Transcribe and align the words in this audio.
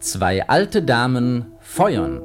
Zwei 0.00 0.48
alte 0.48 0.82
Damen 0.82 1.52
feuern. 1.60 2.20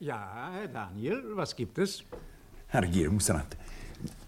Ja, 0.00 0.50
Herr 0.54 0.66
Daniel, 0.66 1.36
was 1.36 1.54
gibt 1.54 1.78
es? 1.78 2.02
Herr 2.70 2.82
Regierungsrat, 2.82 3.56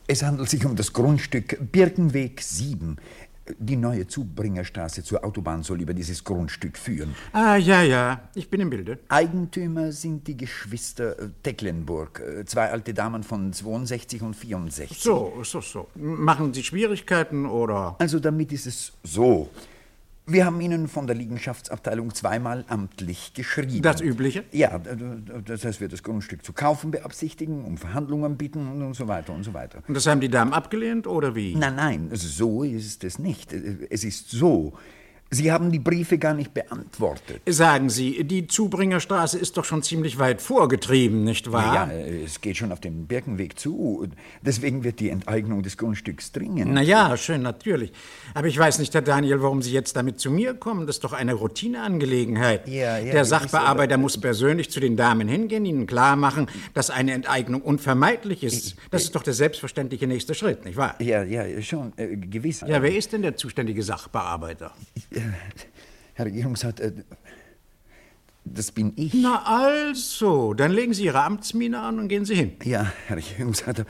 es 0.06 0.22
handelt 0.22 0.48
sich 0.48 0.64
um 0.64 0.74
das 0.74 0.94
Grundstück 0.94 1.58
Birkenweg 1.70 2.40
7. 2.40 2.96
Die 3.58 3.76
neue 3.76 4.06
Zubringerstraße 4.06 5.04
zur 5.04 5.22
Autobahn 5.24 5.62
soll 5.62 5.82
über 5.82 5.92
dieses 5.92 6.24
Grundstück 6.24 6.78
führen. 6.78 7.14
Ah, 7.32 7.56
ja, 7.56 7.82
ja, 7.82 8.30
ich 8.34 8.48
bin 8.48 8.62
im 8.62 8.70
Bilde. 8.70 8.98
Eigentümer 9.08 9.92
sind 9.92 10.26
die 10.26 10.38
Geschwister 10.38 11.18
äh, 11.18 11.28
Tecklenburg, 11.42 12.20
äh, 12.20 12.44
zwei 12.46 12.70
alte 12.70 12.94
Damen 12.94 13.24
von 13.24 13.52
62 13.52 14.22
und 14.22 14.34
64. 14.34 14.98
So, 14.98 15.34
so, 15.42 15.60
so. 15.60 15.88
Machen 15.96 16.54
Sie 16.54 16.62
Schwierigkeiten 16.62 17.44
oder? 17.44 17.96
Also 17.98 18.20
damit 18.20 18.52
ist 18.52 18.66
es 18.66 18.92
so. 19.02 19.50
Wir 20.32 20.46
haben 20.46 20.60
Ihnen 20.60 20.86
von 20.86 21.08
der 21.08 21.16
Liegenschaftsabteilung 21.16 22.14
zweimal 22.14 22.64
amtlich 22.68 23.34
geschrieben. 23.34 23.82
Das 23.82 24.00
Übliche? 24.00 24.44
Ja, 24.52 24.78
das 24.78 25.64
heißt, 25.64 25.80
wir 25.80 25.88
das 25.88 26.04
Grundstück 26.04 26.44
zu 26.44 26.52
kaufen 26.52 26.92
beabsichtigen, 26.92 27.64
um 27.64 27.76
Verhandlungen 27.76 28.36
bitten 28.36 28.68
und, 28.68 28.82
und 28.82 28.94
so 28.94 29.08
weiter 29.08 29.32
und 29.32 29.42
so 29.42 29.54
weiter. 29.54 29.82
Und 29.88 29.94
das 29.94 30.06
haben 30.06 30.20
die 30.20 30.28
Damen 30.28 30.52
abgelehnt 30.52 31.08
oder 31.08 31.34
wie? 31.34 31.56
Nein, 31.56 31.74
nein, 31.74 32.10
so 32.12 32.62
ist 32.62 33.02
es 33.02 33.18
nicht. 33.18 33.52
Es 33.52 34.04
ist 34.04 34.30
so. 34.30 34.74
Sie 35.32 35.52
haben 35.52 35.70
die 35.70 35.78
Briefe 35.78 36.18
gar 36.18 36.34
nicht 36.34 36.52
beantwortet. 36.54 37.40
Sagen 37.46 37.88
Sie, 37.88 38.24
die 38.24 38.48
Zubringerstraße 38.48 39.38
ist 39.38 39.56
doch 39.56 39.64
schon 39.64 39.84
ziemlich 39.84 40.18
weit 40.18 40.42
vorgetrieben, 40.42 41.22
nicht 41.22 41.52
wahr? 41.52 41.88
Ja, 41.88 41.90
es 42.24 42.40
geht 42.40 42.56
schon 42.56 42.72
auf 42.72 42.80
den 42.80 43.06
Birkenweg 43.06 43.56
zu. 43.56 44.08
Deswegen 44.42 44.82
wird 44.82 44.98
die 44.98 45.08
Enteignung 45.08 45.62
des 45.62 45.76
Grundstücks 45.76 46.32
dringend. 46.32 46.72
Na 46.72 46.82
ja, 46.82 47.16
schön, 47.16 47.42
natürlich. 47.42 47.92
Aber 48.34 48.48
ich 48.48 48.58
weiß 48.58 48.80
nicht, 48.80 48.92
Herr 48.92 49.02
Daniel, 49.02 49.40
warum 49.40 49.62
Sie 49.62 49.70
jetzt 49.70 49.94
damit 49.94 50.18
zu 50.18 50.32
mir 50.32 50.54
kommen. 50.54 50.88
Das 50.88 50.96
ist 50.96 51.04
doch 51.04 51.12
eine 51.12 51.34
Routineangelegenheit. 51.34 52.66
Ja, 52.66 52.98
ja, 52.98 53.12
Der 53.12 53.24
Sachbearbeiter 53.24 53.98
muss 53.98 54.18
persönlich 54.18 54.70
zu 54.70 54.80
den 54.80 54.96
Damen 54.96 55.28
hingehen, 55.28 55.64
ihnen 55.64 55.86
klar 55.86 56.16
machen, 56.16 56.48
dass 56.74 56.90
eine 56.90 57.12
Enteignung 57.12 57.62
unvermeidlich 57.62 58.42
ist. 58.42 58.74
Das 58.90 59.04
ist 59.04 59.14
doch 59.14 59.22
der 59.22 59.34
selbstverständliche 59.34 60.08
nächste 60.08 60.34
Schritt, 60.34 60.64
nicht 60.64 60.76
wahr? 60.76 60.96
Ja, 61.00 61.22
ja, 61.22 61.62
schon, 61.62 61.92
äh, 61.96 62.16
gewiss. 62.16 62.64
Ja, 62.66 62.82
wer 62.82 62.96
ist 62.96 63.12
denn 63.12 63.22
der 63.22 63.36
zuständige 63.36 63.84
Sachbearbeiter? 63.84 64.72
Herr 66.14 66.26
Regierungsrat, 66.26 66.80
äh, 66.80 66.92
das 68.44 68.72
bin 68.72 68.92
ich. 68.96 69.14
Na 69.14 69.42
also, 69.44 70.54
dann 70.54 70.72
legen 70.72 70.94
Sie 70.94 71.04
Ihre 71.04 71.22
Amtsmiene 71.22 71.80
an 71.80 71.98
und 71.98 72.08
gehen 72.08 72.24
Sie 72.24 72.34
hin. 72.34 72.52
Ja, 72.64 72.92
Herr 73.06 73.16
Regierungsrat, 73.16 73.86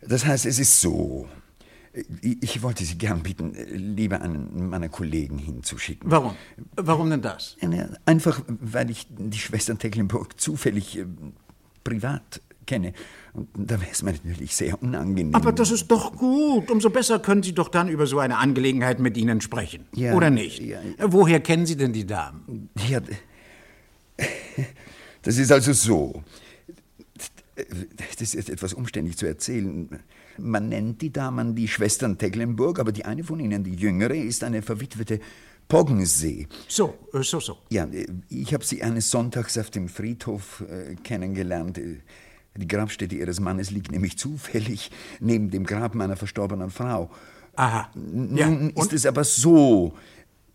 das 0.00 0.24
heißt, 0.24 0.46
es 0.46 0.58
ist 0.58 0.80
so. 0.80 1.28
Ich 2.22 2.62
wollte 2.62 2.84
Sie 2.84 2.96
gern 2.96 3.22
bitten, 3.22 3.52
lieber 3.54 4.22
einen 4.22 4.70
meiner 4.70 4.88
Kollegen 4.88 5.36
hinzuschicken. 5.36 6.10
Warum? 6.10 6.34
Warum 6.74 7.10
denn 7.10 7.20
das? 7.20 7.56
Ja, 7.60 7.68
Einfach, 8.06 8.42
weil 8.48 8.90
ich 8.90 9.06
die 9.10 9.38
Schwestern 9.38 9.78
Tecklenburg 9.78 10.40
zufällig 10.40 10.98
äh, 10.98 11.04
privat 11.84 12.40
kenne. 12.72 12.92
Und 13.34 13.48
da 13.54 13.80
wäre 13.80 13.90
es 13.90 14.02
mir 14.02 14.12
natürlich 14.12 14.54
sehr 14.54 14.82
unangenehm. 14.82 15.34
Aber 15.34 15.52
das 15.52 15.70
ist 15.70 15.88
doch 15.88 16.16
gut. 16.16 16.70
Umso 16.70 16.90
besser 16.90 17.18
können 17.18 17.42
Sie 17.42 17.52
doch 17.52 17.68
dann 17.68 17.88
über 17.88 18.06
so 18.06 18.18
eine 18.18 18.38
Angelegenheit 18.38 18.98
mit 18.98 19.16
ihnen 19.16 19.40
sprechen. 19.40 19.86
Ja, 19.94 20.14
Oder 20.14 20.30
nicht? 20.30 20.60
ja. 20.60 20.80
Woher 20.98 21.40
kennen 21.40 21.66
Sie 21.66 21.76
denn 21.76 21.92
die 21.92 22.06
Damen? 22.06 22.70
Ja, 22.88 23.00
das 25.22 25.36
ist 25.36 25.52
also 25.52 25.72
so. 25.72 26.22
Das 28.18 28.34
ist 28.34 28.48
etwas 28.48 28.72
umständlich 28.72 29.18
zu 29.18 29.26
erzählen. 29.26 29.88
Man 30.38 30.70
nennt 30.70 31.02
die 31.02 31.12
Damen 31.12 31.54
die 31.54 31.68
Schwestern 31.68 32.16
Tecklenburg, 32.16 32.78
aber 32.78 32.92
die 32.92 33.04
eine 33.04 33.22
von 33.22 33.38
ihnen, 33.38 33.62
die 33.64 33.74
jüngere, 33.74 34.14
ist 34.14 34.42
eine 34.44 34.62
verwitwete 34.62 35.20
Poggensee. 35.68 36.48
So, 36.68 36.94
äh, 37.12 37.22
so, 37.22 37.40
so. 37.40 37.58
Ja, 37.70 37.86
ich 38.28 38.52
habe 38.54 38.64
sie 38.64 38.82
eines 38.82 39.10
Sonntags 39.10 39.56
auf 39.58 39.70
dem 39.70 39.88
Friedhof 39.88 40.64
äh, 40.68 40.94
kennengelernt. 40.96 41.78
Die 42.56 42.68
Grabstätte 42.68 43.14
ihres 43.14 43.40
Mannes 43.40 43.70
liegt 43.70 43.92
nämlich 43.92 44.18
zufällig 44.18 44.90
neben 45.20 45.50
dem 45.50 45.64
Grab 45.64 45.94
meiner 45.94 46.16
verstorbenen 46.16 46.70
Frau. 46.70 47.10
Aha. 47.56 47.90
Ja, 48.34 48.48
Nun 48.48 48.70
ist 48.70 48.76
und? 48.76 48.92
es 48.92 49.06
aber 49.06 49.24
so. 49.24 49.94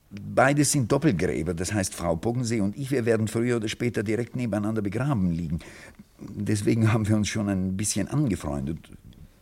Beide 0.09 0.63
sind 0.63 0.91
Doppelgräber, 0.91 1.53
das 1.53 1.73
heißt 1.73 1.93
Frau 1.93 2.15
Poggensee 2.15 2.61
und 2.61 2.77
ich, 2.77 2.91
wir 2.91 3.05
werden 3.05 3.27
früher 3.27 3.57
oder 3.57 3.67
später 3.67 4.03
direkt 4.03 4.35
nebeneinander 4.35 4.81
begraben 4.81 5.31
liegen. 5.31 5.59
Deswegen 6.19 6.93
haben 6.93 7.07
wir 7.07 7.15
uns 7.15 7.27
schon 7.27 7.49
ein 7.49 7.75
bisschen 7.75 8.07
angefreundet. 8.07 8.79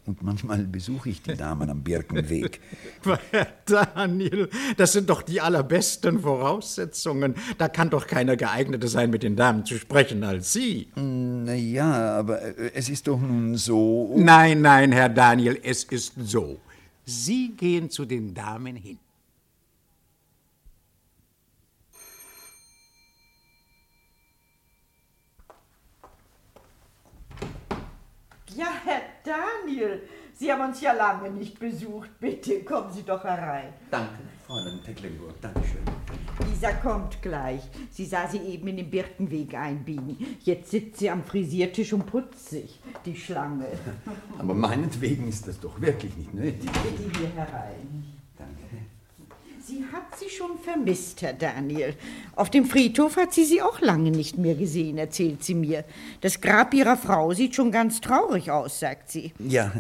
Und 0.06 0.22
manchmal 0.22 0.60
besuche 0.66 1.10
ich 1.10 1.24
die 1.24 1.36
Damen 1.36 1.68
am 1.68 1.82
Birkenweg. 1.82 2.62
Herr 3.32 3.48
Daniel, 3.66 4.50
das 4.78 4.94
sind 4.94 5.10
doch 5.10 5.24
die 5.24 5.42
allerbesten 5.42 6.20
Voraussetzungen. 6.20 7.34
Da 7.58 7.70
kann 7.70 7.90
doch 7.90 8.06
keiner 8.06 8.38
geeigneter 8.38 8.88
sein, 8.88 9.10
mit 9.10 9.24
den 9.24 9.36
Damen 9.36 9.66
zu 9.66 9.80
sprechen 9.80 10.24
als 10.24 10.54
Sie. 10.54 10.90
Na 10.96 11.56
ja, 11.56 12.20
aber 12.20 12.40
äh, 12.42 12.72
es 12.76 12.90
ist 12.90 13.08
doch 13.08 13.20
nun 13.20 13.56
so. 13.56 14.14
Nein, 14.16 14.62
nein, 14.62 14.92
Herr 14.92 15.10
Daniel, 15.10 15.60
es 15.64 15.84
ist 15.86 16.14
so. 16.24 16.60
Sie 17.04 17.54
gehen 17.58 17.90
zu 17.90 18.06
den 18.06 18.36
Damen 18.36 18.76
hin. 18.76 19.00
Ja, 28.56 28.68
Herr 28.86 29.15
Daniel, 29.26 30.02
Sie 30.34 30.52
haben 30.52 30.70
uns 30.70 30.82
ja 30.82 30.92
lange 30.92 31.32
nicht 31.32 31.60
besucht. 31.60 32.10
Bitte, 32.20 32.64
kommen 32.64 32.92
Sie 32.92 33.04
doch 33.04 33.24
herein. 33.24 33.74
Danke, 33.90 34.20
Fräulein 34.46 34.80
Tecklenburg, 34.84 35.42
Dankeschön. 35.42 35.82
Lisa 36.48 36.74
kommt 36.74 37.22
gleich. 37.22 37.62
Sie 37.90 38.06
sah 38.06 38.28
sie 38.28 38.40
eben 38.40 38.68
in 38.68 38.78
den 38.78 38.90
Birkenweg 38.90 39.56
einbiegen. 39.56 40.18
Jetzt 40.42 40.72
sitzt 40.72 41.00
sie 41.00 41.10
am 41.10 41.24
Frisiertisch 41.24 41.94
und 41.94 42.06
putzt 42.06 42.50
sich. 42.50 42.80
Die 43.06 43.16
Schlange. 43.16 43.66
Aber 44.38 44.54
meinetwegen 44.54 45.28
ist 45.28 45.48
das 45.48 45.60
doch 45.60 45.80
wirklich 45.82 46.16
nicht 46.18 46.34
nötig. 46.34 46.70
Bitte 46.84 47.18
hier 47.18 47.30
herein. 47.30 48.06
Danke. 48.38 48.85
Sie 49.76 49.84
hat 49.92 50.18
sie 50.18 50.30
schon 50.30 50.58
vermisst, 50.60 51.22
Herr 51.22 51.34
Daniel. 51.34 51.96
Auf 52.38 52.50
dem 52.50 52.64
Friedhof 52.66 53.18
hat 53.18 53.34
sie 53.34 53.44
sie 53.44 53.62
auch 53.62 53.82
lange 53.82 54.10
nicht 54.10 54.38
mehr 54.38 54.56
gesehen, 54.56 54.98
erzählt 54.98 55.44
sie 55.44 55.54
mir. 55.54 55.84
Das 56.22 56.40
Grab 56.40 56.74
ihrer 56.74 56.96
Frau 56.96 57.34
sieht 57.34 57.56
schon 57.56 57.72
ganz 57.72 58.00
traurig 58.00 58.52
aus, 58.52 58.80
sagt 58.80 59.12
sie. 59.12 59.34
Ja, 59.40 59.74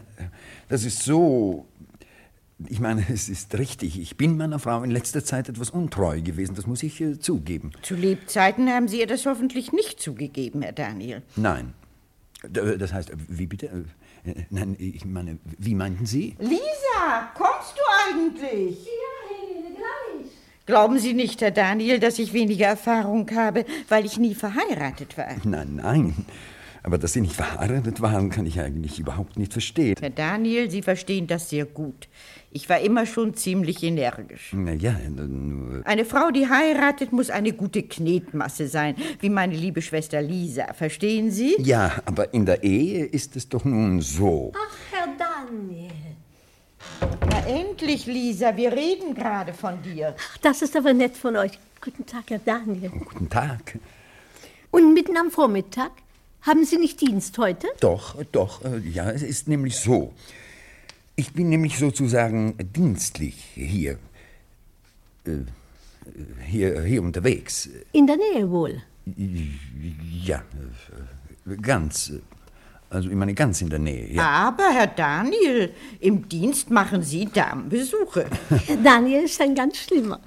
das 0.68 0.84
ist 0.84 1.04
so. 1.04 1.66
Ich 2.68 2.82
meine, 2.82 3.06
es 3.14 3.30
ist 3.30 3.58
richtig. 3.58 3.98
Ich 3.98 4.18
bin 4.18 4.36
meiner 4.36 4.60
Frau 4.60 4.84
in 4.84 4.92
letzter 4.92 5.24
Zeit 5.24 5.48
etwas 5.48 5.70
untreu 5.70 6.22
gewesen, 6.22 6.56
das 6.56 6.68
muss 6.68 6.84
ich 6.84 7.00
äh, 7.00 7.18
zugeben. 7.18 7.72
Zu 7.82 7.96
Lebzeiten 7.96 8.68
haben 8.70 8.90
Sie 8.90 9.00
ihr 9.00 9.08
das 9.08 9.26
hoffentlich 9.26 9.72
nicht 9.72 10.02
zugegeben, 10.02 10.62
Herr 10.62 10.74
Daniel. 10.74 11.22
Nein. 11.38 11.74
D- 12.46 12.78
Das 12.78 12.92
heißt, 12.92 13.12
wie 13.30 13.48
bitte? 13.48 13.68
Äh, 14.26 14.34
Nein, 14.50 14.76
ich 14.78 15.06
meine, 15.06 15.38
wie 15.58 15.76
meinten 15.76 16.06
Sie? 16.06 16.36
Lisa, 16.40 17.30
kommst 17.36 17.76
du 17.78 17.82
eigentlich? 18.12 18.84
Ja. 18.84 19.25
Glauben 20.66 20.98
Sie 20.98 21.14
nicht, 21.14 21.42
Herr 21.42 21.52
Daniel, 21.52 22.00
dass 22.00 22.18
ich 22.18 22.34
weniger 22.34 22.66
Erfahrung 22.66 23.30
habe, 23.36 23.66
weil 23.88 24.04
ich 24.04 24.18
nie 24.18 24.34
verheiratet 24.34 25.16
war? 25.16 25.28
Nein, 25.44 25.76
nein. 25.76 26.26
Aber 26.82 26.98
dass 26.98 27.14
Sie 27.14 27.22
nicht 27.22 27.34
verheiratet 27.36 28.02
waren, 28.02 28.30
kann 28.30 28.46
ich 28.46 28.60
eigentlich 28.60 29.00
überhaupt 29.00 29.38
nicht 29.38 29.54
verstehen. 29.54 29.96
Herr 30.00 30.10
Daniel, 30.10 30.70
Sie 30.70 30.82
verstehen 30.82 31.28
das 31.28 31.50
sehr 31.50 31.66
gut. 31.66 32.08
Ich 32.52 32.70
war 32.70 32.80
immer 32.80 33.06
schon 33.06 33.36
ziemlich 33.36 33.84
energisch. 33.84 34.54
Na 34.54 34.72
ja, 34.72 34.96
nur. 35.10 35.86
Eine 35.86 36.06
Frau, 36.06 36.32
die 36.32 36.48
heiratet, 36.48 37.12
muss 37.12 37.30
eine 37.30 37.54
gute 37.54 37.84
Knetmasse 37.84 38.68
sein, 38.68 38.96
wie 39.20 39.30
meine 39.30 39.56
liebe 39.56 39.82
Schwester 39.82 40.22
Lisa. 40.22 40.74
Verstehen 40.74 41.32
Sie? 41.32 41.56
Ja, 41.60 41.92
aber 42.06 42.34
in 42.34 42.46
der 42.46 42.64
Ehe 42.64 43.06
ist 43.06 43.36
es 43.36 43.50
doch 43.50 43.66
nun 43.66 44.02
so. 44.02 44.52
Ach, 44.56 44.76
Herr 44.92 45.08
Daniel. 45.18 46.05
Na 47.02 47.46
endlich, 47.48 48.06
Lisa, 48.06 48.56
wir 48.56 48.72
reden 48.72 49.16
gerade 49.16 49.54
von 49.54 49.82
dir. 49.82 50.16
Ach, 50.18 50.38
das 50.38 50.62
ist 50.62 50.76
aber 50.76 50.94
nett 50.94 51.16
von 51.18 51.36
euch. 51.36 51.52
Guten 51.82 52.06
Tag, 52.06 52.24
Herr 52.30 52.40
Daniel. 52.40 52.90
Guten 52.90 53.30
Tag. 53.30 53.78
Und 54.72 54.94
mitten 54.94 55.16
am 55.18 55.32
Vormittag? 55.32 55.92
Haben 56.42 56.66
Sie 56.66 56.78
nicht 56.78 57.02
Dienst 57.02 57.38
heute? 57.38 57.68
Doch, 57.80 58.16
doch, 58.32 58.64
äh, 58.64 58.78
ja, 58.80 59.10
es 59.10 59.24
ist 59.24 59.48
nämlich 59.48 59.78
so. 59.78 60.14
Ich 61.16 61.34
bin 61.34 61.50
nämlich 61.50 61.78
sozusagen 61.80 62.56
dienstlich 62.76 63.36
hier. 63.56 63.98
Äh, 65.26 65.46
Hier, 66.48 66.82
hier 66.84 67.02
unterwegs. 67.02 67.68
In 67.92 68.06
der 68.06 68.18
Nähe 68.18 68.48
wohl. 68.52 68.84
Ja, 70.24 70.44
äh, 71.48 71.56
ganz. 71.56 72.14
Also 72.96 73.10
ich 73.10 73.16
meine 73.16 73.34
ganz 73.34 73.62
in 73.62 73.70
der 73.70 73.80
Nähe, 73.80 74.10
ja. 74.10 74.24
Aber, 74.26 74.70
Herr 74.72 74.88
Daniel, 74.88 75.74
im 76.00 76.30
Dienst 76.30 76.70
machen 76.70 77.04
Sie 77.04 77.26
Damenbesuche. 77.26 78.28
Herr 78.66 78.78
Daniel 78.84 79.26
ist 79.26 79.42
ein 79.42 79.54
ganz 79.54 79.78
schlimmer. 79.78 80.22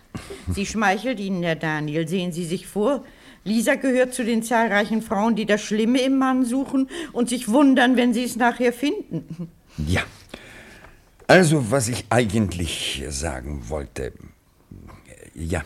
Sie 0.53 0.67
schmeichelt 0.67 1.19
Ihnen, 1.19 1.43
Herr 1.43 1.57
Daniel, 1.57 2.07
sehen 2.07 2.31
Sie 2.31 2.45
sich 2.45 2.67
vor. 2.67 3.05
Lisa 3.45 3.77
gehört 3.77 4.13
zu 4.13 4.23
den 4.23 4.43
zahlreichen 4.43 5.01
Frauen, 5.01 5.35
die 5.35 5.47
das 5.47 5.63
Schlimme 5.63 6.03
im 6.03 6.19
Mann 6.19 6.45
suchen 6.45 6.91
und 7.15 7.31
sich 7.31 7.49
wundern, 7.49 7.97
wenn 7.97 8.13
sie 8.13 8.25
es 8.25 8.37
nachher 8.37 8.75
finden. 8.75 9.49
Ja. 9.87 10.03
Also, 11.27 11.71
was 11.71 11.89
ich 11.89 12.05
eigentlich 12.11 13.03
sagen 13.09 13.63
wollte. 13.69 14.13
Ja, 15.35 15.63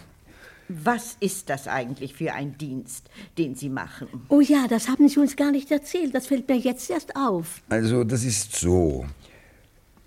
Was 0.84 1.16
ist 1.20 1.50
das 1.50 1.69
eigentlich 1.69 2.14
für 2.14 2.32
ein 2.32 2.56
Dienst, 2.56 3.10
den 3.36 3.54
Sie 3.54 3.69
machen? 3.69 4.08
Oh 4.28 4.40
ja, 4.40 4.66
das 4.69 4.88
haben 4.88 5.08
Sie 5.08 5.19
uns 5.19 5.36
gar 5.36 5.50
nicht 5.50 5.70
erzählt. 5.70 6.14
Das 6.14 6.26
fällt 6.26 6.48
mir 6.48 6.56
jetzt 6.56 6.88
erst 6.90 7.14
auf. 7.16 7.60
also 7.69 8.04
das 8.04 8.24
ist 8.24 8.56
so. 8.56 9.04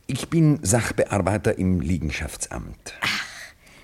Ich 0.08 0.30
bin 0.30 0.60
Sachbearbeiter 0.62 1.58
im 1.58 1.82
Liegenschaftsamt. 1.82 2.94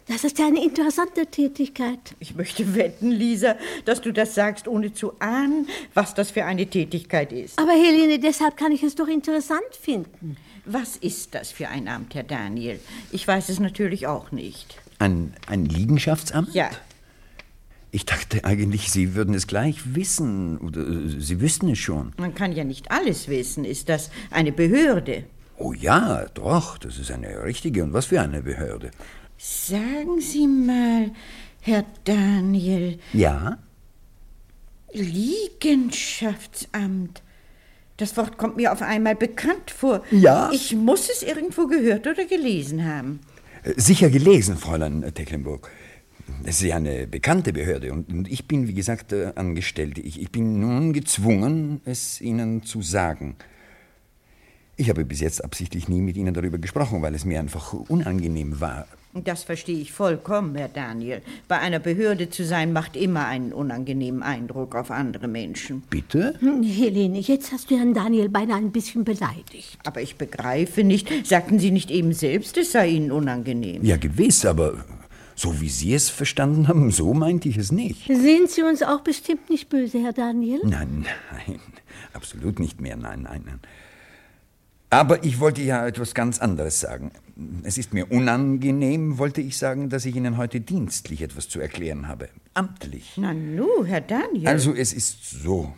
Das 0.08 0.24
ist 0.24 0.40
ja 0.40 0.48
eine 0.48 0.64
interessante 0.64 1.26
Tätigkeit. 1.28 2.00
Ich 2.20 2.36
möchte 2.36 2.76
wetten, 2.76 3.12
Lisa, 3.12 3.56
dass 3.86 4.02
du 4.02 4.12
das 4.12 4.36
sagst, 4.36 4.68
ohne 4.68 4.94
zu 4.94 5.14
ahnen, 5.20 5.68
was 5.94 6.14
das 6.14 6.32
für 6.32 6.44
eine 6.46 6.66
Tätigkeit 6.68 7.32
ist. 7.32 7.58
Aber 7.58 7.72
Helene, 7.72 8.20
deshalb 8.20 8.58
kann 8.58 8.72
ich 8.72 8.84
es 8.84 8.96
doch 8.96 9.08
interessant 9.08 9.62
finden. 9.80 10.38
Was 10.66 10.98
ist 10.98 11.34
das 11.34 11.52
für 11.52 11.70
ein 11.70 11.88
Amt, 11.88 12.14
Herr 12.14 12.24
Daniel? 12.24 12.80
Ich 13.12 13.28
weiß 13.28 13.50
es 13.50 13.60
natürlich 13.60 14.06
auch 14.06 14.32
nicht. 14.32 14.78
Ein, 15.02 15.34
ein 15.48 15.66
Liegenschaftsamt? 15.66 16.54
Ja, 16.54 16.70
Ich 17.90 18.06
dachte 18.06 18.46
eigentlich, 18.46 18.92
Sie 18.92 19.16
würden 19.16 19.34
es 19.34 19.48
gleich 19.48 19.96
wissen. 19.96 20.60
Oder 20.60 20.82
äh, 20.82 21.20
Sie 21.20 21.42
wüssten 21.42 21.70
es 21.70 21.80
schon. 21.80 22.14
man 22.18 22.36
kann 22.36 22.52
ja 22.54 22.64
nicht 22.64 22.92
alles 22.92 23.28
wissen. 23.28 23.66
Ist 23.66 23.90
das 23.90 24.12
eine 24.30 24.52
Behörde? 24.52 25.24
Oh 25.58 25.74
ja, 25.74 26.26
doch, 26.36 26.78
das 26.78 27.00
ist 27.00 27.10
eine 27.12 27.44
richtige. 27.44 27.84
Und 27.84 27.94
was 27.94 28.06
für 28.06 28.22
eine 28.22 28.44
Behörde? 28.44 28.92
Sagen 29.40 30.22
Sie 30.22 30.46
mal, 30.48 31.10
Herr 31.62 31.84
Daniel, 32.04 33.00
Ja? 33.12 33.58
Liegenschaftsamt. 34.94 37.22
Das 37.98 38.16
Wort 38.18 38.38
kommt 38.38 38.58
mir 38.58 38.72
auf 38.72 38.82
einmal 38.82 39.16
bekannt 39.16 39.72
vor. 39.72 40.04
Ja? 40.12 40.50
Ich 40.52 40.76
muss 40.76 41.10
es 41.10 41.24
irgendwo 41.24 41.68
gehört 41.68 42.08
oder 42.08 42.26
gelesen 42.26 42.86
haben. 42.86 43.20
Sicher 43.64 44.10
gelesen, 44.10 44.58
Fräulein 44.58 45.04
Tecklenburg. 45.14 45.70
Es 46.44 46.62
ist 46.62 46.68
ja 46.68 46.78
eine 46.78 47.06
bekannte 47.06 47.54
Behörde 47.54 47.94
und, 47.94 48.10
und 48.10 48.32
ich 48.32 48.48
bin, 48.48 48.68
wie 48.68 48.74
gesagt, 48.74 49.14
äh, 49.14 49.34
Angestellte. 49.36 50.02
Ich, 50.02 50.20
ich 50.20 50.32
bin 50.32 50.60
nun 50.60 50.94
gezwungen, 50.94 51.82
es 51.86 52.22
Ihnen 52.22 52.64
zu 52.64 52.82
sagen. 52.82 53.36
Ich 54.78 54.90
habe 54.90 55.06
bis 55.06 55.20
jetzt 55.20 55.44
absichtlich 55.44 55.88
nie 55.88 56.02
mit 56.02 56.18
Ihnen 56.18 56.34
darüber 56.34 56.58
gesprochen, 56.58 57.04
weil 57.04 57.14
es 57.14 57.26
mir 57.26 57.40
einfach 57.40 57.74
unangenehm 57.74 58.60
war. 58.60 58.88
Das 59.14 59.44
verstehe 59.44 59.80
ich 59.80 59.92
vollkommen, 59.92 60.56
Herr 60.56 60.70
Daniel. 60.70 61.22
Bei 61.50 61.60
einer 61.60 61.80
Behörde 61.80 62.30
zu 62.30 62.46
sein, 62.46 62.72
macht 62.72 62.96
immer 62.96 63.26
einen 63.26 63.52
unangenehmen 63.52 64.24
Eindruck 64.24 64.74
auf 64.74 64.90
andere 64.90 65.28
Menschen. 65.28 65.84
Bitte? 65.90 66.36
Hm, 66.40 66.64
Helene, 66.64 67.20
jetzt 67.20 67.52
hast 67.52 67.70
du 67.70 67.78
Herrn 67.78 67.94
Daniel 67.94 68.30
beinahe 68.30 68.58
ein 68.58 68.72
bisschen 68.72 69.04
beleidigt. 69.04 69.78
Aber 69.86 70.02
ich 70.02 70.16
begreife 70.16 70.84
nicht, 70.84 71.10
sagten 71.26 71.60
Sie 71.60 71.72
nicht 71.72 71.92
eben 71.92 72.14
selbst, 72.14 72.58
es 72.58 72.72
sei 72.72 72.88
Ihnen 72.88 73.12
unangenehm? 73.12 73.84
Ja, 73.84 73.98
gewiss, 73.98 74.46
aber 74.46 74.86
so 75.36 75.60
wie 75.60 75.70
Sie 75.70 75.94
es 75.94 76.10
verstanden 76.10 76.70
haben, 76.70 76.92
so 76.92 77.14
meinte 77.14 77.50
ich 77.50 77.58
es 77.58 77.72
nicht. 77.72 78.08
Sehen 78.08 78.48
Sie 78.48 78.64
uns 78.64 78.82
auch 78.82 79.02
bestimmt 79.02 79.50
nicht 79.50 79.68
böse, 79.68 80.02
Herr 80.02 80.14
Daniel? 80.14 80.62
Nein, 80.64 81.06
nein, 81.32 81.60
absolut 82.14 82.60
nicht 82.60 82.80
mehr, 82.80 82.96
nein, 82.96 83.24
nein, 83.24 83.42
nein. 83.46 83.60
Aber 84.94 85.24
ich 85.24 85.40
wollte 85.40 85.62
ja 85.62 85.88
etwas 85.88 86.14
ganz 86.14 86.40
anderes 86.40 86.82
sagen. 86.82 87.12
Es 87.64 87.78
ist 87.78 87.94
mir 87.94 88.12
unangenehm, 88.12 89.18
wollte 89.18 89.40
ich 89.40 89.58
sagen, 89.58 89.90
dass 89.90 90.06
ich 90.06 90.18
Ihnen 90.18 90.36
heute 90.36 90.60
dienstlich 90.60 91.22
etwas 91.22 91.48
zu 91.48 91.62
erklären 91.62 92.10
habe. 92.10 92.28
Amtlich. 92.54 93.14
Na 93.16 93.34
nu, 93.34 93.86
Herr 93.86 94.02
Daniel. 94.02 94.50
Also 94.50 94.74
es 94.74 94.92
ist 94.92 95.30
so. 95.30 95.74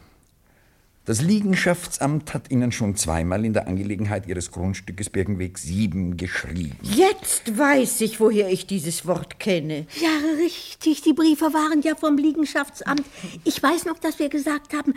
Das 1.05 1.21
Liegenschaftsamt 1.21 2.33
hat 2.33 2.49
Ihnen 2.49 2.71
schon 2.71 2.95
zweimal 2.95 3.45
in 3.45 3.53
der 3.53 3.67
Angelegenheit 3.67 4.25
Ihres 4.25 4.49
Grundstückes 4.49 5.11
Birkenweg 5.11 5.59
7 5.59 6.17
geschrieben. 6.17 6.77
Jetzt 6.81 7.55
weiß 7.55 8.01
ich, 8.01 8.19
woher 8.19 8.49
ich 8.49 8.65
dieses 8.65 9.05
Wort 9.05 9.37
kenne. 9.39 9.85
Ja, 10.01 10.09
richtig. 10.39 11.03
Die 11.03 11.13
Briefe 11.13 11.53
waren 11.53 11.81
ja 11.83 11.93
vom 11.95 12.17
Liegenschaftsamt. 12.17 13.03
Ich 13.43 13.61
weiß 13.61 13.85
noch, 13.85 13.99
dass 13.99 14.17
wir 14.17 14.29
gesagt 14.29 14.73
haben, 14.73 14.95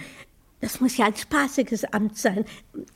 das 0.61 0.81
muss 0.81 0.97
ja 0.97 1.07
ein 1.07 1.17
spaßiges 1.17 1.85
Amt 1.93 2.17
sein. 2.17 2.45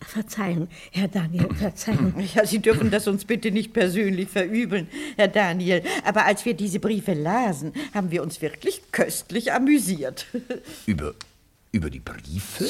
Verzeihung, 0.01 0.69
Herr 0.93 1.09
Daniel, 1.09 1.49
Verzeihung. 1.55 2.15
Ja, 2.35 2.47
Sie 2.47 2.61
dürfen 2.61 2.91
das 2.91 3.07
uns 3.09 3.25
bitte 3.25 3.51
nicht 3.51 3.73
persönlich 3.73 4.29
verübeln, 4.29 4.89
Herr 5.17 5.29
Daniel. 5.29 5.83
Aber 6.05 6.25
als 6.25 6.45
wir 6.45 6.55
diese 6.55 6.81
Briefe 6.81 7.12
lasen, 7.15 7.73
haben 7.93 8.11
wir 8.11 8.23
uns 8.23 8.41
wirklich 8.41 8.81
köstlich 8.93 9.53
amüsiert. 9.53 10.27
Über, 10.87 11.15
über 11.73 11.91
die 11.91 12.01
Briefe 12.01 12.65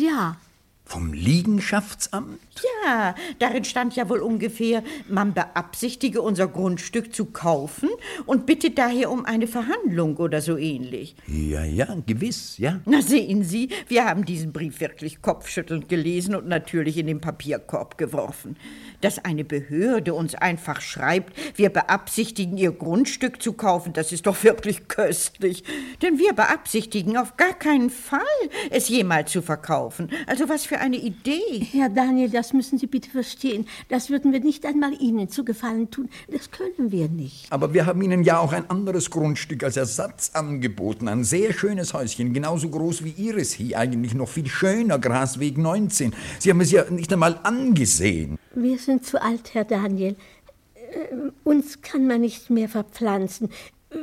Ja, 0.00 0.36
vom 0.84 1.12
Liegenschaftsamt? 1.12 2.38
Ja, 2.84 3.14
darin 3.38 3.64
stand 3.64 3.96
ja 3.96 4.08
wohl 4.08 4.20
ungefähr, 4.20 4.82
man 5.08 5.32
beabsichtige, 5.32 6.20
unser 6.20 6.48
Grundstück 6.48 7.14
zu 7.14 7.26
kaufen 7.26 7.88
und 8.26 8.46
bittet 8.46 8.78
daher 8.78 9.10
um 9.10 9.24
eine 9.24 9.46
Verhandlung 9.46 10.16
oder 10.16 10.40
so 10.40 10.56
ähnlich. 10.56 11.16
Ja, 11.26 11.64
ja, 11.64 11.96
gewiss, 12.06 12.58
ja. 12.58 12.80
Na 12.84 13.00
sehen 13.00 13.42
Sie, 13.42 13.70
wir 13.88 14.04
haben 14.04 14.24
diesen 14.24 14.52
Brief 14.52 14.80
wirklich 14.80 15.22
kopfschüttelnd 15.22 15.88
gelesen 15.88 16.34
und 16.34 16.46
natürlich 16.46 16.98
in 16.98 17.06
den 17.06 17.20
Papierkorb 17.20 17.98
geworfen. 17.98 18.56
Dass 19.00 19.24
eine 19.24 19.44
Behörde 19.44 20.14
uns 20.14 20.34
einfach 20.34 20.80
schreibt, 20.80 21.36
wir 21.56 21.70
beabsichtigen, 21.70 22.58
ihr 22.58 22.72
Grundstück 22.72 23.42
zu 23.42 23.54
kaufen, 23.54 23.92
das 23.92 24.12
ist 24.12 24.26
doch 24.26 24.44
wirklich 24.44 24.88
köstlich. 24.88 25.64
Denn 26.02 26.18
wir 26.18 26.34
beabsichtigen 26.34 27.16
auf 27.16 27.36
gar 27.36 27.54
keinen 27.54 27.90
Fall, 27.90 28.20
es 28.70 28.88
jemals 28.88 29.32
zu 29.32 29.42
verkaufen. 29.42 30.10
Also 30.26 30.48
was 30.48 30.66
für 30.66 30.78
eine 30.78 30.96
Idee. 30.96 31.66
Herr 31.72 31.88
Daniel, 31.88 32.30
das 32.30 32.41
müssen 32.52 32.78
Sie 32.78 32.86
bitte 32.86 33.10
verstehen. 33.10 33.66
Das 33.88 34.10
würden 34.10 34.32
wir 34.32 34.40
nicht 34.40 34.66
einmal 34.66 34.92
Ihnen 35.00 35.28
zu 35.28 35.44
Gefallen 35.44 35.90
tun. 35.90 36.08
Das 36.28 36.50
können 36.50 36.90
wir 36.90 37.08
nicht. 37.08 37.46
Aber 37.50 37.72
wir 37.72 37.86
haben 37.86 38.02
Ihnen 38.02 38.24
ja 38.24 38.38
auch 38.38 38.52
ein 38.52 38.68
anderes 38.68 39.10
Grundstück 39.10 39.62
als 39.62 39.76
Ersatz 39.76 40.30
angeboten. 40.34 41.08
Ein 41.08 41.24
sehr 41.24 41.52
schönes 41.52 41.94
Häuschen, 41.94 42.32
genauso 42.32 42.68
groß 42.68 43.04
wie 43.04 43.10
Ihres 43.10 43.52
hier, 43.52 43.78
eigentlich 43.78 44.14
noch 44.14 44.28
viel 44.28 44.48
schöner, 44.48 44.98
Grasweg 44.98 45.58
19. 45.58 46.14
Sie 46.38 46.50
haben 46.50 46.60
es 46.60 46.72
ja 46.72 46.90
nicht 46.90 47.12
einmal 47.12 47.38
angesehen. 47.42 48.38
Wir 48.54 48.78
sind 48.78 49.06
zu 49.06 49.22
alt, 49.22 49.54
Herr 49.54 49.64
Daniel. 49.64 50.16
Äh, 50.74 51.30
uns 51.44 51.80
kann 51.82 52.06
man 52.06 52.20
nicht 52.20 52.50
mehr 52.50 52.68
verpflanzen. 52.68 53.48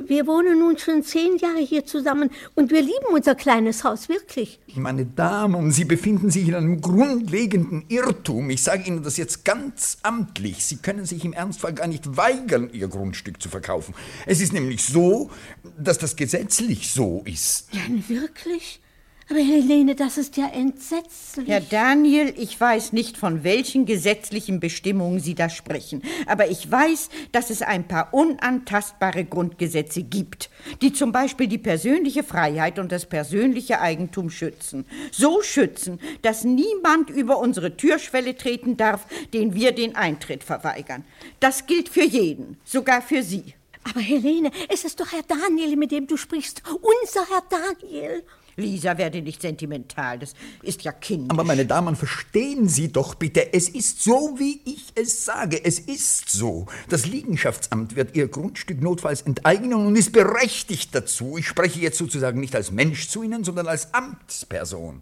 Wir 0.08 0.28
wohnen 0.28 0.60
nun 0.60 0.78
schon 0.78 1.04
zehn 1.04 1.38
Jahre 1.38 1.60
hier 1.60 1.86
zusammen 1.86 2.30
und 2.56 2.72
wir 2.72 2.82
lieben 2.82 3.06
unser 3.12 3.36
kleines 3.36 3.84
Haus 3.84 4.10
wirklich. 4.10 4.60
Meine 4.76 5.06
Damen, 5.06 5.72
Sie 5.72 5.86
befinden 5.86 6.30
sich 6.30 6.48
in 6.48 6.56
einem 6.56 6.82
grundlegenden 6.82 7.86
Irrtum. 7.88 8.50
Ich 8.50 8.64
sage 8.64 8.84
Ihnen 8.88 9.04
das 9.04 9.18
jetzt 9.18 9.46
ganz 9.46 9.98
amtlich. 10.04 10.66
Sie 10.66 10.78
können 10.78 11.06
sich 11.06 11.26
im 11.26 11.34
Ernstfall 11.34 11.74
gar 11.74 11.88
nicht 11.88 12.18
weigern, 12.18 12.70
Ihr 12.72 12.88
Grundstück 12.88 13.42
zu 13.42 13.50
verkaufen. 13.50 13.94
Es 14.26 14.42
ist 14.42 14.54
nämlich 14.54 14.84
so, 14.84 15.30
dass 15.78 15.98
das 15.98 16.16
gesetzlich 16.16 16.92
so 16.92 17.24
ist. 17.26 17.68
Nein, 17.74 18.04
wirklich? 18.08 18.82
Aber 19.30 19.40
Helene, 19.40 19.94
das 19.94 20.18
ist 20.18 20.38
ja 20.38 20.48
entsetzlich. 20.48 21.48
Herr 21.48 21.62
Daniel, 21.62 22.34
ich 22.36 22.60
weiß 22.60 22.94
nicht, 22.94 23.16
von 23.16 23.44
welchen 23.44 23.86
gesetzlichen 23.86 24.60
Bestimmungen 24.60 25.20
Sie 25.20 25.36
da 25.36 25.50
sprechen, 25.50 26.02
aber 26.26 26.50
ich 26.50 26.70
weiß, 26.70 27.10
dass 27.32 27.52
es 27.52 27.62
ein 27.62 27.88
paar 27.88 28.12
unantastbare 28.12 29.26
Grundgesetze 29.26 30.02
gibt, 30.02 30.50
die 30.82 30.94
zum 30.94 31.12
Beispiel 31.12 31.46
die 31.46 31.60
persönliche 31.60 32.24
Freiheit 32.24 32.80
und 32.80 32.92
das 32.92 33.06
persönliche 33.06 33.82
Eigentum 33.82 34.32
schützen. 34.32 34.86
So 35.12 35.44
schützen, 35.44 36.00
dass 36.24 36.44
niemand 36.44 37.12
über 37.12 37.38
unsere 37.38 37.78
Türschwelle 37.78 38.36
treten 38.36 38.78
darf, 38.78 39.06
den 39.34 39.54
wir 39.54 39.74
den 39.74 39.96
Eintritt 39.96 40.44
verweigern. 40.44 41.04
Das 41.40 41.68
gilt 41.68 41.90
für 41.90 42.04
jeden, 42.04 42.58
sogar 42.66 43.04
für 43.04 43.22
Sie. 43.22 43.54
Aber 43.84 44.02
Helene, 44.02 44.52
es 44.70 44.84
ist 44.84 45.00
doch 45.00 45.12
Herr 45.12 45.24
Daniel, 45.24 45.76
mit 45.76 45.92
dem 45.92 46.08
du 46.08 46.18
sprichst. 46.18 46.64
Unser 46.68 47.28
Herr 47.30 47.44
Daniel. 47.50 48.24
Lisa, 48.60 48.98
werde 48.98 49.22
nicht 49.22 49.42
sentimental, 49.42 50.20
das 50.20 50.34
ist 50.62 50.84
ja 50.84 50.92
kindisch. 50.92 51.32
Aber 51.32 51.44
meine 51.44 51.66
Damen, 51.66 51.96
verstehen 51.96 52.68
Sie 52.68 52.92
doch 52.92 53.16
bitte, 53.16 53.54
es 53.54 53.70
ist 53.70 54.04
so, 54.04 54.36
wie 54.38 54.62
ich 54.66 54.88
es 54.96 55.26
sage. 55.26 55.64
Es 55.64 55.80
ist 55.80 56.30
so. 56.30 56.68
Das 56.90 57.06
Liegenschaftsamt 57.06 57.96
wird 57.96 58.16
Ihr 58.16 58.28
Grundstück 58.28 58.82
notfalls 58.82 59.22
enteignen 59.22 59.74
und 59.74 59.96
ist 59.96 60.12
berechtigt 60.12 60.94
dazu. 60.94 61.38
Ich 61.38 61.48
spreche 61.48 61.80
jetzt 61.80 61.98
sozusagen 61.98 62.40
nicht 62.40 62.56
als 62.56 62.72
Mensch 62.72 63.10
zu 63.10 63.24
Ihnen, 63.24 63.44
sondern 63.44 63.68
als 63.68 63.94
Amtsperson. 63.94 65.02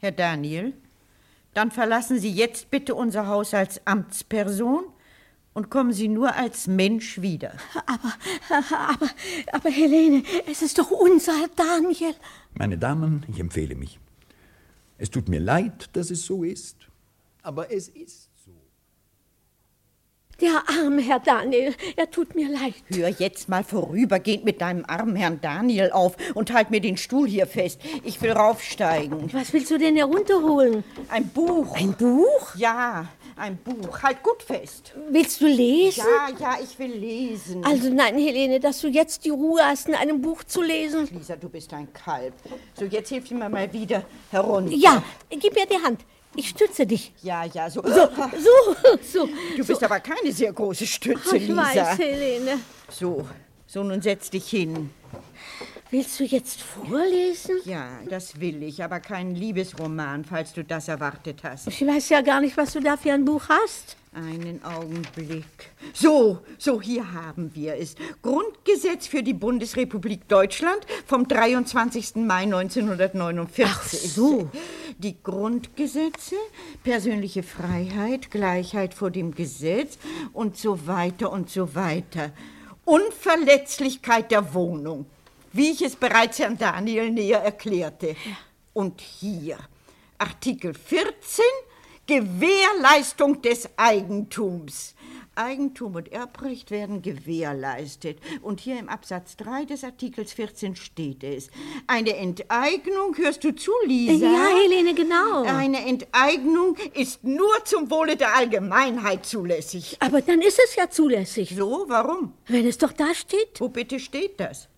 Herr 0.00 0.12
Daniel, 0.12 0.74
dann 1.54 1.70
verlassen 1.70 2.20
Sie 2.20 2.30
jetzt 2.30 2.70
bitte 2.70 2.94
unser 2.94 3.26
Haus 3.26 3.52
als 3.54 3.84
Amtsperson 3.84 4.84
und 5.54 5.70
kommen 5.70 5.92
Sie 5.92 6.08
nur 6.08 6.34
als 6.36 6.66
Mensch 6.66 7.20
wieder. 7.20 7.52
Aber, 7.86 8.14
aber, 8.50 9.10
aber 9.52 9.70
Helene, 9.70 10.22
es 10.50 10.62
ist 10.62 10.78
doch 10.78 10.90
unser 10.90 11.32
Herr 11.38 11.50
Daniel. 11.56 12.14
Meine 12.54 12.78
Damen, 12.78 13.24
ich 13.28 13.40
empfehle 13.40 13.74
mich. 13.74 13.98
Es 14.98 15.10
tut 15.10 15.28
mir 15.28 15.40
leid, 15.40 15.90
dass 15.94 16.10
es 16.10 16.24
so 16.26 16.42
ist, 16.42 16.76
aber 17.42 17.72
es 17.72 17.88
ist 17.88 18.30
so. 18.44 18.50
Der 20.40 20.62
arme 20.68 21.02
Herr 21.02 21.20
Daniel, 21.20 21.74
er 21.96 22.10
tut 22.10 22.34
mir 22.34 22.48
leid. 22.48 22.74
Hör 22.88 23.08
jetzt 23.08 23.48
mal 23.48 23.62
vorübergehend 23.62 24.44
mit 24.44 24.60
deinem 24.60 24.84
armen 24.86 25.16
Herrn 25.16 25.40
Daniel 25.40 25.92
auf 25.92 26.16
und 26.34 26.52
halt 26.52 26.70
mir 26.70 26.80
den 26.80 26.96
Stuhl 26.96 27.28
hier 27.28 27.46
fest. 27.46 27.80
Ich 28.04 28.20
will 28.22 28.32
raufsteigen. 28.32 29.32
Was 29.32 29.52
willst 29.52 29.70
du 29.70 29.78
denn 29.78 29.96
herunterholen? 29.96 30.84
Ein 31.08 31.28
Buch. 31.28 31.76
Ein 31.76 31.94
Buch? 31.94 32.54
Ja, 32.56 33.08
ein 33.38 33.56
Buch. 33.56 34.02
Halt 34.02 34.22
gut 34.22 34.42
fest. 34.42 34.92
Willst 35.10 35.40
du 35.40 35.46
lesen? 35.46 36.04
Ja, 36.04 36.28
ja, 36.38 36.58
ich 36.62 36.78
will 36.78 36.92
lesen. 36.92 37.64
Also 37.64 37.90
nein, 37.90 38.16
Helene, 38.18 38.60
dass 38.60 38.80
du 38.80 38.88
jetzt 38.88 39.24
die 39.24 39.30
Ruhe 39.30 39.60
hast, 39.64 39.88
in 39.88 39.94
einem 39.94 40.20
Buch 40.20 40.44
zu 40.44 40.62
lesen. 40.62 41.08
Lisa, 41.12 41.36
du 41.36 41.48
bist 41.48 41.72
ein 41.72 41.92
Kalb. 41.92 42.34
So, 42.74 42.84
jetzt 42.84 43.08
hilf 43.08 43.30
mir 43.30 43.48
mal 43.48 43.72
wieder 43.72 44.04
herunter. 44.30 44.72
Ja, 44.74 45.02
gib 45.30 45.54
mir 45.54 45.66
die 45.66 45.82
Hand. 45.82 46.00
Ich 46.36 46.50
stütze 46.50 46.86
dich. 46.86 47.12
Ja, 47.22 47.44
ja, 47.44 47.70
so. 47.70 47.82
So, 47.82 47.90
so, 48.38 48.98
so. 49.02 49.28
Du 49.56 49.64
bist 49.66 49.82
aber 49.82 50.00
keine 50.00 50.30
sehr 50.32 50.52
große 50.52 50.86
Stütze, 50.86 51.36
Ich 51.36 51.48
Lisa. 51.48 51.56
weiß, 51.62 51.98
Helene. 51.98 52.58
So, 52.90 53.26
so, 53.66 53.82
nun 53.82 54.00
setz 54.02 54.30
dich 54.30 54.48
hin. 54.48 54.90
Willst 55.90 56.20
du 56.20 56.24
jetzt 56.24 56.60
vorlesen? 56.60 57.56
Ja, 57.64 57.88
das 58.10 58.38
will 58.38 58.62
ich, 58.62 58.84
aber 58.84 59.00
keinen 59.00 59.34
Liebesroman, 59.34 60.22
falls 60.22 60.52
du 60.52 60.62
das 60.62 60.88
erwartet 60.88 61.40
hast. 61.44 61.66
Ich 61.66 61.80
weiß 61.80 62.10
ja 62.10 62.20
gar 62.20 62.42
nicht, 62.42 62.58
was 62.58 62.74
du 62.74 62.80
da 62.80 62.98
für 62.98 63.14
ein 63.14 63.24
Buch 63.24 63.42
hast. 63.48 63.96
Einen 64.12 64.62
Augenblick. 64.64 65.44
So, 65.94 66.40
so, 66.58 66.82
hier 66.82 67.10
haben 67.14 67.50
wir 67.54 67.76
es. 67.76 67.94
Grundgesetz 68.20 69.06
für 69.06 69.22
die 69.22 69.32
Bundesrepublik 69.32 70.28
Deutschland 70.28 70.80
vom 71.06 71.26
23. 71.26 72.16
Mai 72.16 72.42
1949. 72.42 73.64
Ach 73.66 73.82
so. 73.84 74.50
Die 74.98 75.22
Grundgesetze, 75.22 76.36
persönliche 76.84 77.42
Freiheit, 77.42 78.30
Gleichheit 78.30 78.92
vor 78.92 79.10
dem 79.10 79.34
Gesetz 79.34 79.96
und 80.34 80.58
so 80.58 80.86
weiter 80.86 81.32
und 81.32 81.48
so 81.48 81.74
weiter. 81.74 82.32
Unverletzlichkeit 82.84 84.30
der 84.30 84.54
Wohnung, 84.54 85.04
wie 85.52 85.70
ich 85.70 85.82
es 85.82 85.96
bereits 85.96 86.38
Herrn 86.38 86.58
Daniel 86.58 87.10
näher 87.10 87.40
erklärte. 87.40 88.16
Und 88.72 89.00
hier, 89.00 89.58
Artikel 90.18 90.74
14, 90.74 91.44
Gewährleistung 92.06 93.42
des 93.42 93.68
Eigentums. 93.76 94.94
Eigentum 95.34 95.94
und 95.94 96.10
Erbrecht 96.10 96.70
werden 96.70 97.00
gewährleistet. 97.00 98.18
Und 98.42 98.60
hier 98.60 98.78
im 98.78 98.88
Absatz 98.88 99.36
3 99.36 99.66
des 99.66 99.84
Artikels 99.84 100.32
14 100.32 100.74
steht 100.74 101.22
es. 101.22 101.48
Eine 101.86 102.16
Enteignung, 102.16 103.16
hörst 103.16 103.44
du 103.44 103.54
zu, 103.54 103.70
Lisa? 103.86 104.26
Ja, 104.26 104.48
Helene, 104.62 104.94
genau. 104.94 105.42
Eine 105.44 105.86
Enteignung 105.86 106.76
ist 106.94 107.22
nur 107.22 107.64
zum 107.64 107.90
Wohle 107.90 108.16
der 108.16 108.34
Allgemeinheit 108.34 109.24
zulässig. 109.24 109.96
Aber 110.00 110.22
dann 110.22 110.40
ist 110.40 110.58
es 110.64 110.74
ja 110.74 110.90
zulässig. 110.90 111.54
So, 111.54 111.84
warum? 111.88 112.32
Wenn 112.48 112.66
es 112.66 112.78
doch 112.78 112.92
da 112.92 113.14
steht. 113.14 113.60
Wo 113.60 113.68
bitte 113.68 114.00
steht 114.00 114.40
das? 114.40 114.68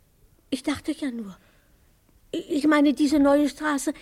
Ich 0.50 0.64
dachte 0.64 0.92
ja 0.92 1.10
nur. 1.10 1.36
Ich 2.32 2.66
meine, 2.66 2.92
diese 2.92 3.20
neue 3.20 3.48
Straße 3.48 3.92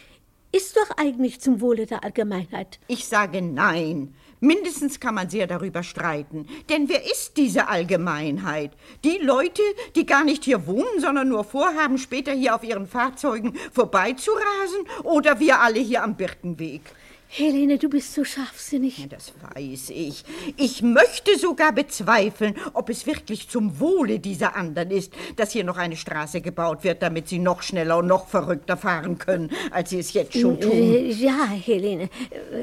ist 0.51 0.77
doch 0.77 0.97
eigentlich 0.97 1.41
zum 1.41 1.61
Wohle 1.61 1.85
der 1.85 2.05
Allgemeinheit. 2.05 2.79
Ich 2.89 3.07
sage 3.07 3.43
nein. 3.43 4.15
Mindestens 4.41 5.01
kann 5.01 5.15
man 5.15 5.29
sehr 5.29 5.47
darüber 5.47 5.83
streiten. 5.83 6.47
Denn 6.71 6.89
wer 6.89 7.05
ist 7.05 7.37
diese 7.37 7.69
Allgemeinheit? 7.69 8.71
Die 9.05 9.19
Leute, 9.19 9.63
die 9.97 10.07
gar 10.07 10.25
nicht 10.25 10.45
hier 10.45 10.67
wohnen, 10.67 11.01
sondern 11.01 11.29
nur 11.29 11.45
vorhaben, 11.45 11.99
später 11.99 12.33
hier 12.33 12.55
auf 12.55 12.63
ihren 12.63 12.87
Fahrzeugen 12.87 13.55
vorbeizurasen? 13.73 14.87
Oder 15.03 15.41
wir 15.41 15.61
alle 15.61 15.81
hier 15.81 16.03
am 16.03 16.17
Birkenweg? 16.17 16.83
Helene, 17.31 17.77
du 17.77 17.91
bist 17.91 18.15
so 18.15 18.25
scharfsinnig. 18.25 18.99
Ja, 18.99 19.07
das 19.07 19.33
weiß 19.55 19.91
ich. 19.91 20.25
Ich 20.57 20.81
möchte 20.83 21.39
sogar 21.39 21.73
bezweifeln, 21.73 22.55
ob 22.73 22.89
es 22.89 23.07
wirklich 23.07 23.51
zum 23.51 23.79
Wohle 23.81 24.19
dieser 24.19 24.57
anderen 24.57 24.91
ist, 24.91 25.13
dass 25.37 25.53
hier 25.53 25.63
noch 25.65 25.77
eine 25.77 25.97
Straße 25.97 26.41
gebaut 26.41 26.85
wird, 26.85 27.03
damit 27.03 27.29
sie 27.29 27.39
noch 27.39 27.61
schneller 27.63 27.99
und 27.99 28.07
noch 28.07 28.29
verrückter 28.29 28.79
fahren 28.79 29.19
können, 29.19 29.51
als 29.71 29.91
sie 29.91 29.99
es 29.99 30.15
jetzt 30.15 30.39
schon 30.39 30.59
tun. 30.59 30.73
Äh, 30.73 31.11
Ja, 31.11 31.45
Helene, 31.49 32.05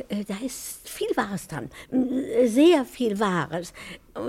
äh, 0.10 0.24
da 0.27 0.36
ist 0.43 0.89
viel 0.89 1.15
Wahres 1.15 1.48
dran. 1.48 1.69
Äh, 1.91 2.48
Sehr 2.48 2.86
viel 2.86 3.19
Wahres. 3.19 3.72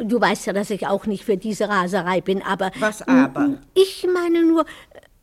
Du 0.05 0.21
weißt 0.21 0.47
ja, 0.47 0.53
dass 0.53 0.69
ich 0.71 0.87
auch 0.87 1.07
nicht 1.07 1.25
für 1.25 1.37
diese 1.37 1.69
Raserei 1.69 2.21
bin, 2.21 2.43
aber. 2.43 2.73
Was 2.79 3.03
aber? 3.03 3.59
Ich 3.73 4.07
meine 4.13 4.45
nur, 4.45 4.67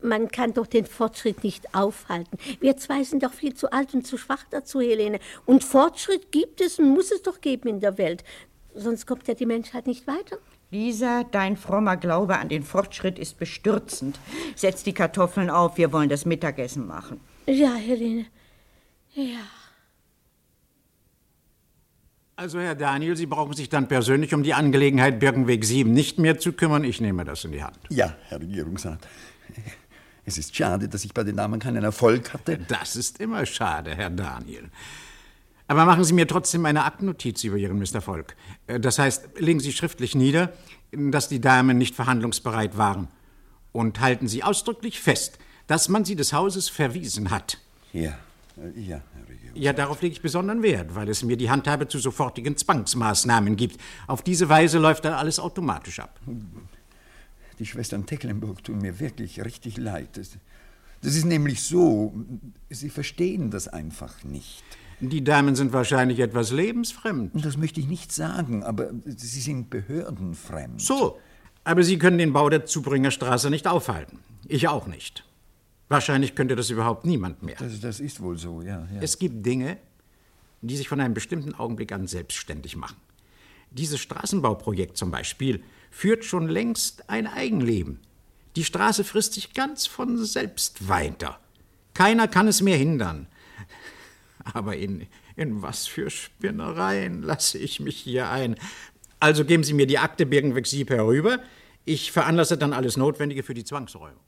man 0.04 0.30
kann 0.30 0.54
doch 0.54 0.68
den 0.68 0.86
Fortschritt 0.86 1.44
nicht 1.44 1.74
aufhalten. 1.74 2.38
Wir 2.60 2.78
zwei 2.78 3.04
sind 3.04 3.24
doch 3.24 3.34
viel 3.34 3.54
zu 3.54 3.72
alt 3.72 3.94
und 3.94 4.06
zu 4.06 4.18
schwach 4.18 4.44
dazu, 4.50 4.82
Helene. 4.82 5.20
Und 5.46 5.64
Fortschritt 5.64 6.32
gibt 6.32 6.62
es 6.62 6.80
und 6.80 6.90
muss 6.90 7.12
es 7.12 7.22
doch 7.22 7.42
geben 7.42 7.70
in 7.70 7.80
der 7.80 7.98
Welt. 7.98 8.24
Sonst 8.76 9.06
kommt 9.06 9.28
ja 9.28 9.34
die 9.34 9.46
Menschheit 9.46 9.88
nicht 9.88 10.08
weiter. 10.08 10.38
Lisa, 10.72 11.24
dein 11.24 11.56
frommer 11.56 11.98
Glaube 11.98 12.40
an 12.40 12.50
den 12.50 12.64
Fortschritt 12.64 13.20
ist 13.20 13.38
bestürzend. 13.38 14.20
Setz 14.56 14.84
die 14.84 14.94
Kartoffeln 14.94 15.52
auf, 15.52 15.78
wir 15.78 15.94
wollen 15.94 16.10
das 16.10 16.26
Mittagessen 16.26 16.88
machen. 16.88 17.20
Ja, 17.46 17.76
Helene. 17.76 18.26
Ja. 19.14 19.42
Also, 22.36 22.60
Herr 22.60 22.74
Daniel, 22.74 23.16
Sie 23.16 23.28
brauchen 23.28 23.54
sich 23.54 23.70
dann 23.70 23.88
persönlich 23.88 24.34
um 24.34 24.42
die 24.42 24.56
Angelegenheit 24.56 25.20
Birkenweg 25.20 25.64
7 25.64 25.94
nicht 25.94 26.18
mehr 26.18 26.40
zu 26.40 26.54
kümmern. 26.54 26.84
Ich 26.84 27.00
nehme 27.00 27.24
das 27.24 27.46
in 27.46 27.52
die 27.52 27.64
Hand. 27.64 27.78
Ja, 27.90 28.16
Herr 28.28 28.42
Regierungsrat. 28.42 29.00
Es 30.26 30.38
ist 30.38 30.56
schade, 30.56 30.88
dass 30.88 31.04
ich 31.06 31.14
bei 31.14 31.24
den 31.24 31.36
Damen 31.36 31.60
keinen 31.60 31.84
Erfolg 31.84 32.34
hatte. 32.34 32.58
Das 32.68 32.96
ist 32.96 33.20
immer 33.20 33.46
schade, 33.46 33.96
Herr 33.96 34.10
Daniel. 34.10 34.70
Aber 35.68 35.86
machen 35.86 36.04
Sie 36.04 36.14
mir 36.14 36.28
trotzdem 36.28 36.66
eine 36.66 36.84
Aktnotiz 36.86 37.44
über 37.44 37.58
Ihren 37.58 37.80
Misserfolg. 37.80 38.36
Äh, 38.68 38.80
Das 38.80 39.00
heißt, 39.00 39.40
legen 39.40 39.60
Sie 39.60 39.72
schriftlich 39.74 40.16
nieder, 40.16 40.54
dass 40.92 41.30
die 41.30 41.42
Damen 41.42 41.78
nicht 41.78 41.96
verhandlungsbereit 41.96 42.78
waren. 42.78 43.08
Und 43.72 44.00
halten 44.00 44.28
Sie 44.28 44.44
ausdrücklich 44.44 45.00
fest, 45.00 45.40
dass 45.68 45.90
man 45.90 46.06
sie 46.06 46.16
des 46.16 46.34
Hauses 46.34 46.70
verwiesen 46.70 47.32
hat. 47.32 47.58
Ja, 47.94 48.12
äh, 48.58 48.80
ja, 48.80 49.02
Herr 49.16 49.28
Regierungsrat. 49.28 49.58
Ja, 49.64 49.74
darauf 49.74 50.02
lege 50.02 50.14
ich 50.14 50.22
besonderen 50.22 50.62
Wert, 50.62 50.94
weil 50.96 51.10
es 51.10 51.24
mir 51.24 51.38
die 51.38 51.50
Handhabe 51.50 51.88
zu 51.88 52.00
sofortigen 52.00 52.56
Zwangsmaßnahmen 52.58 53.56
gibt. 53.56 53.80
Auf 54.08 54.22
diese 54.22 54.50
Weise 54.50 54.78
läuft 54.80 55.06
dann 55.06 55.14
alles 55.14 55.40
automatisch 55.40 56.00
ab. 56.00 56.20
Die 57.60 57.66
Schwestern 57.66 58.06
Tecklenburg 58.06 58.64
tun 58.64 58.80
mir 58.80 59.00
wirklich 59.00 59.44
richtig 59.44 59.78
leid. 59.78 60.18
Das, 60.18 60.38
das 61.02 61.16
ist 61.16 61.26
nämlich 61.26 61.62
so, 61.62 62.14
sie 62.70 62.90
verstehen 62.90 63.52
das 63.52 63.68
einfach 63.68 64.24
nicht. 64.24 64.64
Die 65.00 65.24
Damen 65.24 65.56
sind 65.56 65.74
wahrscheinlich 65.74 66.20
etwas 66.20 66.52
lebensfremd. 66.52 67.32
Das 67.44 67.58
möchte 67.58 67.80
ich 67.80 67.88
nicht 67.88 68.12
sagen, 68.12 68.64
aber 68.64 68.92
sie 69.06 69.42
sind 69.42 69.70
behördenfremd. 69.70 70.82
So, 70.82 71.20
aber 71.64 71.84
Sie 71.84 71.98
können 71.98 72.18
den 72.18 72.34
Bau 72.34 72.50
der 72.50 72.66
Zubringerstraße 72.66 73.50
nicht 73.50 73.68
aufhalten. 73.68 74.20
Ich 74.48 74.68
auch 74.68 74.88
nicht. 74.88 75.26
Wahrscheinlich 75.90 76.36
könnte 76.36 76.56
das 76.56 76.70
überhaupt 76.70 77.06
niemand 77.06 77.44
mehr. 77.44 77.56
Das, 77.60 77.80
das 77.80 78.00
ist 78.00 78.22
wohl 78.22 78.38
so, 78.38 78.62
ja. 78.62 78.88
ja. 78.94 79.02
Es 79.02 79.20
gibt 79.20 79.46
Dinge, 79.46 79.78
die 80.62 80.76
sich 80.76 80.88
von 80.88 81.00
einem 81.00 81.14
bestimmten 81.14 81.54
Augenblick 81.54 81.92
an 81.92 82.08
selbstständig 82.08 82.76
machen. 82.76 82.98
Dieses 83.74 84.00
Straßenbauprojekt 84.02 84.98
zum 84.98 85.12
Beispiel 85.12 85.64
führt 85.90 86.26
schon 86.26 86.48
längst 86.48 87.10
ein 87.10 87.28
Eigenleben. 87.28 88.00
Die 88.56 88.64
Straße 88.64 89.04
frisst 89.04 89.34
sich 89.34 89.54
ganz 89.54 89.88
von 89.88 90.24
selbst 90.24 90.88
weiter. 90.88 91.40
Keiner 91.94 92.28
kann 92.28 92.48
es 92.48 92.62
mehr 92.62 92.78
hindern. 92.78 93.28
Aber 94.54 94.76
in, 94.76 95.08
in 95.36 95.62
was 95.62 95.88
für 95.88 96.10
Spinnereien 96.10 97.24
lasse 97.24 97.58
ich 97.58 97.80
mich 97.80 97.98
hier 97.98 98.30
ein? 98.30 98.56
Also 99.20 99.46
geben 99.46 99.64
Sie 99.64 99.74
mir 99.74 99.88
die 99.88 100.00
Akte 100.00 100.26
Birkenweg 100.26 100.68
Sieb 100.68 100.90
herüber. 100.90 101.40
Ich 101.86 102.12
veranlasse 102.12 102.58
dann 102.58 102.74
alles 102.74 102.98
Notwendige 102.98 103.44
für 103.44 103.54
die 103.54 103.64
Zwangsräumung. 103.64 104.20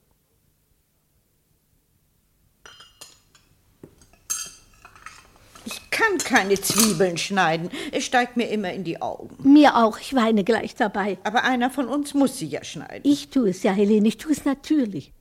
Kann 5.96 6.18
keine 6.18 6.60
Zwiebeln 6.60 7.18
schneiden. 7.18 7.70
Es 7.94 8.04
steigt 8.04 8.36
mir 8.36 8.50
immer 8.50 8.74
in 8.74 8.84
die 8.84 9.02
Augen. 9.02 9.38
Mir 9.50 9.78
auch, 9.78 9.98
ich 9.98 10.14
weine 10.14 10.44
gleich 10.44 10.76
dabei. 10.76 11.18
Aber 11.24 11.46
einer 11.46 11.70
von 11.70 11.88
uns 11.88 12.14
muss 12.14 12.38
sie 12.38 12.48
ja 12.48 12.64
schneiden. 12.66 13.02
Ich 13.04 13.30
tue 13.30 13.50
es 13.50 13.64
ja, 13.64 13.72
Helene, 13.72 14.10
ich 14.10 14.18
tue 14.18 14.34
es 14.34 14.44
natürlich. 14.44 15.14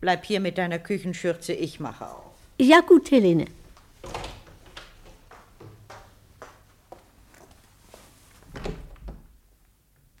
Bleib 0.00 0.24
hier 0.24 0.40
mit 0.40 0.56
deiner 0.56 0.78
Küchenschürze, 0.78 1.52
ich 1.52 1.80
mache 1.80 2.06
auf. 2.06 2.32
Ja, 2.58 2.80
gut, 2.80 3.10
Helene. 3.10 3.44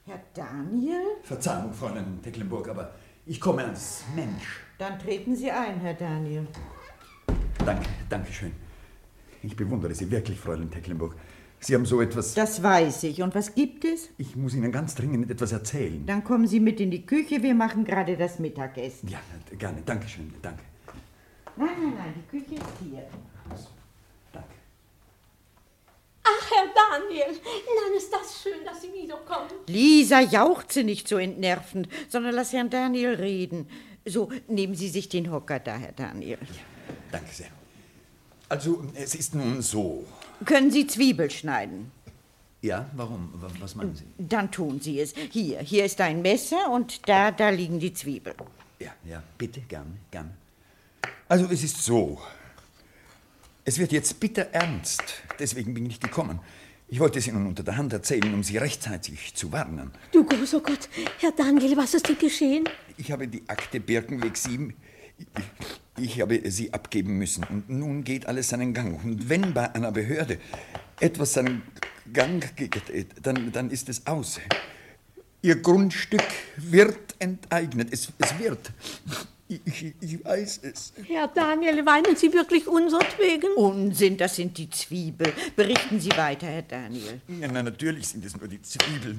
Herr 0.04 0.20
Daniel? 0.34 1.00
Verzeihung, 1.22 1.72
Fräulein 1.72 2.20
Tecklenburg, 2.22 2.68
aber 2.68 2.92
ich 3.24 3.40
komme 3.40 3.64
als 3.64 4.04
Mensch. 4.14 4.60
Dann 4.76 4.98
treten 4.98 5.34
Sie 5.34 5.50
ein, 5.50 5.80
Herr 5.80 5.94
Daniel. 5.94 6.46
Danke, 7.64 7.88
danke 8.10 8.30
schön. 8.30 8.63
Ich 9.44 9.56
bewundere 9.56 9.94
Sie 9.94 10.10
wirklich, 10.10 10.38
Fräulein 10.38 10.70
Tecklenburg. 10.70 11.14
Sie 11.60 11.74
haben 11.74 11.86
so 11.86 12.00
etwas. 12.00 12.34
Das 12.34 12.62
weiß 12.62 13.04
ich. 13.04 13.22
Und 13.22 13.34
was 13.34 13.54
gibt 13.54 13.84
es? 13.84 14.08
Ich 14.18 14.36
muss 14.36 14.54
Ihnen 14.54 14.72
ganz 14.72 14.94
dringend 14.94 15.30
etwas 15.30 15.52
erzählen. 15.52 16.04
Dann 16.06 16.24
kommen 16.24 16.46
Sie 16.46 16.60
mit 16.60 16.80
in 16.80 16.90
die 16.90 17.04
Küche, 17.04 17.42
wir 17.42 17.54
machen 17.54 17.84
gerade 17.84 18.16
das 18.16 18.38
Mittagessen. 18.38 19.08
Ja, 19.08 19.20
gerne. 19.58 19.82
Dankeschön. 19.84 20.32
Danke. 20.42 20.62
Nein, 21.56 21.68
nein, 21.80 21.92
nein, 21.96 22.14
die 22.16 22.38
Küche 22.38 22.54
ist 22.54 22.64
hier. 22.82 23.04
Ach, 26.26 26.50
Herr 26.50 26.72
Daniel, 26.74 27.32
nein, 27.32 27.98
ist 27.98 28.10
das 28.10 28.42
schön, 28.42 28.64
dass 28.64 28.80
Sie 28.80 28.88
wiederkommen. 28.92 29.50
Lisa, 29.66 30.20
jauchze 30.20 30.82
nicht 30.82 31.06
so 31.06 31.18
entnervend, 31.18 31.88
sondern 32.08 32.34
lass 32.34 32.54
Herrn 32.54 32.70
Daniel 32.70 33.14
reden. 33.14 33.68
So, 34.06 34.30
nehmen 34.48 34.74
Sie 34.74 34.88
sich 34.88 35.10
den 35.10 35.30
Hocker 35.30 35.60
da, 35.60 35.76
Herr 35.76 35.92
Daniel. 35.92 36.38
Danke 37.12 37.30
sehr. 37.30 37.63
Also, 38.54 38.84
es 38.94 39.16
ist 39.16 39.34
nun 39.34 39.62
so. 39.62 40.06
Können 40.44 40.70
Sie 40.70 40.86
Zwiebel 40.86 41.28
schneiden? 41.28 41.90
Ja, 42.62 42.88
warum? 42.94 43.30
Wa- 43.34 43.50
Was 43.58 43.74
meinen 43.74 43.96
Sie? 43.96 44.04
Dann 44.16 44.48
tun 44.52 44.80
Sie 44.80 45.00
es. 45.00 45.12
Hier, 45.32 45.58
hier 45.58 45.84
ist 45.84 46.00
ein 46.00 46.22
Messer 46.22 46.70
und 46.70 47.08
da, 47.08 47.32
da 47.32 47.48
liegen 47.50 47.80
die 47.80 47.92
Zwiebeln. 47.92 48.36
Ja, 48.78 48.92
ja, 49.08 49.20
bitte, 49.36 49.60
gern, 49.62 49.98
gern. 50.12 50.30
Also, 51.28 51.46
es 51.50 51.64
ist 51.64 51.82
so. 51.82 52.20
Es 53.64 53.76
wird 53.78 53.90
jetzt 53.90 54.20
bitter 54.20 54.42
ernst. 54.52 55.02
Deswegen 55.40 55.74
bin 55.74 55.86
ich 55.86 55.98
gekommen. 55.98 56.38
Ich 56.86 57.00
wollte 57.00 57.18
es 57.18 57.26
Ihnen 57.26 57.48
unter 57.48 57.64
der 57.64 57.76
Hand 57.76 57.92
erzählen, 57.92 58.32
um 58.34 58.44
Sie 58.44 58.56
rechtzeitig 58.56 59.34
zu 59.34 59.50
warnen. 59.50 59.90
Du 60.12 60.22
großer 60.24 60.60
Gott, 60.60 60.88
Herr 61.18 61.32
Daniel, 61.32 61.76
was 61.76 61.94
ist 61.94 62.08
dir 62.08 62.14
geschehen? 62.14 62.68
Ich 62.98 63.10
habe 63.10 63.26
die 63.26 63.42
Akte 63.48 63.80
Birkenweg 63.80 64.36
7. 64.36 64.72
Ich, 65.18 65.26
ich 65.98 66.20
habe 66.20 66.40
sie 66.50 66.72
abgeben 66.72 67.18
müssen. 67.18 67.44
Und 67.44 67.68
nun 67.68 68.04
geht 68.04 68.26
alles 68.26 68.48
seinen 68.48 68.74
Gang. 68.74 69.02
Und 69.04 69.28
wenn 69.28 69.54
bei 69.54 69.74
einer 69.74 69.92
Behörde 69.92 70.38
etwas 71.00 71.34
seinen 71.34 71.62
Gang 72.12 72.54
geht, 72.56 72.82
dann, 73.22 73.52
dann 73.52 73.70
ist 73.70 73.88
es 73.88 74.06
aus. 74.06 74.40
Ihr 75.42 75.56
Grundstück 75.56 76.24
wird 76.56 77.14
enteignet. 77.18 77.88
Es, 77.92 78.08
es 78.18 78.38
wird. 78.38 78.72
Ich, 79.46 79.94
ich 80.00 80.24
weiß 80.24 80.60
es. 80.62 80.94
Herr 81.06 81.28
Daniel, 81.28 81.84
weinen 81.84 82.16
Sie 82.16 82.32
wirklich 82.32 82.66
unsertwegen? 82.66 83.52
Unsinn, 83.56 84.16
das 84.16 84.36
sind 84.36 84.56
die 84.56 84.70
Zwiebel. 84.70 85.32
Berichten 85.54 86.00
Sie 86.00 86.10
weiter, 86.12 86.46
Herr 86.46 86.62
Daniel. 86.62 87.20
Ja, 87.28 87.48
na, 87.52 87.62
natürlich 87.62 88.08
sind 88.08 88.24
es 88.24 88.36
nur 88.36 88.48
die 88.48 88.62
Zwiebeln. 88.62 89.18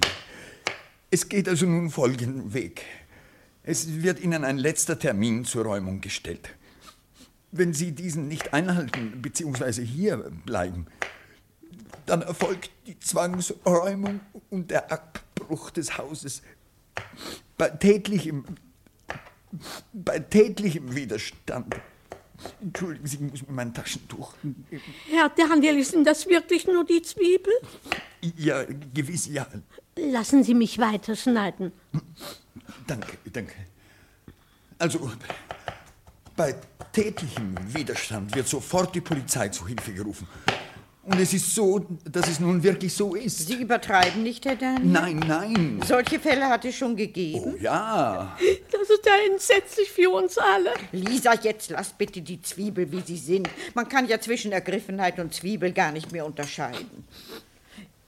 Es 1.12 1.29
geht 1.29 1.48
also 1.48 1.67
nun 1.67 1.91
folgenden 1.91 2.53
Weg. 2.53 2.82
Es 3.62 4.01
wird 4.03 4.20
Ihnen 4.20 4.44
ein 4.44 4.58
letzter 4.58 4.98
Termin 4.98 5.46
zur 5.46 5.65
Räumung 5.65 6.01
gestellt. 6.01 6.50
Wenn 7.57 7.74
Sie 7.74 7.93
diesen 7.93 8.27
nicht 8.27 8.53
einhalten, 8.53 9.21
beziehungsweise 9.21 9.81
hier 9.81 10.17
bleiben, 10.45 10.88
dann 12.05 12.21
erfolgt 12.21 12.69
die 12.85 13.00
Zwangsräumung 13.00 14.19
und 14.50 14.71
der 14.71 14.91
Abbruch 14.91 15.71
des 15.71 15.97
Hauses 15.97 16.41
bei 17.57 17.69
tätlichem, 17.69 18.43
bei 19.93 20.19
tätlichem 20.19 20.95
Widerstand. 20.95 21.75
Entschuldigen 22.62 23.07
Sie, 23.07 23.15
ich 23.15 23.21
muss 23.21 23.47
mir 23.47 23.53
mein 23.53 23.74
Taschentuch. 23.74 24.33
Herr 25.09 25.29
Daniel, 25.29 25.81
sind 25.85 26.05
das 26.05 26.27
wirklich 26.27 26.67
nur 26.67 26.85
die 26.85 27.01
Zwiebel? 27.01 27.53
Ja, 28.35 28.65
gewiss, 28.93 29.27
ja. 29.27 29.47
Lassen 29.95 30.43
Sie 30.43 30.53
mich 30.53 30.77
weiterschneiden. 30.77 31.71
Danke, 32.85 33.17
danke. 33.31 33.55
Also, 34.77 35.09
bei 36.36 36.56
tätlichem 36.92 37.56
Widerstand 37.74 38.36
wird 38.36 38.48
sofort 38.48 38.94
die 38.96 39.01
Polizei 39.01 39.50
zu 39.50 39.68
Hilfe 39.68 39.94
gerufen. 39.94 40.27
Und 41.04 41.20
es 41.20 41.34
ist 41.34 41.54
so, 41.54 41.86
dass 42.04 42.27
es 42.27 42.39
nun 42.39 42.63
wirklich 42.63 42.92
so 42.92 43.13
ist. 43.13 43.48
Sie 43.48 43.62
übertreiben 43.62 44.24
nicht, 44.24 44.44
Herr 44.46 44.56
Daniel? 44.56 44.92
Nein, 44.92 45.20
nein. 45.27 45.80
Solche 45.86 46.20
Fälle 46.20 46.50
hat 46.50 46.65
es 46.65 46.75
schon 46.75 46.96
gegeben. 46.96 47.54
Oh 47.54 47.62
ja. 47.62 48.36
Das 48.72 48.89
ist 48.89 49.06
ja 49.06 49.13
entsetzlich 49.32 49.92
für 49.92 50.10
uns 50.10 50.36
alle. 50.39 50.72
Lisa, 50.92 51.36
jetzt 51.36 51.70
lass 51.70 51.94
bitte 51.94 52.22
die 52.22 52.42
Zwiebel, 52.42 52.92
wie 52.92 53.01
sie 53.01 53.18
sind. 53.18 53.48
Man 53.75 53.88
kann 53.88 54.08
ja 54.08 54.20
zwischen 54.20 54.51
Ergriffenheit 54.51 55.20
und 55.20 55.32
Zwiebel 55.32 55.74
gar 55.74 55.92
nicht 55.92 56.12
mehr 56.12 56.25
unterscheiden. 56.25 57.06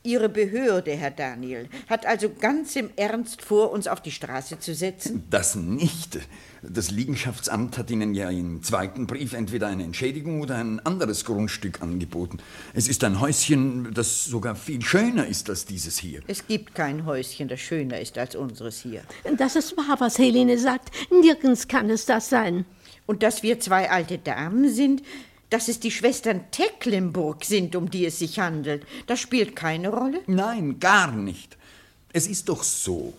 Ihre 0.02 0.30
Behörde, 0.30 0.96
Herr 0.96 1.12
Daniel, 1.12 1.70
hat 1.88 2.06
also 2.06 2.30
ganz 2.34 2.76
im 2.78 2.90
Ernst 2.96 3.44
vor, 3.44 3.72
uns 3.72 3.88
auf 3.88 4.02
die 4.02 4.12
Straße 4.12 4.58
zu 4.58 4.74
setzen? 4.74 5.24
Das 5.30 5.56
nicht. 5.56 6.18
Das 6.64 6.92
Liegenschaftsamt 6.92 7.78
hat 7.78 7.92
Ihnen 7.92 8.14
ja 8.14 8.30
im 8.30 8.64
zweiten 8.64 9.08
Brief 9.08 9.34
entweder 9.34 9.68
eine 9.68 9.84
Entschädigung 9.84 10.42
oder 10.42 10.58
ein 10.58 10.80
anderes 10.86 11.24
Grundstück 11.26 11.82
angeboten. 11.82 12.40
Es 12.74 12.88
ist 12.88 13.04
ein 13.04 13.20
Häuschen, 13.20 13.94
das 13.94 14.26
sogar 14.26 14.56
viel 14.56 14.84
schöner 14.84 15.28
ist 15.28 15.50
als 15.50 15.66
dieses 15.66 15.98
hier. 15.98 16.22
Es 16.28 16.48
gibt 16.48 16.76
kein 16.76 17.06
Häuschen, 17.06 17.48
das 17.48 17.60
schöner 17.60 18.00
ist 18.00 18.18
als 18.18 18.36
unseres 18.36 18.82
hier. 18.82 19.04
Das 19.38 19.56
ist 19.56 19.78
wahr, 19.78 19.98
was 20.00 20.18
Helene 20.18 20.58
sagt. 20.58 20.92
Nirgends 21.12 21.68
kann 21.68 21.90
es 21.90 22.06
das 22.06 22.30
sein. 22.30 22.66
Und 23.06 23.24
dass 23.24 23.44
wir 23.44 23.60
zwei 23.60 23.90
alte 23.90 24.18
Damen 24.18 24.70
sind, 24.70 25.04
dass 25.50 25.68
es 25.68 25.80
die 25.80 25.92
Schwestern 25.92 26.42
Tecklenburg 26.52 27.46
sind, 27.46 27.76
um 27.76 27.90
die 27.90 28.06
es 28.06 28.20
sich 28.20 28.40
handelt, 28.40 28.86
das 29.06 29.20
spielt 29.20 29.56
keine 29.56 29.90
Rolle? 29.90 30.20
Nein, 30.28 30.80
gar 30.80 31.12
nicht. 31.12 31.58
Es 32.12 32.28
ist 32.28 32.50
doch 32.50 32.64
so. 32.64 33.14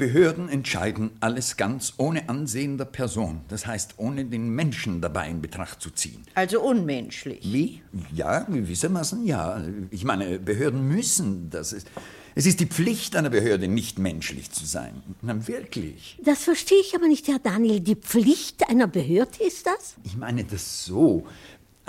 Behörden 0.00 0.48
entscheiden 0.48 1.10
alles 1.20 1.58
ganz 1.58 1.92
ohne 1.98 2.30
Ansehen 2.30 2.78
der 2.78 2.86
Person. 2.86 3.42
Das 3.48 3.66
heißt, 3.66 3.96
ohne 3.98 4.24
den 4.24 4.48
Menschen 4.48 5.02
dabei 5.02 5.28
in 5.28 5.42
Betracht 5.42 5.82
zu 5.82 5.90
ziehen. 5.90 6.22
Also 6.34 6.62
unmenschlich. 6.62 7.40
Wie? 7.42 7.82
Ja, 8.10 8.40
gewissermaßen 8.40 9.26
ja. 9.26 9.62
Ich 9.90 10.04
meine, 10.04 10.38
Behörden 10.38 10.88
müssen 10.88 11.50
das. 11.50 11.74
Ist, 11.74 11.86
es 12.34 12.46
ist 12.46 12.60
die 12.60 12.66
Pflicht 12.66 13.14
einer 13.14 13.28
Behörde, 13.28 13.68
nicht 13.68 13.98
menschlich 13.98 14.50
zu 14.50 14.64
sein. 14.64 15.02
Na, 15.20 15.46
wirklich. 15.46 16.16
Das 16.24 16.44
verstehe 16.44 16.80
ich 16.80 16.94
aber 16.94 17.06
nicht, 17.06 17.28
Herr 17.28 17.38
Daniel. 17.38 17.80
Die 17.80 17.96
Pflicht 17.96 18.70
einer 18.70 18.86
Behörde 18.86 19.44
ist 19.46 19.66
das? 19.66 19.96
Ich 20.04 20.16
meine 20.16 20.44
das 20.44 20.86
so. 20.86 21.26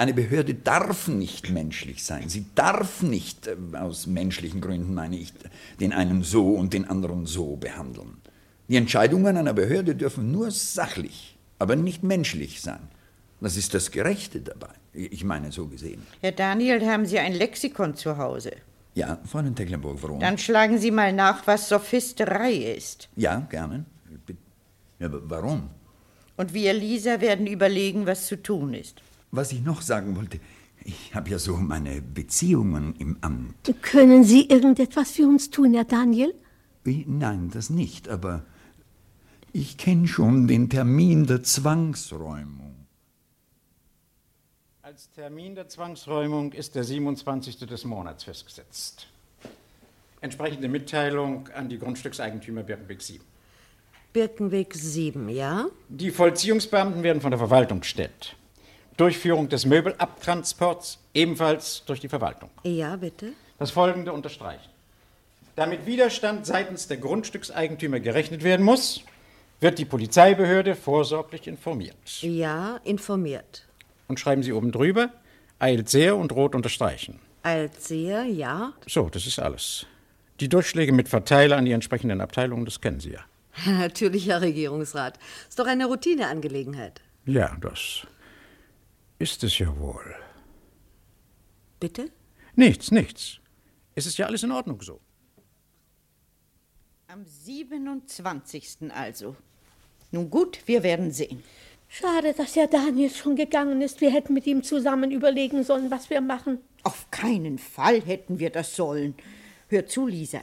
Eine 0.02 0.16
Behörde 0.16 0.56
darf 0.56 1.08
nicht 1.08 1.52
menschlich 1.52 2.04
sein. 2.04 2.28
Sie 2.28 2.48
darf 2.56 3.04
nicht, 3.04 3.46
äh, 3.46 3.78
aus 3.78 4.08
menschlichen 4.08 4.60
Gründen 4.60 4.96
meine 4.96 5.16
ich, 5.16 5.32
den 5.80 5.94
einen 5.94 6.24
so 6.24 6.56
und 6.56 6.74
den 6.74 6.86
anderen 6.90 7.28
so 7.28 7.56
behandeln. 7.56 8.20
Die 8.68 8.78
Entscheidungen 8.78 9.38
einer 9.38 9.54
Behörde 9.54 9.94
dürfen 9.94 10.32
nur 10.32 10.50
sachlich, 10.50 11.38
aber 11.60 11.76
nicht 11.76 12.02
menschlich 12.02 12.64
sein. 12.64 12.80
Das 13.42 13.56
ist 13.58 13.76
das 13.76 13.92
Gerechte 13.92 14.42
dabei. 14.42 14.74
Ich 14.92 15.24
meine, 15.24 15.52
so 15.52 15.68
gesehen. 15.68 16.02
Herr 16.22 16.32
Daniel, 16.32 16.84
haben 16.88 17.06
Sie 17.06 17.20
ein 17.20 17.34
Lexikon 17.34 17.94
zu 17.94 18.18
Hause? 18.18 18.54
Ja, 18.96 19.20
Fräulein 19.26 19.56
Tecklenburg, 19.56 20.00
warum? 20.02 20.20
Dann 20.20 20.40
schlagen 20.40 20.80
Sie 20.80 20.90
mal 20.90 21.14
nach, 21.14 21.46
was 21.46 21.70
Sophisterei 21.70 22.54
ist. 22.54 23.08
Ja, 23.16 23.42
gerne. 23.52 23.86
Ja, 24.98 25.06
aber 25.06 25.22
warum? 25.30 25.70
Und 26.38 26.56
wir, 26.56 26.74
Lisa, 26.74 27.22
werden 27.22 27.46
überlegen, 27.46 28.08
was 28.08 28.26
zu 28.26 28.42
tun 28.42 28.74
ist. 28.74 29.00
Was 29.32 29.52
ich 29.54 29.64
noch 29.64 29.82
sagen 29.82 30.18
wollte, 30.18 30.40
ich 30.84 31.16
habe 31.16 31.30
ja 31.30 31.40
so 31.40 31.56
meine 31.56 32.02
Beziehungen 32.02 32.96
im 32.98 33.18
Amt. 33.22 33.74
Können 33.82 34.24
Sie 34.24 34.48
irgendetwas 34.48 35.12
für 35.12 35.28
uns 35.28 35.50
tun, 35.50 35.74
Herr 35.74 35.86
Daniel? 35.86 36.34
Nein, 36.84 37.50
das 37.54 37.70
nicht, 37.70 38.10
aber 38.10 38.44
ich 39.54 39.78
kenne 39.78 40.08
schon 40.08 40.48
den 40.48 40.70
Termin 40.70 41.28
der 41.28 41.44
Zwangsräumung. 41.44 42.76
Als 44.82 45.10
Termin 45.12 45.56
der 45.56 45.70
Zwangsräumung 45.70 46.52
ist 46.52 46.76
der 46.76 46.84
27. 46.84 47.60
des 47.60 47.86
Monats 47.86 48.24
festgesetzt. 48.24 49.08
Entsprechende 50.20 50.68
Mitteilung 50.68 51.48
an 51.56 51.70
die 51.70 51.78
Grundstückseigentümer 51.78 52.64
Birkenweg 52.64 53.02
7. 53.02 53.24
Birkenweg 54.12 54.74
7, 54.74 55.30
ja? 55.30 55.68
Die 55.88 56.12
Vollziehungsbeamten 56.12 57.04
werden 57.04 57.22
von 57.22 57.32
der 57.32 57.40
Verwaltung 57.40 57.80
gestellt. 57.80 58.36
Durchführung 58.98 59.50
des 59.50 59.66
Möbelabtransports 59.66 61.00
ebenfalls 61.14 61.84
durch 61.86 62.00
die 62.00 62.10
Verwaltung. 62.10 62.50
Ja, 62.64 62.96
bitte. 62.96 63.34
Das 63.60 63.72
folgende 63.72 64.14
unterstreichen. 64.14 64.70
Damit 65.56 65.86
Widerstand 65.86 66.46
seitens 66.46 66.88
der 66.88 66.98
Grundstückseigentümer 66.98 68.00
gerechnet 68.00 68.44
werden 68.44 68.66
muss, 68.66 69.02
wird 69.60 69.78
die 69.78 69.86
Polizeibehörde 69.86 70.76
vorsorglich 70.76 71.48
informiert. 71.48 72.22
Ja, 72.22 72.80
informiert. 72.84 73.68
Und 74.08 74.20
schreiben 74.20 74.44
Sie 74.44 74.54
oben 74.54 74.72
drüber, 74.72 75.10
eilt 75.60 75.90
sehr 75.90 76.16
und 76.16 76.32
rot 76.32 76.56
unterstreichen. 76.56 77.20
Eilt 77.44 77.80
sehr, 77.82 78.24
ja. 78.24 78.74
So, 78.88 79.10
das 79.10 79.28
ist 79.28 79.40
alles. 79.40 79.86
Die 80.40 80.50
Durchschläge 80.50 80.92
mit 80.92 81.10
Verteiler 81.10 81.58
an 81.58 81.66
die 81.66 81.72
entsprechenden 81.72 82.22
Abteilungen, 82.22 82.66
das 82.66 82.82
kennen 82.82 83.00
Sie 83.00 83.12
ja. 83.12 83.20
Natürlich, 83.66 84.28
Herr 84.28 84.42
Regierungsrat. 84.42 85.20
Ist 85.48 85.60
doch 85.60 85.68
eine 85.68 85.86
Routineangelegenheit. 85.86 87.02
Ja, 87.26 87.56
das 87.62 88.08
ist 89.22 89.44
es 89.44 89.60
ja 89.60 89.78
wohl. 89.80 90.16
Bitte? 91.80 92.12
Nichts, 92.56 92.92
nichts. 92.92 93.40
Es 93.96 94.06
ist 94.06 94.18
ja 94.18 94.26
alles 94.26 94.44
in 94.44 94.52
Ordnung 94.52 94.82
so. 94.82 95.00
Am 97.08 97.26
27. 97.26 98.92
also. 98.92 99.36
Nun 100.12 100.30
gut, 100.30 100.60
wir 100.66 100.84
werden 100.84 101.12
sehen. 101.12 101.44
Schade, 101.88 102.34
dass 102.34 102.56
Herr 102.56 102.68
Daniel 102.68 103.10
schon 103.10 103.36
gegangen 103.36 103.82
ist. 103.82 104.00
Wir 104.02 104.12
hätten 104.12 104.34
mit 104.34 104.48
ihm 104.48 104.64
zusammen 104.64 105.12
überlegen 105.12 105.64
sollen, 105.64 105.92
was 105.92 106.10
wir 106.10 106.22
machen. 106.22 106.60
Auf 106.84 107.12
keinen 107.12 107.58
Fall 107.58 108.02
hätten 108.02 108.40
wir 108.40 108.50
das 108.50 108.76
sollen. 108.76 109.16
Hör 109.68 109.86
zu, 109.86 110.08
Lisa. 110.08 110.42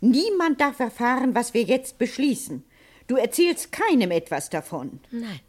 Niemand 0.00 0.60
darf 0.60 0.80
erfahren, 0.80 1.34
was 1.34 1.54
wir 1.54 1.62
jetzt 1.62 1.98
beschließen. 1.98 2.64
Du 3.06 3.16
erzählst 3.16 3.72
keinem 3.72 4.10
etwas 4.10 4.50
davon. 4.50 5.00
Nein. 5.10 5.40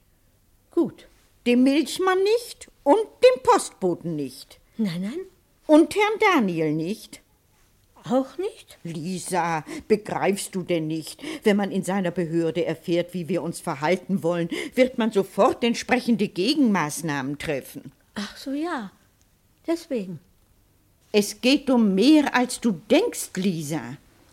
Gut. 0.72 1.08
Dem 1.46 1.64
Milchmann 1.64 2.22
nicht 2.24 2.70
und 2.84 2.98
dem 2.98 3.44
Postboten 3.44 4.16
nicht. 4.16 4.60
Nein, 4.78 5.02
nein, 5.02 5.20
Und 5.68 5.96
Herrn 5.96 6.36
Daniel 6.36 6.74
nicht. 6.74 7.22
auch 8.06 8.38
nicht. 8.38 8.78
Lisa, 8.84 9.64
begreifst 9.88 10.56
du 10.56 10.64
denn 10.64 10.88
nicht? 10.88 11.22
Wenn 11.44 11.58
man 11.58 11.72
in 11.72 11.84
seiner 11.84 12.12
Behörde 12.12 12.66
erfährt, 12.66 13.14
wie 13.14 13.28
wir 13.30 13.44
uns 13.44 13.60
verhalten 13.60 14.24
wollen, 14.24 14.50
wird 14.76 14.98
man 14.98 15.12
sofort 15.12 15.64
entsprechende 15.64 16.28
Gegenmaßnahmen 16.28 17.38
treffen. 17.38 17.92
Ach 18.16 18.36
so, 18.38 18.52
ja. 18.52 18.92
Deswegen. 19.68 20.20
Es 21.12 21.42
geht 21.42 21.70
um 21.70 21.94
mehr, 21.96 22.36
als 22.36 22.60
du 22.62 22.72
denkst, 22.90 23.30
Lisa. 23.36 23.82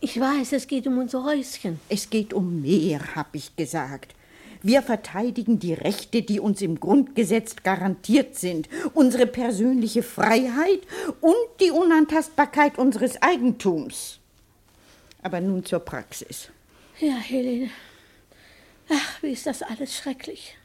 Ich 0.01 0.19
weiß, 0.21 0.53
es 0.53 0.67
geht 0.67 0.87
um 0.87 0.99
unser 0.99 1.25
Häuschen. 1.25 1.81
Es 1.89 2.09
geht 2.11 2.33
um 2.35 2.61
mehr, 2.63 3.01
hab 3.17 3.35
ich 3.35 3.57
gesagt. 3.57 4.15
Wir 4.67 4.83
verteidigen 4.83 5.61
die 5.61 5.75
Rechte, 5.75 6.23
die 6.23 6.41
uns 6.41 6.61
im 6.61 6.81
Grundgesetz 6.81 7.55
garantiert 7.63 8.35
sind, 8.35 8.69
unsere 8.95 9.29
persönliche 9.29 10.03
Freiheit 10.03 10.81
und 11.21 11.37
die 11.61 11.71
Unantastbarkeit 11.71 12.77
unseres 12.77 13.23
Eigentums. 13.23 14.19
Aber 15.23 15.41
nun 15.41 15.65
zur 15.65 15.79
Praxis. 15.79 16.49
Ja, 16.99 17.15
Helene. 17.15 17.71
Ach, 18.89 19.23
wie 19.23 19.31
ist 19.31 19.47
das 19.47 19.63
alles 19.63 19.97
schrecklich. 19.97 20.57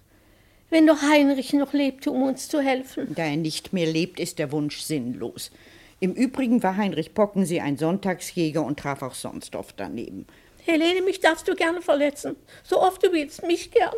Wenn 0.72 0.88
doch 0.88 1.04
Heinrich 1.04 1.54
noch 1.54 1.74
lebte, 1.74 2.10
um 2.10 2.24
uns 2.24 2.48
zu 2.48 2.60
helfen. 2.60 3.14
Da 3.14 3.26
er 3.26 3.38
nicht 3.38 3.72
mehr 3.72 3.86
lebt, 3.86 4.20
ist 4.20 4.40
der 4.40 4.52
Wunsch 4.52 4.80
sinnlos. 4.80 5.52
Im 6.00 6.14
Übrigen 6.14 6.64
war 6.64 6.76
Heinrich 6.76 7.14
Pockensee 7.14 7.60
ein 7.60 7.78
Sonntagsjäger 7.78 8.66
und 8.66 8.80
traf 8.80 9.04
auch 9.04 9.14
sonst 9.14 9.56
oft 9.56 9.80
daneben. 9.80 10.26
Helene, 10.66 11.02
mich 11.02 11.20
darfst 11.20 11.48
du 11.48 11.56
gerne 11.56 11.82
verletzen. 11.82 12.36
So 12.64 12.82
oft 12.82 13.04
du 13.04 13.12
willst, 13.12 13.44
mich 13.44 13.72
gerne. 13.72 13.98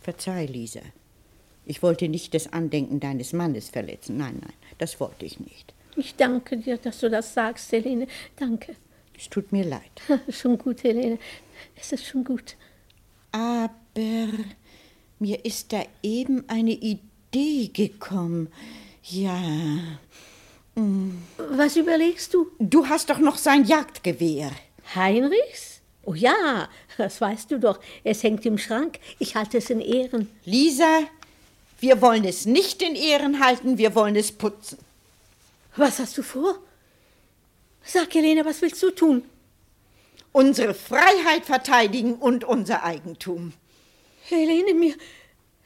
Verzeih, 0.00 0.46
Lisa. 0.46 0.80
Ich 1.66 1.82
wollte 1.82 2.08
nicht 2.08 2.32
das 2.34 2.52
Andenken 2.52 3.00
deines 3.00 3.32
Mannes 3.32 3.68
verletzen. 3.68 4.16
Nein, 4.16 4.38
nein, 4.40 4.54
das 4.78 5.00
wollte 5.00 5.26
ich 5.26 5.38
nicht. 5.38 5.74
Ich 5.96 6.14
danke 6.14 6.56
dir, 6.56 6.78
dass 6.78 7.00
du 7.00 7.10
das 7.10 7.34
sagst, 7.34 7.70
Helene. 7.72 8.06
Danke. 8.36 8.76
Es 9.16 9.28
tut 9.28 9.50
mir 9.50 9.64
leid. 9.64 9.82
Schon 10.30 10.56
gut, 10.56 10.84
Helene. 10.84 11.18
Es 11.74 11.92
ist 11.92 12.06
schon 12.06 12.24
gut. 12.24 12.56
Aber 13.32 13.70
mir 15.18 15.44
ist 15.44 15.72
da 15.72 15.82
eben 16.02 16.48
eine 16.48 16.70
Idee 16.70 17.68
gekommen. 17.72 18.52
Ja. 19.02 19.98
Was 21.36 21.76
überlegst 21.76 22.32
du? 22.32 22.46
Du 22.60 22.86
hast 22.86 23.10
doch 23.10 23.18
noch 23.18 23.36
sein 23.36 23.64
Jagdgewehr. 23.64 24.52
Heinrichs? 24.94 25.77
Oh 26.08 26.14
ja, 26.14 26.70
das 26.96 27.20
weißt 27.20 27.50
du 27.50 27.60
doch. 27.60 27.78
Es 28.02 28.22
hängt 28.22 28.46
im 28.46 28.56
Schrank. 28.56 28.98
Ich 29.18 29.36
halte 29.36 29.58
es 29.58 29.68
in 29.68 29.82
Ehren. 29.82 30.30
Lisa, 30.46 31.02
wir 31.80 32.00
wollen 32.00 32.24
es 32.24 32.46
nicht 32.46 32.80
in 32.80 32.94
Ehren 32.94 33.44
halten, 33.44 33.76
wir 33.76 33.94
wollen 33.94 34.16
es 34.16 34.32
putzen. 34.32 34.78
Was 35.76 35.98
hast 35.98 36.16
du 36.16 36.22
vor? 36.22 36.60
Sag, 37.84 38.14
Helene, 38.14 38.46
was 38.46 38.62
willst 38.62 38.82
du 38.82 38.90
tun? 38.90 39.22
Unsere 40.32 40.72
Freiheit 40.72 41.44
verteidigen 41.44 42.14
und 42.14 42.42
unser 42.42 42.84
Eigentum. 42.84 43.52
Helene, 44.30 44.72
mir, 44.72 44.94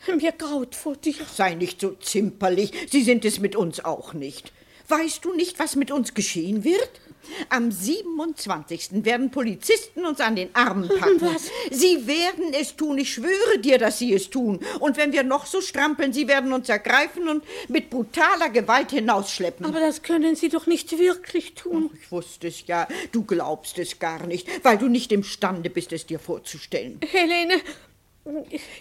mir 0.09 0.33
graut 0.33 0.75
vor 0.75 0.97
dir. 0.97 1.15
Sei 1.33 1.55
nicht 1.55 1.81
so 1.81 1.93
zimperlich, 1.93 2.73
Sie 2.91 3.05
sind 3.05 3.25
es 3.25 3.39
mit 3.39 3.55
uns 3.55 3.85
auch 3.85 4.13
nicht. 4.13 4.53
Weißt 4.89 5.25
du 5.25 5.35
nicht, 5.35 5.61
was 5.61 5.77
mit 5.77 5.93
uns 5.93 6.15
geschehen 6.15 6.65
wird? 6.65 7.01
Am 7.49 7.71
27. 7.71 9.05
werden 9.05 9.31
Polizisten 9.31 10.05
uns 10.05 10.21
an 10.21 10.37
den 10.37 10.55
Armen 10.55 10.89
packen. 10.89 11.21
Was? 11.21 11.51
Sie 11.71 12.07
werden 12.07 12.53
es 12.59 12.77
tun, 12.77 12.99
ich 12.99 13.15
schwöre 13.15 13.59
dir, 13.59 13.79
dass 13.79 13.99
sie 13.99 14.13
es 14.13 14.31
tun. 14.31 14.61
Und 14.81 14.97
wenn 14.97 15.13
wir 15.13 15.23
noch 15.23 15.47
so 15.47 15.61
strampeln, 15.61 16.13
sie 16.13 16.29
werden 16.29 16.53
uns 16.53 16.69
ergreifen 16.69 17.29
und 17.29 17.45
mit 17.69 17.91
brutaler 17.91 18.51
Gewalt 18.51 18.91
hinausschleppen. 18.91 19.67
Aber 19.67 19.81
das 19.81 20.03
können 20.03 20.37
sie 20.37 20.49
doch 20.49 20.67
nicht 20.67 20.99
wirklich 20.99 21.55
tun. 21.55 21.91
ich 22.01 22.11
wusste 22.11 22.49
es 22.49 22.67
ja, 22.67 22.89
du 23.13 23.25
glaubst 23.25 23.79
es 23.79 23.99
gar 23.99 24.27
nicht, 24.27 24.49
weil 24.65 24.79
du 24.79 24.89
nicht 24.89 25.13
imstande 25.13 25.71
bist, 25.71 25.93
es 25.93 26.07
dir 26.07 26.19
vorzustellen. 26.19 27.01
Helene, 27.11 27.61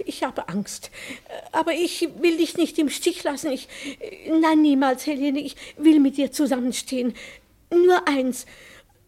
ich 0.05 0.23
habe 0.23 0.47
Angst. 0.49 0.91
Aber 1.51 1.73
ich 1.73 2.07
will 2.19 2.37
dich 2.37 2.57
nicht 2.57 2.77
im 2.77 2.89
Stich 2.89 3.23
lassen. 3.23 3.51
Ich. 3.51 3.67
Nein, 4.29 4.61
niemals, 4.61 5.07
Helene. 5.07 5.39
Ich 5.39 5.55
will 5.77 5.99
mit 5.99 6.17
dir 6.17 6.31
zusammenstehen. 6.31 7.15
Nur 7.71 8.07
eins. 8.07 8.45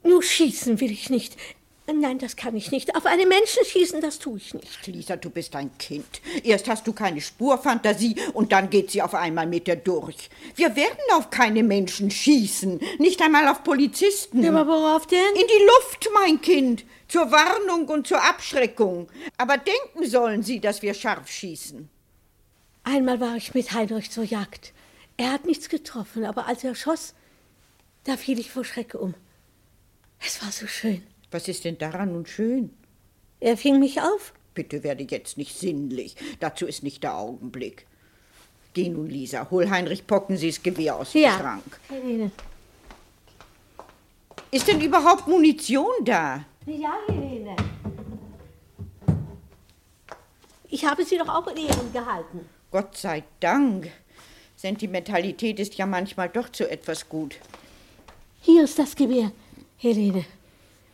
Nur 0.04 0.24
schießen 0.24 0.80
will 0.80 0.92
ich 0.92 1.10
nicht. 1.10 1.38
Nein, 1.86 2.18
das 2.18 2.38
kann 2.38 2.56
ich 2.56 2.72
nicht. 2.72 2.96
Auf 2.96 3.06
einen 3.06 3.28
Menschen 3.28 3.66
schießen, 3.66 4.00
das 4.00 4.18
tue 4.18 4.38
ich 4.38 4.54
nicht. 4.54 4.88
Lisa, 4.88 5.18
du 5.18 5.30
bist 5.30 5.54
ein 5.56 5.70
Kind. 5.78 6.22
Erst 6.44 6.70
hast 6.70 6.88
du 6.88 6.94
keine 6.94 7.20
Spurfantasie 7.20 8.16
und 8.34 8.54
dann 8.54 8.70
geht 8.70 8.92
sie 8.92 9.02
auf 9.02 9.14
einmal 9.14 9.48
mit 9.48 9.68
dir 9.68 9.76
durch. 9.76 10.30
Wir 10.56 10.78
werden 10.78 10.98
auf 11.12 11.30
keine 11.30 11.62
Menschen 11.62 12.10
schießen, 12.10 12.80
nicht 13.00 13.22
einmal 13.22 13.50
auf 13.50 13.64
Polizisten. 13.64 14.46
Aber 14.46 14.66
worauf 14.66 15.08
denn? 15.08 15.20
In 15.36 15.48
die 15.48 15.66
Luft, 15.66 16.10
mein 16.14 16.42
Kind, 16.42 16.86
zur 17.10 17.30
Warnung 17.32 17.90
und 17.90 18.08
zur 18.08 18.24
Abschreckung. 18.24 19.10
Aber 19.38 19.58
denken 19.58 20.10
sollen 20.10 20.42
sie, 20.42 20.62
dass 20.62 20.82
wir 20.82 20.94
scharf 20.94 21.30
schießen. 21.30 21.90
Einmal 22.86 23.20
war 23.20 23.36
ich 23.36 23.54
mit 23.54 23.74
Heinrich 23.74 24.10
zur 24.10 24.24
Jagd. 24.24 24.72
Er 25.18 25.34
hat 25.34 25.46
nichts 25.46 25.68
getroffen, 25.68 26.24
aber 26.24 26.48
als 26.48 26.64
er 26.64 26.76
schoss, 26.76 27.14
da 28.04 28.18
fiel 28.18 28.40
ich 28.40 28.52
vor 28.52 28.66
Schreck 28.66 28.96
um. 28.96 29.14
Es 30.26 30.42
war 30.42 30.52
so 30.52 30.68
schön. 30.68 31.04
Was 31.32 31.48
ist 31.48 31.66
denn 31.66 31.78
daran 31.78 32.14
nun 32.14 32.26
schön? 32.26 32.72
Er 33.40 33.58
fing 33.58 33.80
mich 33.80 34.02
auf. 34.02 34.34
Bitte 34.54 34.84
werde 34.84 35.06
jetzt 35.10 35.38
nicht 35.38 35.58
sinnlich. 35.58 36.16
Dazu 36.40 36.66
ist 36.66 36.84
nicht 36.84 37.04
der 37.04 37.18
Augenblick. 37.18 37.86
Geh 38.74 38.90
nun, 38.90 39.08
Lisa, 39.10 39.50
hol 39.52 39.70
Heinrich 39.70 40.08
Pockensees 40.08 40.64
Gewehr 40.64 40.96
aus 40.96 41.12
dem 41.12 41.22
Ja. 41.24 41.38
Schrank. 41.38 41.80
Helene. 41.90 42.32
Ist 44.52 44.68
denn 44.68 44.82
überhaupt 44.82 45.28
Munition 45.28 45.92
da? 46.06 46.46
Ja, 46.66 46.94
Helene. 47.08 47.56
Ich 50.70 50.86
habe 50.86 51.04
sie 51.06 51.18
doch 51.18 51.30
auch 51.30 51.48
in 51.48 51.58
Ehren 51.68 51.92
gehalten. 51.94 52.48
Gott 52.72 52.98
sei 52.98 53.24
Dank. 53.40 53.92
Sentimentalität 54.56 55.60
ist 55.60 55.76
ja 55.76 55.86
manchmal 55.86 56.30
doch 56.30 56.50
zu 56.50 56.70
etwas 56.70 57.10
gut. 57.10 57.36
Hier 58.46 58.66
ist 58.66 58.78
das 58.78 58.94
Gewehr, 58.98 59.32
Helene. 59.78 60.26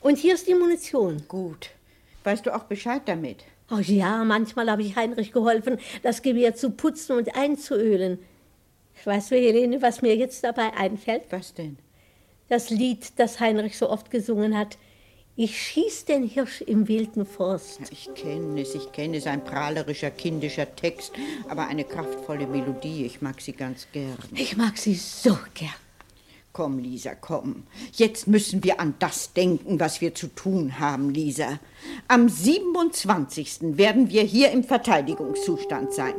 Und 0.01 0.19
hier 0.19 0.35
ist 0.35 0.47
die 0.47 0.53
Munition. 0.53 1.23
Gut. 1.27 1.71
Weißt 2.23 2.45
du 2.45 2.55
auch 2.55 2.65
Bescheid 2.65 3.01
damit? 3.07 3.43
Oh 3.71 3.79
ja, 3.79 4.23
manchmal 4.23 4.69
habe 4.69 4.83
ich 4.83 4.95
Heinrich 4.95 5.31
geholfen, 5.31 5.79
das 6.03 6.21
Gewehr 6.21 6.53
zu 6.53 6.69
putzen 6.69 7.17
und 7.17 7.35
einzuölen. 7.35 8.19
Weißt 9.03 9.31
du, 9.31 9.35
Helene, 9.35 9.81
was 9.81 10.03
mir 10.03 10.15
jetzt 10.15 10.43
dabei 10.43 10.73
einfällt? 10.77 11.23
Was 11.31 11.55
denn? 11.55 11.79
Das 12.49 12.69
Lied, 12.69 13.13
das 13.17 13.39
Heinrich 13.39 13.79
so 13.79 13.89
oft 13.89 14.11
gesungen 14.11 14.55
hat. 14.55 14.77
Ich 15.35 15.59
schieß 15.59 16.05
den 16.05 16.27
Hirsch 16.27 16.61
im 16.61 16.87
wilden 16.87 17.25
Forst. 17.25 17.79
Ich 17.89 18.13
kenne 18.13 18.61
es, 18.61 18.75
ich 18.75 18.91
kenne 18.91 19.17
es, 19.17 19.25
ein 19.25 19.43
prahlerischer, 19.43 20.11
kindischer 20.11 20.75
Text, 20.75 21.13
aber 21.47 21.65
eine 21.65 21.83
kraftvolle 21.83 22.45
Melodie, 22.45 23.05
ich 23.05 23.23
mag 23.23 23.41
sie 23.41 23.53
ganz 23.53 23.87
gern. 23.91 24.19
Ich 24.35 24.55
mag 24.55 24.77
sie 24.77 24.93
so 24.93 25.35
gern. 25.55 25.73
Komm, 26.51 26.79
Lisa, 26.79 27.13
komm. 27.15 27.63
Jetzt 27.93 28.27
müssen 28.27 28.63
wir 28.63 28.79
an 28.79 28.95
das 28.99 29.33
denken, 29.33 29.79
was 29.79 30.01
wir 30.01 30.15
zu 30.15 30.25
tun 30.27 30.79
haben, 30.79 31.11
Lisa. 31.11 31.59
Am 32.07 32.27
27. 32.27 33.77
werden 33.77 34.09
wir 34.09 34.23
hier 34.23 34.49
im 34.51 34.63
Verteidigungszustand 34.63 35.93
sein. 35.93 36.15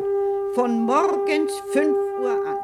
Von 0.54 0.82
morgens 0.82 1.50
5 1.72 1.96
Uhr 2.22 2.46
an. 2.46 2.58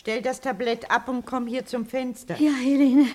Stell 0.00 0.22
das 0.22 0.40
Tablett 0.40 0.90
ab 0.90 1.10
und 1.10 1.26
komm 1.26 1.46
hier 1.46 1.66
zum 1.66 1.84
Fenster. 1.84 2.34
Ja, 2.40 2.52
Helene. 2.52 3.06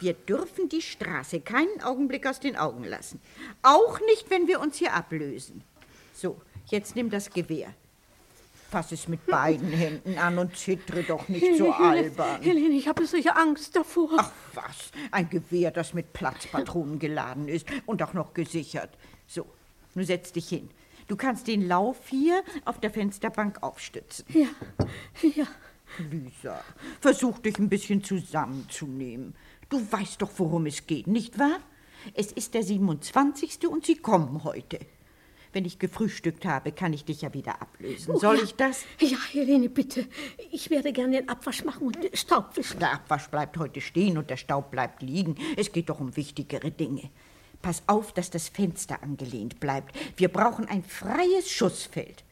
Wir 0.00 0.12
dürfen 0.12 0.68
die 0.68 0.82
Straße 0.82 1.40
keinen 1.40 1.80
Augenblick 1.82 2.26
aus 2.26 2.38
den 2.38 2.54
Augen 2.54 2.84
lassen. 2.84 3.18
Auch 3.62 3.98
nicht, 4.00 4.28
wenn 4.28 4.46
wir 4.46 4.60
uns 4.60 4.76
hier 4.76 4.92
ablösen. 4.92 5.64
So, 6.12 6.38
jetzt 6.66 6.96
nimm 6.96 7.08
das 7.08 7.30
Gewehr. 7.30 7.72
Fass 8.70 8.92
es 8.92 9.08
mit 9.08 9.24
beiden 9.24 9.70
Händen 9.70 10.18
an 10.18 10.36
und 10.36 10.54
zittre 10.54 11.02
doch 11.02 11.30
nicht 11.30 11.56
so 11.56 11.72
albern. 11.72 12.42
Helene, 12.42 12.74
ich 12.74 12.88
habe 12.88 13.06
solche 13.06 13.34
Angst 13.34 13.74
davor. 13.74 14.10
Ach 14.18 14.32
was, 14.52 14.90
ein 15.12 15.30
Gewehr, 15.30 15.70
das 15.70 15.94
mit 15.94 16.12
Platzpatronen 16.12 16.98
geladen 16.98 17.48
ist 17.48 17.66
und 17.86 18.02
auch 18.02 18.12
noch 18.12 18.34
gesichert. 18.34 18.90
So, 19.26 19.46
nun 19.94 20.04
setz 20.04 20.30
dich 20.30 20.50
hin. 20.50 20.68
Du 21.08 21.16
kannst 21.16 21.46
den 21.46 21.66
Lauf 21.66 21.96
hier 22.10 22.42
auf 22.66 22.80
der 22.80 22.90
Fensterbank 22.90 23.62
aufstützen. 23.62 24.26
Ja, 24.28 24.48
ja. 25.22 25.46
Lisa, 26.10 26.62
versuch 27.00 27.38
dich 27.38 27.58
ein 27.58 27.68
bisschen 27.68 28.02
zusammenzunehmen. 28.02 29.34
Du 29.68 29.80
weißt 29.90 30.22
doch, 30.22 30.30
worum 30.36 30.66
es 30.66 30.86
geht, 30.86 31.06
nicht 31.06 31.38
wahr? 31.38 31.60
Es 32.14 32.32
ist 32.32 32.54
der 32.54 32.62
27. 32.62 33.66
und 33.68 33.86
Sie 33.86 33.96
kommen 33.96 34.44
heute. 34.44 34.78
Wenn 35.52 35.64
ich 35.64 35.78
gefrühstückt 35.78 36.44
habe, 36.44 36.70
kann 36.70 36.92
ich 36.92 37.04
dich 37.04 37.22
ja 37.22 37.32
wieder 37.32 37.62
ablösen. 37.62 38.14
Oh, 38.14 38.18
Soll 38.18 38.36
ja. 38.36 38.42
ich 38.42 38.54
das? 38.56 38.84
Ja, 39.00 39.16
Helene, 39.32 39.70
bitte. 39.70 40.06
Ich 40.50 40.68
werde 40.68 40.92
gerne 40.92 41.20
den 41.20 41.28
Abwasch 41.30 41.64
machen 41.64 41.86
und 41.86 41.96
Staub 42.12 42.56
wischen. 42.56 42.78
Der 42.78 42.92
Abwasch 42.92 43.28
bleibt 43.28 43.56
heute 43.56 43.80
stehen 43.80 44.18
und 44.18 44.28
der 44.28 44.36
Staub 44.36 44.70
bleibt 44.70 45.02
liegen. 45.02 45.36
Es 45.56 45.72
geht 45.72 45.88
doch 45.88 45.98
um 45.98 46.14
wichtigere 46.16 46.70
Dinge. 46.70 47.08
Pass 47.62 47.82
auf, 47.86 48.12
dass 48.12 48.30
das 48.30 48.48
Fenster 48.48 49.02
angelehnt 49.02 49.58
bleibt. 49.58 49.96
Wir 50.18 50.28
brauchen 50.28 50.68
ein 50.68 50.84
freies 50.84 51.50
Schussfeld. 51.50 52.22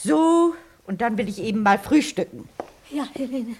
So, 0.00 0.54
und 0.86 1.00
dann 1.00 1.18
will 1.18 1.28
ich 1.28 1.42
eben 1.42 1.62
mal 1.62 1.78
frühstücken. 1.78 2.48
Ja, 2.90 3.06
Helene. 3.14 3.56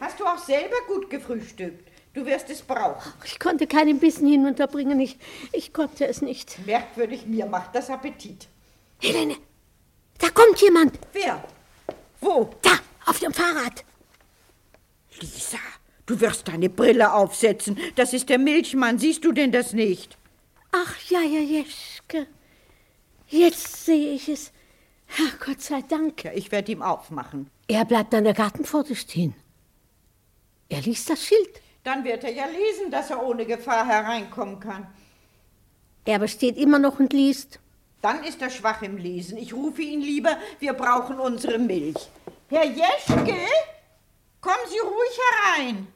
Hast 0.00 0.18
du 0.18 0.24
auch 0.24 0.38
selber 0.38 0.76
gut 0.88 1.08
gefrühstückt? 1.10 1.88
Du 2.14 2.26
wirst 2.26 2.50
es 2.50 2.60
brauchen. 2.60 3.12
Ich 3.24 3.38
konnte 3.38 3.66
keinen 3.66 3.98
Bissen 3.98 4.28
hinunterbringen. 4.28 5.00
Ich, 5.00 5.16
ich 5.52 5.72
konnte 5.72 6.06
es 6.06 6.20
nicht. 6.20 6.58
Merkwürdig, 6.66 7.26
mir 7.26 7.46
macht 7.46 7.74
das 7.74 7.88
Appetit. 7.88 8.48
Helene, 9.00 9.36
da 10.18 10.28
kommt 10.28 10.60
jemand. 10.60 10.98
Wer? 11.12 11.42
Wo? 12.20 12.50
Da, 12.62 12.78
auf 13.06 13.18
dem 13.18 13.32
Fahrrad. 13.32 13.84
Lisa, 15.20 15.58
du 16.06 16.20
wirst 16.20 16.48
deine 16.48 16.68
Brille 16.68 17.12
aufsetzen. 17.12 17.78
Das 17.96 18.12
ist 18.12 18.28
der 18.28 18.38
Milchmann. 18.38 18.98
Siehst 18.98 19.24
du 19.24 19.32
denn 19.32 19.52
das 19.52 19.72
nicht? 19.72 20.18
Ach 20.72 20.96
ja, 21.08 21.20
ja, 21.20 21.40
Jeschke. 21.40 22.26
Jetzt 23.28 23.86
sehe 23.86 24.12
ich 24.12 24.28
es. 24.28 24.52
Ach, 25.18 25.46
Gott 25.46 25.60
sei 25.60 25.82
Dank. 25.82 26.24
Ja, 26.24 26.32
ich 26.32 26.52
werde 26.52 26.72
ihm 26.72 26.82
aufmachen. 26.82 27.50
Er 27.72 27.86
bleibt 27.86 28.12
an 28.14 28.24
der 28.24 28.34
Gartenpforte 28.34 28.94
stehen. 28.94 29.34
Er 30.68 30.82
liest 30.82 31.08
das 31.08 31.24
Schild. 31.24 31.62
Dann 31.84 32.04
wird 32.04 32.22
er 32.22 32.30
ja 32.30 32.44
lesen, 32.44 32.90
dass 32.90 33.08
er 33.08 33.22
ohne 33.22 33.46
Gefahr 33.46 33.86
hereinkommen 33.86 34.60
kann. 34.60 34.86
Er 36.04 36.16
aber 36.16 36.28
steht 36.28 36.58
immer 36.58 36.78
noch 36.78 36.98
und 37.00 37.14
liest. 37.14 37.60
Dann 38.02 38.24
ist 38.24 38.42
er 38.42 38.50
schwach 38.50 38.82
im 38.82 38.98
Lesen. 38.98 39.38
Ich 39.38 39.54
rufe 39.54 39.80
ihn 39.80 40.02
lieber, 40.02 40.36
wir 40.58 40.74
brauchen 40.74 41.18
unsere 41.18 41.58
Milch. 41.58 41.96
Herr 42.50 42.66
Jeschke, 42.66 43.38
kommen 44.42 44.66
Sie 44.68 44.78
ruhig 44.78 45.18
herein. 45.30 45.86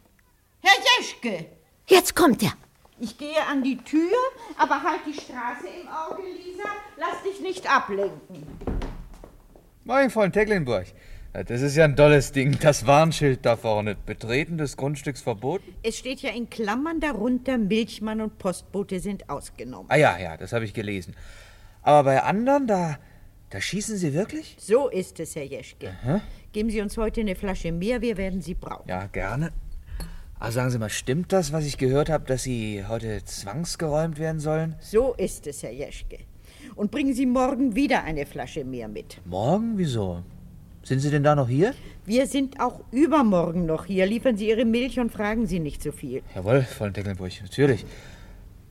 Herr 0.62 0.78
Jeschke, 0.98 1.44
Jetzt 1.88 2.16
kommt 2.16 2.42
er. 2.42 2.54
ich 3.00 3.18
gehe 3.18 3.44
an 3.50 3.62
die 3.62 3.76
Tür, 3.76 4.16
aber 4.56 4.82
halt 4.82 5.00
die 5.06 5.12
Straße 5.12 5.68
im 5.82 5.88
Auge, 5.88 6.22
Lisa. 6.22 6.70
Lass 6.96 7.22
dich 7.22 7.40
nicht 7.40 7.70
ablenken. 7.70 8.46
Moin, 9.84 10.10
Freund 10.10 10.32
Tecklenburg. 10.32 10.86
Das 11.44 11.60
ist 11.60 11.76
ja 11.76 11.84
ein 11.84 11.96
tolles 11.96 12.32
Ding, 12.32 12.56
das 12.60 12.86
Warnschild 12.86 13.44
da 13.44 13.56
vorne. 13.56 13.94
Betreten 13.94 14.56
des 14.56 14.76
Grundstücks 14.78 15.20
verboten? 15.20 15.74
Es 15.82 15.98
steht 15.98 16.22
ja 16.22 16.30
in 16.30 16.48
Klammern 16.48 16.98
darunter, 16.98 17.58
Milchmann 17.58 18.22
und 18.22 18.38
Postbote 18.38 19.00
sind 19.00 19.28
ausgenommen. 19.28 19.86
Ah 19.90 19.96
ja, 19.96 20.18
ja, 20.18 20.38
das 20.38 20.54
habe 20.54 20.64
ich 20.64 20.72
gelesen. 20.72 21.14
Aber 21.82 22.04
bei 22.04 22.22
anderen, 22.22 22.66
da, 22.66 22.98
da 23.50 23.60
schießen 23.60 23.98
sie 23.98 24.14
wirklich? 24.14 24.56
So 24.58 24.88
ist 24.88 25.20
es, 25.20 25.36
Herr 25.36 25.44
Jeschke. 25.44 25.94
Geben 26.52 26.70
Sie 26.70 26.80
uns 26.80 26.96
heute 26.96 27.20
eine 27.20 27.34
Flasche 27.34 27.70
mehr, 27.70 28.00
wir 28.00 28.16
werden 28.16 28.40
sie 28.40 28.54
brauchen. 28.54 28.88
Ja, 28.88 29.06
gerne. 29.06 29.52
Aber 30.38 30.52
sagen 30.52 30.70
Sie 30.70 30.78
mal, 30.78 30.88
stimmt 30.88 31.32
das, 31.32 31.52
was 31.52 31.66
ich 31.66 31.76
gehört 31.76 32.08
habe, 32.08 32.24
dass 32.24 32.44
Sie 32.44 32.84
heute 32.88 33.22
zwangsgeräumt 33.24 34.18
werden 34.18 34.40
sollen? 34.40 34.74
So 34.80 35.12
ist 35.14 35.46
es, 35.46 35.62
Herr 35.62 35.72
Jeschke. 35.72 36.18
Und 36.76 36.90
bringen 36.90 37.14
Sie 37.14 37.26
morgen 37.26 37.76
wieder 37.76 38.04
eine 38.04 38.24
Flasche 38.24 38.64
mehr 38.64 38.88
mit. 38.88 39.20
Morgen? 39.26 39.76
Wieso? 39.76 40.22
Sind 40.86 41.00
Sie 41.00 41.10
denn 41.10 41.24
da 41.24 41.34
noch 41.34 41.48
hier? 41.48 41.74
Wir 42.04 42.28
sind 42.28 42.60
auch 42.60 42.78
übermorgen 42.92 43.66
noch 43.66 43.86
hier. 43.86 44.06
Liefern 44.06 44.36
Sie 44.36 44.48
Ihre 44.50 44.64
Milch 44.64 45.00
und 45.00 45.10
fragen 45.10 45.48
Sie 45.48 45.58
nicht 45.58 45.82
so 45.82 45.90
viel. 45.90 46.22
Jawohl, 46.36 46.62
Freund 46.62 46.94
Tecklenburg, 46.94 47.32
natürlich. 47.42 47.84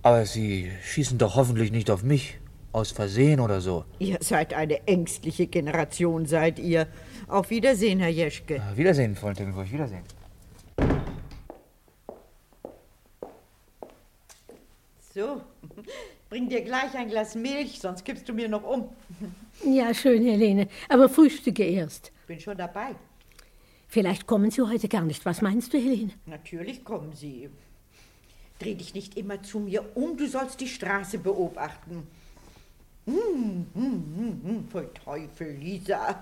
Aber 0.02 0.26
Sie 0.26 0.72
schießen 0.82 1.18
doch 1.18 1.36
hoffentlich 1.36 1.74
nicht 1.74 1.92
auf 1.92 2.04
mich. 2.04 2.40
Aus 2.72 2.92
Versehen 2.92 3.42
oder 3.42 3.60
so. 3.60 3.84
Ihr 4.00 4.20
seid 4.22 4.54
eine 4.54 4.88
ängstliche 4.88 5.48
Generation, 5.48 6.26
seid 6.26 6.58
ihr. 6.58 6.88
Auf 7.28 7.50
Wiedersehen, 7.50 8.00
Herr 8.00 8.08
Jeschke. 8.08 8.62
Ah, 8.62 8.78
Wiedersehen, 8.78 9.14
Freund 9.18 9.38
Tecklenburg, 9.38 9.70
Wiedersehen. 9.70 10.04
So, 15.14 15.42
bring 16.30 16.48
dir 16.48 16.62
gleich 16.62 16.96
ein 16.96 17.10
Glas 17.10 17.36
Milch, 17.36 17.82
sonst 17.82 18.06
kippst 18.06 18.28
du 18.30 18.34
mir 18.34 18.48
noch 18.48 18.64
um. 18.64 18.88
Ja, 19.64 19.94
schön, 19.94 20.24
Helene. 20.24 20.68
Aber 20.90 21.10
frühstücke 21.10 21.64
erst. 21.64 22.12
Bin 22.28 22.40
schon 22.40 22.58
dabei. 22.58 22.96
Vielleicht 23.88 24.28
kommen 24.28 24.52
Sie 24.52 24.62
heute 24.62 24.88
gar 24.88 25.04
nicht. 25.04 25.26
Was 25.26 25.42
meinst 25.42 25.74
du, 25.74 25.78
Helene? 25.78 26.12
Natürlich 26.26 26.84
kommen 26.84 27.14
Sie. 27.14 27.50
Dreh 28.60 28.76
dich 28.76 28.94
nicht 28.94 29.18
immer 29.18 29.42
zu 29.44 29.60
mir 29.60 29.86
um, 29.96 30.18
du 30.18 30.28
sollst 30.28 30.62
die 30.62 30.68
Straße 30.68 31.18
beobachten. 31.18 32.08
Hm, 33.06 33.68
hm, 33.76 34.04
hm, 34.16 34.42
hm, 34.44 34.68
voll 34.68 34.90
Teufel, 34.94 35.52
Lisa. 35.52 36.20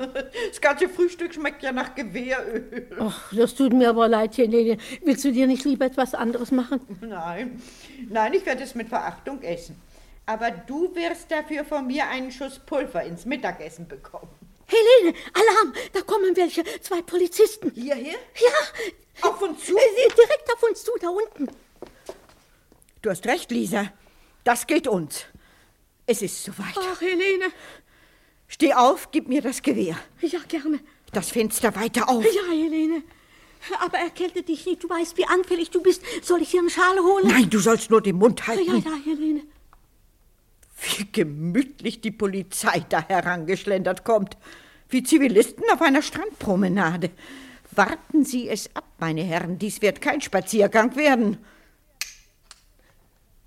Das 0.49 0.59
ganze 0.59 0.89
Frühstück 0.89 1.33
schmeckt 1.33 1.63
ja 1.63 1.71
nach 1.71 1.95
Gewehröl. 1.95 2.89
Ach, 2.99 3.31
das 3.33 3.55
tut 3.55 3.71
mir 3.71 3.89
aber 3.89 4.09
leid, 4.09 4.37
Helene. 4.37 4.77
Willst 5.03 5.23
du 5.23 5.31
dir 5.31 5.47
nicht 5.47 5.63
lieber 5.63 5.85
etwas 5.85 6.13
anderes 6.13 6.51
machen? 6.51 6.81
Nein, 6.99 7.61
nein, 8.09 8.33
ich 8.33 8.45
werde 8.45 8.63
es 8.63 8.75
mit 8.75 8.89
Verachtung 8.89 9.41
essen. 9.41 9.77
Aber 10.25 10.51
du 10.51 10.93
wirst 10.95 11.29
dafür 11.31 11.65
von 11.65 11.87
mir 11.87 12.07
einen 12.07 12.31
Schuss 12.31 12.59
Pulver 12.59 13.03
ins 13.03 13.25
Mittagessen 13.25 13.87
bekommen. 13.87 14.29
Helene, 14.67 15.17
Alarm! 15.33 15.73
Da 15.91 16.01
kommen 16.01 16.35
welche. 16.35 16.63
Zwei 16.81 17.01
Polizisten. 17.01 17.71
Hierher? 17.75 18.13
Ja, 18.41 19.27
Auf 19.29 19.41
uns 19.41 19.65
zu? 19.65 19.75
äh, 19.75 19.79
direkt 20.17 20.53
auf 20.53 20.63
uns 20.63 20.83
zu, 20.83 20.91
da 21.01 21.09
unten. 21.09 21.47
Du 23.01 23.09
hast 23.09 23.25
recht, 23.27 23.51
Lisa. 23.51 23.91
Das 24.45 24.65
geht 24.65 24.87
uns. 24.87 25.25
Es 26.05 26.21
ist 26.21 26.43
soweit. 26.43 26.73
Ach, 26.77 27.01
Helene. 27.01 27.51
Steh 28.47 28.73
auf, 28.73 29.11
gib 29.11 29.27
mir 29.27 29.41
das 29.41 29.61
Gewehr. 29.61 29.97
Ja, 30.21 30.39
gerne. 30.47 30.79
Das 31.11 31.29
Fenster 31.29 31.75
weiter 31.75 32.07
auf. 32.09 32.23
Ja, 32.23 32.49
Helene. 32.49 33.03
Aber 33.79 33.97
erkälte 33.97 34.43
dich 34.43 34.65
nicht. 34.65 34.83
Du 34.83 34.89
weißt, 34.89 35.17
wie 35.17 35.25
anfällig 35.25 35.69
du 35.71 35.81
bist. 35.81 36.01
Soll 36.21 36.41
ich 36.41 36.51
dir 36.51 36.59
einen 36.61 36.69
Schal 36.69 36.97
holen? 36.99 37.27
Nein, 37.27 37.49
du 37.49 37.59
sollst 37.59 37.89
nur 37.89 38.01
den 38.01 38.15
Mund 38.17 38.39
Ja, 38.41 38.47
halten. 38.47 38.83
ja, 38.85 38.95
Helene. 39.05 39.41
Wie 40.83 41.11
gemütlich 41.11 42.01
die 42.01 42.11
Polizei 42.11 42.83
da 42.89 43.01
herangeschlendert 43.07 44.03
kommt. 44.03 44.37
Wie 44.89 45.03
Zivilisten 45.03 45.63
auf 45.71 45.81
einer 45.81 46.01
Strandpromenade. 46.01 47.09
Warten 47.71 48.25
Sie 48.25 48.49
es 48.49 48.75
ab, 48.75 48.85
meine 48.99 49.23
Herren. 49.23 49.57
Dies 49.57 49.81
wird 49.81 50.01
kein 50.01 50.21
Spaziergang 50.21 50.95
werden. 50.95 51.37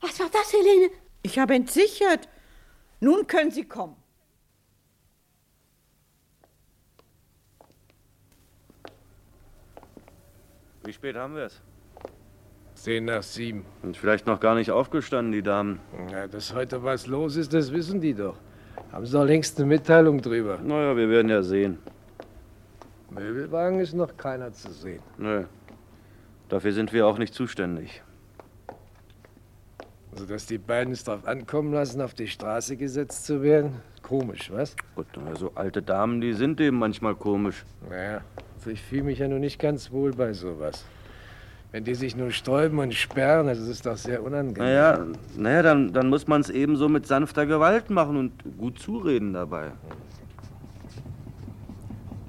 Was 0.01 0.18
war 0.18 0.31
das, 0.33 0.53
Helene? 0.53 0.90
Ich 1.22 1.38
habe 1.38 1.55
entsichert. 1.55 2.29
Nun 3.01 3.27
können 3.27 3.51
Sie 3.51 3.64
kommen. 3.64 3.96
Wie 10.85 10.92
spät 10.92 11.16
haben 11.16 11.35
wir 11.35 11.44
es? 11.44 11.61
Zehn 12.87 13.07
nach 13.07 13.25
sieben. 13.25 13.64
Und 13.83 13.96
vielleicht 13.96 14.29
noch 14.29 14.38
gar 14.38 14.55
nicht 14.55 14.70
aufgestanden, 14.70 15.33
die 15.33 15.42
Damen. 15.42 15.81
Ja, 16.12 16.29
dass 16.29 16.55
heute 16.55 16.85
was 16.85 17.09
los 17.09 17.35
ist, 17.35 17.53
das 17.53 17.72
wissen 17.72 18.01
die 18.01 18.14
doch. 18.14 18.37
Haben 18.92 19.05
sie 19.05 19.12
doch 19.12 19.25
längst 19.25 19.59
eine 19.59 19.66
Mitteilung 19.66 20.22
drüber. 20.22 20.61
Naja, 20.62 20.96
wir 20.96 21.09
werden 21.09 21.29
ja 21.29 21.42
sehen. 21.42 21.79
Möbelwagen 23.11 23.81
ist 23.81 23.92
noch 23.92 24.16
keiner 24.16 24.53
zu 24.53 24.70
sehen. 24.70 25.03
Nö. 25.18 25.46
Dafür 26.49 26.72
sind 26.72 26.92
wir 26.92 27.09
auch 27.09 27.18
nicht 27.18 27.35
zuständig. 27.35 28.05
Also, 30.12 30.25
dass 30.25 30.46
die 30.46 30.59
beiden 30.59 30.92
es 30.92 31.03
drauf 31.03 31.27
ankommen 31.27 31.72
lassen, 31.72 32.01
auf 32.01 32.14
die 32.14 32.29
Straße 32.29 32.77
gesetzt 32.77 33.27
zu 33.27 33.42
werden? 33.42 33.81
Komisch, 34.01 34.53
was? 34.53 34.77
Gut, 34.94 35.09
na, 35.16 35.35
so 35.35 35.51
alte 35.57 35.83
Damen, 35.83 36.20
die 36.20 36.35
sind 36.35 36.61
eben 36.61 36.79
manchmal 36.79 37.16
komisch. 37.16 37.64
Naja, 37.90 38.20
also 38.55 38.70
ich 38.70 38.81
fühle 38.81 39.03
mich 39.03 39.18
ja 39.18 39.27
nur 39.27 39.40
nicht 39.40 39.59
ganz 39.59 39.90
wohl 39.90 40.12
bei 40.12 40.33
sowas. 40.33 40.85
Wenn 41.77 41.85
die 41.85 41.95
sich 41.95 42.17
nur 42.17 42.31
sträuben 42.31 42.79
und 42.79 42.95
sperren, 42.95 43.49
das 43.49 43.59
ist 43.59 43.85
doch 43.85 43.99
sehr 43.99 44.23
unangenehm. 44.23 44.65
Naja, 44.65 45.07
naja 45.37 45.62
dann, 45.62 45.93
dann 45.93 46.09
muss 46.09 46.27
man 46.27 46.41
es 46.41 46.49
eben 46.49 46.75
so 46.77 46.89
mit 46.89 47.07
sanfter 47.07 47.45
Gewalt 47.45 47.91
machen 47.91 48.17
und 48.17 48.33
gut 48.57 48.79
zureden 48.79 49.35
dabei. 49.35 49.73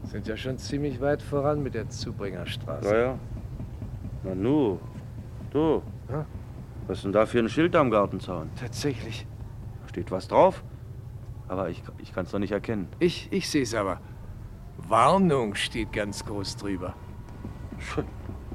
Sind 0.03 0.27
ja 0.27 0.35
schon 0.35 0.57
ziemlich 0.57 0.99
weit 0.99 1.21
voran 1.21 1.63
mit 1.63 1.75
der 1.75 1.87
Zubringerstraße. 1.87 2.93
Ja, 2.93 3.01
ja. 3.01 3.19
Na 4.25 4.35
nu, 4.35 4.81
du. 5.51 5.81
Ja? 6.09 6.25
Was 6.87 6.97
ist 6.97 7.05
denn 7.05 7.13
da 7.13 7.25
für 7.25 7.39
ein 7.39 7.47
Schild 7.47 7.73
am 7.77 7.89
Gartenzaun? 7.89 8.49
Tatsächlich. 8.59 9.25
Steht 9.87 10.11
was 10.11 10.27
drauf? 10.27 10.61
Aber 11.47 11.69
ich, 11.69 11.81
ich 11.99 12.13
kann 12.13 12.25
es 12.25 12.31
doch 12.31 12.39
nicht 12.39 12.51
erkennen. 12.51 12.89
Ich, 12.99 13.29
ich 13.31 13.49
sehe 13.49 13.63
es 13.63 13.73
aber. 13.73 14.01
Warnung 14.89 15.55
steht 15.55 15.93
ganz 15.93 16.25
groß 16.25 16.57
drüber. 16.57 16.95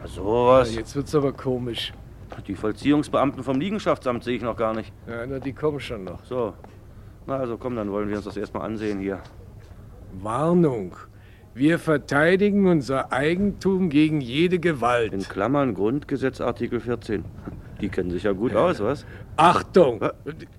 Na, 0.02 0.08
sowas. 0.08 0.74
Jetzt 0.74 0.96
wird's 0.96 1.14
aber 1.14 1.32
komisch. 1.32 1.92
Die 2.46 2.54
Vollziehungsbeamten 2.54 3.44
vom 3.44 3.60
Liegenschaftsamt 3.60 4.24
sehe 4.24 4.36
ich 4.36 4.42
noch 4.42 4.56
gar 4.56 4.74
nicht. 4.74 4.92
Ja, 5.06 5.26
na, 5.26 5.38
die 5.38 5.52
kommen 5.52 5.80
schon 5.80 6.04
noch. 6.04 6.24
So. 6.24 6.54
Na, 7.26 7.36
also 7.36 7.56
komm, 7.56 7.76
dann 7.76 7.90
wollen 7.92 8.08
wir 8.08 8.16
uns 8.16 8.24
das 8.24 8.36
erstmal 8.36 8.66
ansehen 8.66 8.98
hier. 8.98 9.20
Warnung. 10.20 10.96
Wir 11.54 11.78
verteidigen 11.78 12.66
unser 12.66 13.12
Eigentum 13.12 13.90
gegen 13.90 14.20
jede 14.20 14.58
Gewalt. 14.58 15.12
In 15.12 15.22
Klammern 15.22 15.74
Grundgesetz 15.74 16.40
Artikel 16.40 16.80
14. 16.80 17.24
Die 17.80 17.88
kennen 17.88 18.10
sich 18.10 18.22
ja 18.22 18.32
gut 18.32 18.56
aus, 18.56 18.80
was? 18.80 19.04
Achtung! 19.36 20.00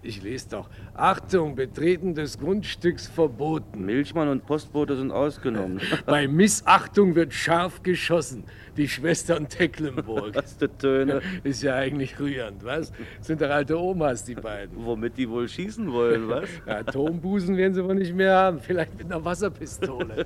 Ich 0.02 0.24
lese 0.24 0.50
doch. 0.50 0.70
Achtung, 0.96 1.56
Betreten 1.56 2.16
des 2.16 2.40
Grundstücks 2.40 3.06
verboten. 3.08 3.86
Milchmann 3.86 4.30
und 4.30 4.46
Postbote 4.46 4.98
sind 4.98 5.12
ausgenommen. 5.12 5.80
Bei 6.08 6.28
Missachtung 6.28 7.14
wird 7.14 7.34
scharf 7.34 7.84
geschossen. 7.84 8.46
Die 8.76 8.88
Schwestern 8.88 9.48
Tecklenburg. 9.48 10.34
Was 10.36 10.54
für 10.54 10.76
Töne. 10.76 11.22
Ist 11.44 11.62
ja 11.62 11.76
eigentlich 11.76 12.20
rührend, 12.20 12.64
was? 12.64 12.92
Sind 13.22 13.42
doch 13.42 13.50
alte 13.50 13.80
Omas, 13.80 14.24
die 14.24 14.34
beiden. 14.34 14.84
Womit 14.84 15.18
die 15.18 15.30
wohl 15.30 15.48
schießen 15.48 15.92
wollen, 15.92 16.28
was? 16.28 16.50
Atombusen 16.66 17.56
werden 17.56 17.74
sie 17.74 17.84
wohl 17.84 17.96
nicht 17.96 18.16
mehr 18.16 18.36
haben. 18.36 18.60
Vielleicht 18.60 18.98
mit 18.98 19.06
einer 19.06 19.24
Wasserpistole. 19.24 20.26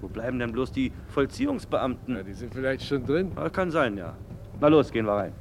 Wo 0.00 0.08
bleiben 0.08 0.38
denn 0.38 0.50
bloß 0.50 0.72
die 0.72 0.92
Vollziehungsbeamten? 1.08 2.16
Ja, 2.16 2.22
die 2.22 2.32
sind 2.32 2.52
vielleicht 2.52 2.82
schon 2.82 3.06
drin. 3.06 3.32
Kann 3.52 3.70
sein, 3.70 3.96
ja. 3.96 4.16
Na 4.60 4.68
los, 4.68 4.90
gehen 4.90 5.06
wir 5.06 5.12
rein. 5.12 5.32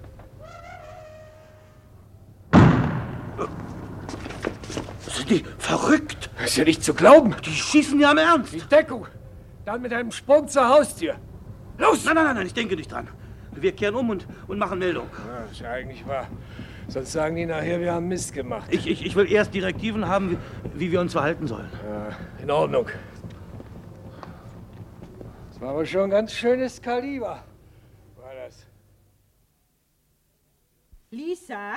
Die 5.29 5.43
verrückt? 5.57 6.29
Das 6.37 6.51
ist 6.51 6.57
ja 6.57 6.63
nicht 6.63 6.83
zu 6.83 6.93
glauben. 6.93 7.35
Die 7.45 7.51
schießen 7.51 7.99
ja 7.99 8.11
im 8.11 8.17
Ernst. 8.17 8.53
Die 8.53 8.61
Deckung. 8.61 9.07
Dann 9.65 9.81
mit 9.81 9.93
einem 9.93 10.11
Sprung 10.11 10.47
zur 10.47 10.67
Haustür. 10.67 11.15
Los! 11.77 12.03
Nein, 12.05 12.15
nein, 12.15 12.25
nein, 12.25 12.35
nein, 12.37 12.47
ich 12.47 12.53
denke 12.53 12.75
nicht 12.75 12.91
dran. 12.91 13.07
Wir 13.51 13.71
kehren 13.71 13.95
um 13.95 14.09
und, 14.09 14.27
und 14.47 14.57
machen 14.57 14.79
Meldung. 14.79 15.07
Ja, 15.27 15.45
ist 15.45 15.59
ja 15.59 15.71
eigentlich 15.71 16.05
wahr. 16.07 16.27
Sonst 16.87 17.11
sagen 17.11 17.35
die 17.35 17.45
nachher, 17.45 17.79
wir 17.79 17.93
haben 17.93 18.07
Mist 18.07 18.33
gemacht. 18.33 18.67
Ich, 18.71 18.87
ich, 18.87 19.05
ich 19.05 19.15
will 19.15 19.31
erst 19.31 19.53
Direktiven 19.53 20.07
haben, 20.07 20.31
wie, 20.31 20.37
wie 20.79 20.91
wir 20.91 21.01
uns 21.01 21.11
verhalten 21.11 21.45
sollen. 21.47 21.69
Ja, 21.87 22.09
in 22.41 22.49
Ordnung. 22.49 22.87
Das 25.49 25.61
war 25.61 25.69
aber 25.69 25.85
schon 25.85 26.03
ein 26.03 26.09
ganz 26.09 26.33
schönes 26.33 26.81
Kaliber. 26.81 27.43
War 28.15 28.33
das. 28.43 28.65
Lisa? 31.11 31.73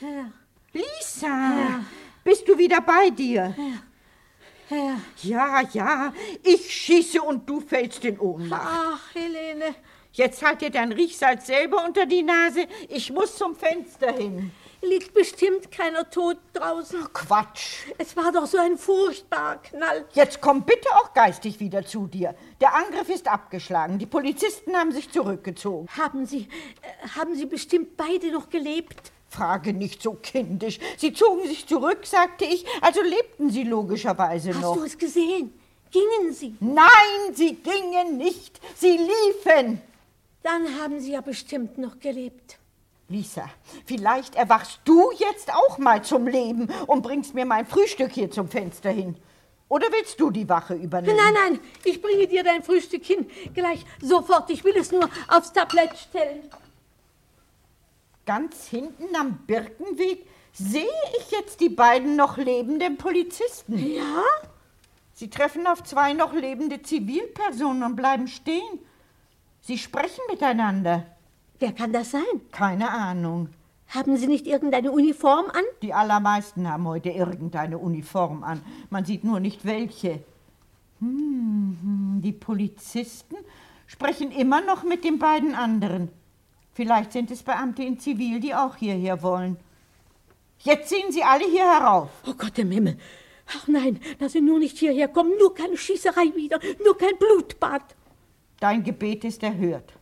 Ja. 0.00 0.32
Lisa? 0.72 1.80
Bist 2.24 2.46
du 2.48 2.56
wieder 2.58 2.80
bei 2.80 3.10
dir? 3.10 3.54
Ja. 3.56 5.00
Ja, 5.22 5.62
ja, 5.72 6.12
ich 6.44 6.72
schieße 6.72 7.20
und 7.20 7.48
du 7.48 7.60
fällst 7.60 8.04
in 8.04 8.20
Ohnmacht. 8.20 8.68
Ach, 8.70 9.14
Helene. 9.14 9.74
Jetzt 10.12 10.44
halt 10.44 10.60
dir 10.60 10.70
dein 10.70 10.92
Riechsalz 10.92 11.46
selber 11.46 11.84
unter 11.84 12.06
die 12.06 12.22
Nase. 12.22 12.66
Ich 12.88 13.12
muss 13.12 13.36
zum 13.36 13.56
Fenster 13.56 14.12
hin. 14.12 14.52
Liegt 14.82 15.12
bestimmt 15.12 15.70
keiner 15.70 16.08
tot 16.08 16.38
draußen. 16.52 17.12
Quatsch. 17.12 17.86
Es 17.98 18.16
war 18.16 18.32
doch 18.32 18.46
so 18.46 18.58
ein 18.58 18.78
furchtbarer 18.78 19.56
Knall. 19.56 20.06
Jetzt 20.14 20.40
komm 20.40 20.62
bitte 20.62 20.88
auch 20.96 21.12
geistig 21.12 21.60
wieder 21.60 21.84
zu 21.84 22.06
dir. 22.06 22.34
Der 22.60 22.74
Angriff 22.74 23.08
ist 23.08 23.28
abgeschlagen. 23.28 23.98
Die 23.98 24.06
Polizisten 24.06 24.74
haben 24.74 24.90
sich 24.90 25.10
zurückgezogen. 25.10 25.86
Haben 25.96 26.26
Sie, 26.26 26.48
äh, 26.82 27.08
haben 27.16 27.34
Sie 27.34 27.46
bestimmt 27.46 27.96
beide 27.96 28.32
noch 28.32 28.48
gelebt? 28.48 29.12
Frage 29.30 29.72
nicht 29.72 30.02
so 30.02 30.14
kindisch. 30.14 30.78
Sie 30.98 31.12
zogen 31.12 31.46
sich 31.46 31.66
zurück, 31.66 32.04
sagte 32.04 32.44
ich, 32.44 32.66
also 32.82 33.00
lebten 33.00 33.48
sie 33.50 33.62
logischerweise 33.62 34.50
Hast 34.50 34.60
noch. 34.60 34.76
du 34.76 34.84
es 34.84 34.98
gesehen? 34.98 35.54
Gingen 35.92 36.32
Sie? 36.32 36.54
Nein, 36.60 37.34
sie 37.34 37.54
gingen 37.54 38.16
nicht. 38.16 38.60
Sie 38.76 38.96
liefen. 38.96 39.80
Dann 40.42 40.80
haben 40.80 41.00
Sie 41.00 41.12
ja 41.12 41.20
bestimmt 41.20 41.78
noch 41.78 41.98
gelebt. 41.98 42.58
Lisa, 43.08 43.44
vielleicht 43.86 44.36
erwachst 44.36 44.80
du 44.84 45.10
jetzt 45.12 45.52
auch 45.52 45.78
mal 45.78 46.02
zum 46.04 46.28
Leben 46.28 46.68
und 46.86 47.02
bringst 47.02 47.34
mir 47.34 47.44
mein 47.44 47.66
Frühstück 47.66 48.12
hier 48.12 48.30
zum 48.30 48.48
Fenster 48.48 48.90
hin. 48.90 49.16
Oder 49.68 49.86
willst 49.90 50.18
du 50.20 50.30
die 50.30 50.48
Wache 50.48 50.74
übernehmen? 50.74 51.16
Nein, 51.16 51.34
nein, 51.34 51.60
ich 51.84 52.00
bringe 52.00 52.26
dir 52.28 52.44
dein 52.44 52.62
Frühstück 52.62 53.04
hin. 53.04 53.28
Gleich, 53.54 53.84
sofort. 54.00 54.48
Ich 54.50 54.62
will 54.64 54.76
es 54.76 54.92
nur 54.92 55.08
aufs 55.28 55.52
Tablett 55.52 55.96
stellen. 55.96 56.48
Ganz 58.26 58.66
hinten 58.68 59.14
am 59.16 59.38
Birkenweg 59.46 60.26
sehe 60.52 60.84
ich 61.18 61.30
jetzt 61.30 61.60
die 61.60 61.68
beiden 61.68 62.16
noch 62.16 62.36
lebenden 62.36 62.96
Polizisten. 62.96 63.78
Ja? 63.78 64.22
Sie 65.12 65.30
treffen 65.30 65.66
auf 65.66 65.82
zwei 65.82 66.12
noch 66.12 66.32
lebende 66.32 66.82
Zivilpersonen 66.82 67.82
und 67.82 67.96
bleiben 67.96 68.28
stehen. 68.28 68.78
Sie 69.60 69.78
sprechen 69.78 70.22
miteinander. 70.30 71.06
Wer 71.58 71.72
kann 71.72 71.92
das 71.92 72.12
sein? 72.12 72.22
Keine 72.52 72.90
Ahnung. 72.90 73.50
Haben 73.88 74.16
Sie 74.16 74.28
nicht 74.28 74.46
irgendeine 74.46 74.92
Uniform 74.92 75.46
an? 75.46 75.64
Die 75.82 75.92
allermeisten 75.92 76.68
haben 76.68 76.86
heute 76.86 77.10
irgendeine 77.10 77.76
Uniform 77.76 78.44
an. 78.44 78.62
Man 78.88 79.04
sieht 79.04 79.24
nur 79.24 79.40
nicht 79.40 79.64
welche. 79.64 80.22
Hm, 81.00 81.76
hm, 81.82 82.20
die 82.22 82.32
Polizisten 82.32 83.36
sprechen 83.86 84.30
immer 84.30 84.60
noch 84.60 84.84
mit 84.84 85.02
den 85.04 85.18
beiden 85.18 85.54
anderen. 85.54 86.08
Vielleicht 86.80 87.12
sind 87.12 87.30
es 87.30 87.42
Beamte 87.42 87.82
in 87.82 88.00
Zivil, 88.00 88.40
die 88.40 88.54
auch 88.54 88.74
hierher 88.74 89.22
wollen. 89.22 89.58
Jetzt 90.60 90.88
ziehen 90.88 91.12
sie 91.12 91.22
alle 91.22 91.44
hier 91.44 91.70
herauf. 91.70 92.08
Oh 92.26 92.32
Gott 92.32 92.58
im 92.58 92.70
Himmel. 92.70 92.96
Ach 93.54 93.68
nein, 93.68 94.00
dass 94.18 94.32
Sie 94.32 94.40
nur 94.40 94.58
nicht 94.58 94.78
hierher 94.78 95.08
kommen. 95.08 95.32
Nur 95.38 95.54
keine 95.54 95.76
Schießerei 95.76 96.34
wieder. 96.34 96.58
Nur 96.82 96.96
kein 96.96 97.18
Blutbad. 97.18 97.82
Dein 98.60 98.82
Gebet 98.82 99.24
ist 99.24 99.42
erhört. 99.42 99.92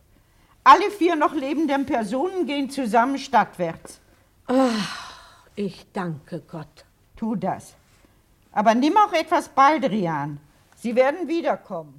Alle 0.63 0.89
vier 0.89 1.17
noch 1.17 1.33
lebenden 1.33 1.85
Personen 1.85 2.45
gehen 2.45 2.69
zusammen 2.69 3.17
stadtwärts. 3.17 3.99
Ach, 4.47 5.17
ich 5.57 5.85
danke 5.91 6.41
Gott. 6.49 6.85
Tu 7.17 7.35
das. 7.35 7.75
Aber 8.53 8.73
nimm 8.73 8.95
auch 8.95 9.11
etwas 9.11 9.49
Baldrian. 9.49 10.39
Sie 10.77 10.95
werden 10.95 11.27
wiederkommen. 11.27 11.98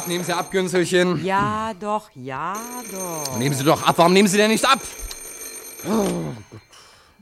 Ab, 0.00 0.08
nehmen 0.08 0.24
Sie 0.24 0.32
ab, 0.32 0.50
Günzelchen. 0.50 1.22
Ja, 1.24 1.74
doch, 1.78 2.10
ja, 2.14 2.56
doch. 2.90 3.38
Nehmen 3.38 3.54
Sie 3.54 3.64
doch 3.64 3.82
ab, 3.82 3.98
warum 3.98 4.14
nehmen 4.14 4.28
Sie 4.28 4.38
denn 4.38 4.50
nicht 4.50 4.64
ab? 4.64 4.80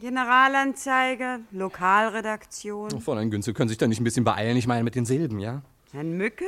Generalanzeiger, 0.01 1.41
Lokalredaktion. 1.51 3.01
Fräulein 3.01 3.31
Günzel, 3.31 3.53
können 3.53 3.69
Sie 3.69 3.73
sich 3.73 3.79
da 3.79 3.89
nicht 3.89 4.01
ein 4.01 4.05
bisschen 4.05 4.25
beeilen? 4.25 4.57
Ich 4.57 4.69
meine 4.69 4.85
mit 4.85 4.95
den 4.95 5.05
Silben, 5.05 5.41
ja? 5.41 5.63
Herrn 5.91 6.17
Mücke? 6.17 6.45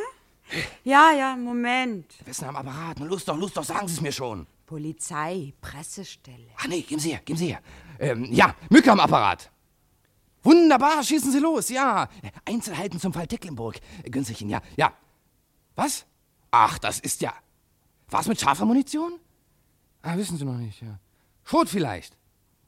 Ja, 0.85 1.11
ja, 1.11 1.35
Moment. 1.37 2.07
Wissen 2.25 2.45
am 2.45 2.55
Apparat. 2.55 2.99
Na, 3.01 3.07
los 3.07 3.25
doch, 3.25 3.37
los 3.37 3.53
doch, 3.53 3.65
sagen 3.65 3.89
Sie 3.89 3.95
es 3.95 4.01
mir 4.01 4.13
schon. 4.13 4.47
Polizei, 4.67 5.53
Pressestelle. 5.61 6.47
Ach 6.59 6.69
nee, 6.69 6.83
geben 6.83 7.01
Sie 7.01 7.11
her, 7.11 7.21
geben 7.25 7.39
Sie 7.39 7.49
her. 7.49 7.61
Ähm, 7.99 8.27
ja, 8.31 8.55
Mücke 8.69 8.93
am 8.93 9.01
Apparat. 9.01 9.51
Wunderbar, 10.45 11.03
schießen 11.03 11.33
Sie 11.33 11.41
los, 11.41 11.71
ja. 11.71 12.09
Einzelheiten 12.45 13.01
zum 13.01 13.13
Fall 13.13 13.27
Tecklenburg. 13.27 13.81
Günzelchen, 14.05 14.49
ja, 14.49 14.61
ja. 14.77 14.93
Was? 15.75 16.07
Ach, 16.51 16.79
das 16.79 17.01
ist 17.01 17.21
ja. 17.21 17.33
Was 18.09 18.27
mit 18.27 18.41
scharfer 18.41 18.65
Munition? 18.65 19.19
Ah, 20.03 20.17
wissen 20.17 20.37
Sie 20.37 20.45
noch 20.45 20.57
nicht, 20.57 20.83
ja. 20.83 20.99
Schrot 21.45 21.69
vielleicht. 21.69 22.17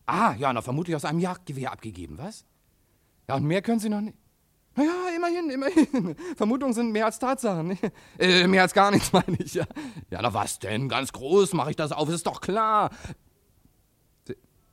Ah, 0.07 0.35
ja, 0.35 0.53
na 0.53 0.63
vermutlich 0.63 0.95
aus 0.97 1.05
einem 1.05 1.19
Jagdgewehr 1.19 1.73
abgegeben, 1.73 2.19
was? 2.19 2.45
Ja, 3.29 3.37
und 3.37 3.45
mehr 3.45 3.63
können 3.63 3.81
Sie 3.81 3.89
noch 3.89 4.01
nicht. 4.01 4.17
Naja, 4.75 4.93
immerhin, 5.15 5.51
immerhin. 5.51 6.17
Vermutungen 6.37 6.73
sind 6.73 6.93
mehr 6.93 7.07
als 7.07 7.19
Tatsachen. 7.19 7.79
Äh, 8.19 8.47
mehr 8.47 8.63
als 8.63 8.73
gar 8.73 8.91
nichts, 8.91 9.13
meine 9.13 9.37
ich. 9.39 9.55
Ja, 9.55 9.67
ja 10.11 10.23
na 10.23 10.33
was 10.33 10.59
denn? 10.59 10.89
Ganz 10.89 11.13
groß 11.13 11.53
mache 11.53 11.71
ich 11.71 11.77
das 11.77 11.93
auf, 11.93 12.09
ist 12.09 12.27
doch 12.27 12.41
klar. 12.41 12.91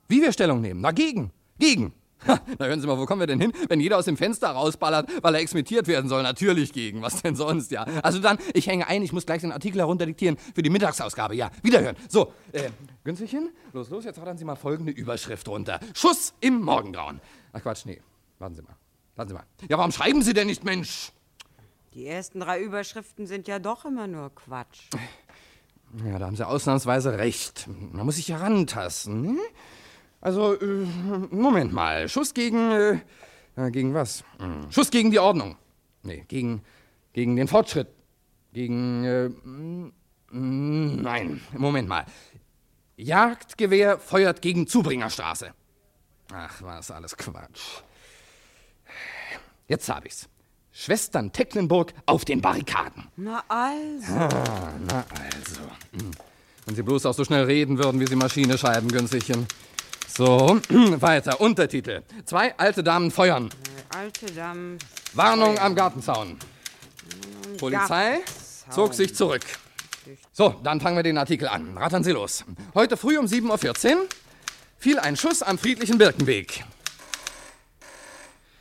Wie 0.08 0.22
wir 0.22 0.32
Stellung 0.32 0.60
nehmen? 0.60 0.80
Na, 0.80 0.90
gegen. 0.90 1.30
Gegen. 1.58 1.92
Ha, 2.26 2.40
na 2.58 2.66
hören 2.66 2.80
Sie 2.80 2.86
mal, 2.86 2.98
wo 2.98 3.06
kommen 3.06 3.20
wir 3.20 3.26
denn 3.26 3.40
hin, 3.40 3.52
wenn 3.68 3.80
jeder 3.80 3.98
aus 3.98 4.04
dem 4.04 4.16
Fenster 4.16 4.50
rausballert, 4.50 5.10
weil 5.22 5.34
er 5.34 5.40
exmittiert 5.40 5.86
werden 5.88 6.08
soll? 6.08 6.22
Natürlich 6.22 6.72
gegen. 6.72 7.02
Was 7.02 7.22
denn 7.22 7.36
sonst, 7.36 7.70
ja? 7.70 7.84
Also 8.02 8.18
dann, 8.18 8.38
ich 8.54 8.66
hänge 8.66 8.86
ein, 8.86 9.02
ich 9.02 9.12
muss 9.12 9.26
gleich 9.26 9.40
den 9.40 9.52
Artikel 9.52 9.78
herunterdiktieren 9.78 10.36
für 10.54 10.62
die 10.62 10.70
Mittagsausgabe. 10.70 11.34
Ja, 11.34 11.50
wiederhören. 11.62 11.96
So, 12.08 12.32
äh, 12.52 12.70
Günzelchen, 13.04 13.50
los, 13.72 13.90
los, 13.90 14.04
jetzt 14.04 14.18
rattern 14.18 14.38
Sie 14.38 14.44
mal 14.44 14.56
folgende 14.56 14.92
Überschrift 14.92 15.48
runter. 15.48 15.80
Schuss 15.94 16.34
im 16.40 16.60
Morgengrauen. 16.60 17.20
Ach 17.52 17.62
Quatsch, 17.62 17.84
nee. 17.86 18.00
Warten 18.38 18.54
Sie 18.54 18.62
mal. 18.62 18.76
Warten 19.16 19.28
Sie 19.28 19.34
mal. 19.34 19.44
Ja, 19.68 19.78
warum 19.78 19.92
schreiben 19.92 20.22
Sie 20.22 20.32
denn 20.32 20.46
nicht, 20.46 20.64
Mensch? 20.64 21.12
Die 21.94 22.06
ersten 22.06 22.40
drei 22.40 22.60
Überschriften 22.60 23.26
sind 23.26 23.48
ja 23.48 23.58
doch 23.58 23.84
immer 23.84 24.06
nur 24.06 24.34
Quatsch. 24.34 24.88
Ja, 26.04 26.18
da 26.18 26.26
haben 26.26 26.36
Sie 26.36 26.46
ausnahmsweise 26.46 27.18
recht. 27.18 27.66
Man 27.92 28.06
muss 28.06 28.16
sich 28.16 28.28
herantasten. 28.28 29.22
Ne? 29.22 29.38
Also, 30.20 30.54
äh, 30.54 30.86
Moment 31.30 31.72
mal. 31.72 32.08
Schuss 32.08 32.34
gegen. 32.34 32.70
Äh, 32.70 33.70
gegen 33.70 33.94
was? 33.94 34.24
Hm. 34.38 34.70
Schuss 34.70 34.90
gegen 34.90 35.10
die 35.10 35.18
Ordnung. 35.18 35.56
Nee, 36.02 36.24
gegen, 36.28 36.62
gegen 37.12 37.36
den 37.36 37.48
Fortschritt. 37.48 37.88
Gegen. 38.52 39.04
Äh, 39.04 39.28
mm, 39.28 39.92
nein, 41.02 41.40
Moment 41.52 41.88
mal. 41.88 42.04
Jagdgewehr 42.96 43.98
feuert 43.98 44.42
gegen 44.42 44.66
Zubringerstraße. 44.66 45.52
Ach, 46.32 46.62
war 46.62 46.76
das 46.76 46.90
alles 46.90 47.16
Quatsch. 47.16 47.82
Jetzt 49.68 49.88
hab 49.88 50.04
ich's. 50.04 50.28
Schwestern 50.72 51.32
Tecklenburg 51.32 51.92
auf 52.06 52.24
den 52.24 52.40
Barrikaden. 52.40 53.08
Na 53.16 53.42
also. 53.48 54.14
Ah, 54.14 54.72
na 54.86 55.04
also. 55.10 55.62
Hm. 55.92 56.10
Wenn 56.66 56.74
Sie 56.74 56.82
bloß 56.82 57.06
auch 57.06 57.14
so 57.14 57.24
schnell 57.24 57.44
reden 57.44 57.78
würden, 57.78 58.00
wie 58.00 58.06
Sie 58.06 58.16
Maschine 58.16 58.56
schreiben, 58.56 58.88
Günzelchen. 58.88 59.46
So, 60.20 60.60
weiter. 61.00 61.40
Untertitel. 61.40 62.02
Zwei 62.26 62.54
alte 62.58 62.84
Damen 62.84 63.10
feuern. 63.10 63.48
Alte 63.88 64.26
Damen. 64.26 64.76
Warnung 65.14 65.58
am 65.58 65.74
Gartenzaun. 65.74 66.36
Polizei 67.56 68.20
zog 68.68 68.92
sich 68.92 69.14
zurück. 69.14 69.40
So, 70.30 70.60
dann 70.62 70.78
fangen 70.78 70.96
wir 70.96 71.02
den 71.02 71.16
Artikel 71.16 71.48
an. 71.48 71.74
Rattern 71.78 72.04
Sie 72.04 72.12
los. 72.12 72.44
Heute 72.74 72.98
früh 72.98 73.16
um 73.16 73.24
7.14 73.24 73.96
Uhr 73.96 74.06
fiel 74.76 74.98
ein 74.98 75.16
Schuss 75.16 75.42
am 75.42 75.56
friedlichen 75.56 75.96
Birkenweg. 75.96 76.64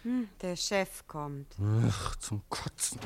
Hm, 0.04 0.30
der 0.42 0.56
Chef 0.56 1.06
kommt. 1.08 1.58
Ach, 1.90 2.16
zum 2.16 2.42
Kotzen. 2.48 3.02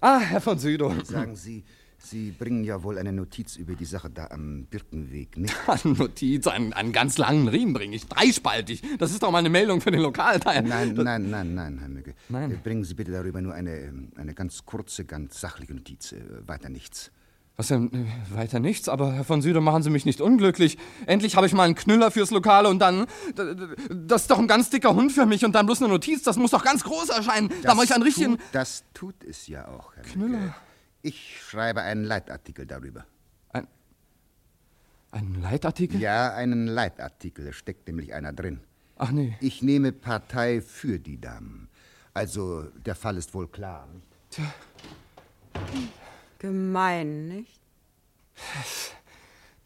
Ah, 0.00 0.18
Herr 0.18 0.40
von 0.40 0.58
Südow. 0.58 0.92
Sagen 1.04 1.36
Sie, 1.36 1.64
Sie 2.10 2.30
bringen 2.30 2.64
ja 2.64 2.82
wohl 2.82 2.98
eine 2.98 3.12
Notiz 3.12 3.56
über 3.56 3.74
die 3.74 3.84
Sache 3.84 4.08
da 4.10 4.28
am 4.30 4.66
Birkenweg, 4.70 5.36
nicht? 5.36 5.54
Eine 5.66 5.94
Notiz, 5.94 6.46
einen, 6.46 6.72
einen 6.72 6.92
ganz 6.92 7.18
langen 7.18 7.48
Riemen 7.48 7.72
bringe 7.74 7.96
ich, 7.96 8.06
dreispaltig. 8.06 8.82
Das 8.98 9.10
ist 9.10 9.22
doch 9.22 9.30
mal 9.30 9.38
eine 9.38 9.50
Meldung 9.50 9.80
für 9.80 9.90
den 9.90 10.00
Lokalteil. 10.00 10.62
Nein, 10.62 10.94
Das- 10.94 11.04
nein, 11.04 11.30
nein, 11.30 11.54
nein, 11.54 11.78
Herr 11.78 11.88
Mügge. 11.88 12.14
Nein. 12.28 12.52
Äh, 12.52 12.54
Bringen 12.62 12.84
Sie 12.84 12.94
bitte 12.94 13.10
darüber 13.12 13.40
nur 13.40 13.54
eine, 13.54 13.76
ähm, 13.78 14.12
eine 14.16 14.34
ganz 14.34 14.64
kurze, 14.64 15.04
ganz 15.04 15.40
sachliche 15.40 15.74
Notiz. 15.74 16.12
äh, 16.12 16.18
Weiter 16.46 16.68
nichts. 16.68 17.10
Was 17.58 17.68
denn? 17.68 17.90
Äh, 17.92 18.34
Weiter 18.36 18.60
nichts, 18.60 18.88
aber 18.88 19.12
Herr 19.14 19.24
von 19.24 19.40
Süder, 19.42 19.60
machen 19.62 19.82
Sie 19.82 19.88
mich 19.90 20.04
nicht 20.04 20.20
unglücklich. 20.20 20.76
Endlich 21.06 21.36
habe 21.36 21.46
ich 21.46 21.54
mal 21.54 21.62
einen 21.64 21.74
Knüller 21.74 22.10
fürs 22.10 22.30
Lokale 22.30 22.68
und 22.68 22.78
dann. 22.80 23.06
Das 23.90 24.22
ist 24.22 24.30
doch 24.30 24.38
ein 24.38 24.46
ganz 24.46 24.68
dicker 24.70 24.94
Hund 24.94 25.10
für 25.10 25.24
mich 25.26 25.44
und 25.44 25.52
dann 25.54 25.64
bloß 25.66 25.80
eine 25.82 25.88
Notiz, 25.90 26.22
das 26.22 26.36
muss 26.36 26.50
doch 26.50 26.62
ganz 26.62 26.84
groß 26.84 27.08
erscheinen. 27.08 27.50
da 27.62 27.74
mache 27.74 27.86
ich 27.86 27.94
einen 27.94 28.02
richtigen. 28.02 28.32
Tut, 28.36 28.46
das 28.52 28.84
tut 28.94 29.24
es 29.24 29.46
ja 29.46 29.66
auch, 29.68 29.94
Herr 29.96 30.02
Knüller. 30.04 30.38
Mügge. 30.38 30.54
Ich 31.06 31.40
schreibe 31.40 31.82
einen 31.82 32.02
Leitartikel 32.02 32.66
darüber. 32.66 33.06
Ein, 33.52 33.68
ein 35.12 35.40
Leitartikel? 35.40 36.00
Ja, 36.00 36.34
einen 36.34 36.66
Leitartikel. 36.66 37.46
Es 37.46 37.54
steckt 37.54 37.86
nämlich 37.86 38.12
einer 38.12 38.32
drin. 38.32 38.58
Ach 38.96 39.12
nee. 39.12 39.36
Ich 39.40 39.62
nehme 39.62 39.92
Partei 39.92 40.60
für 40.60 40.98
die 40.98 41.20
Damen. 41.20 41.68
Also, 42.12 42.64
der 42.74 42.96
Fall 42.96 43.18
ist 43.18 43.34
wohl 43.34 43.46
klar. 43.46 43.86
Nicht? 43.86 44.06
Tja. 44.30 44.52
Gemein, 46.40 47.28
nicht? 47.28 47.60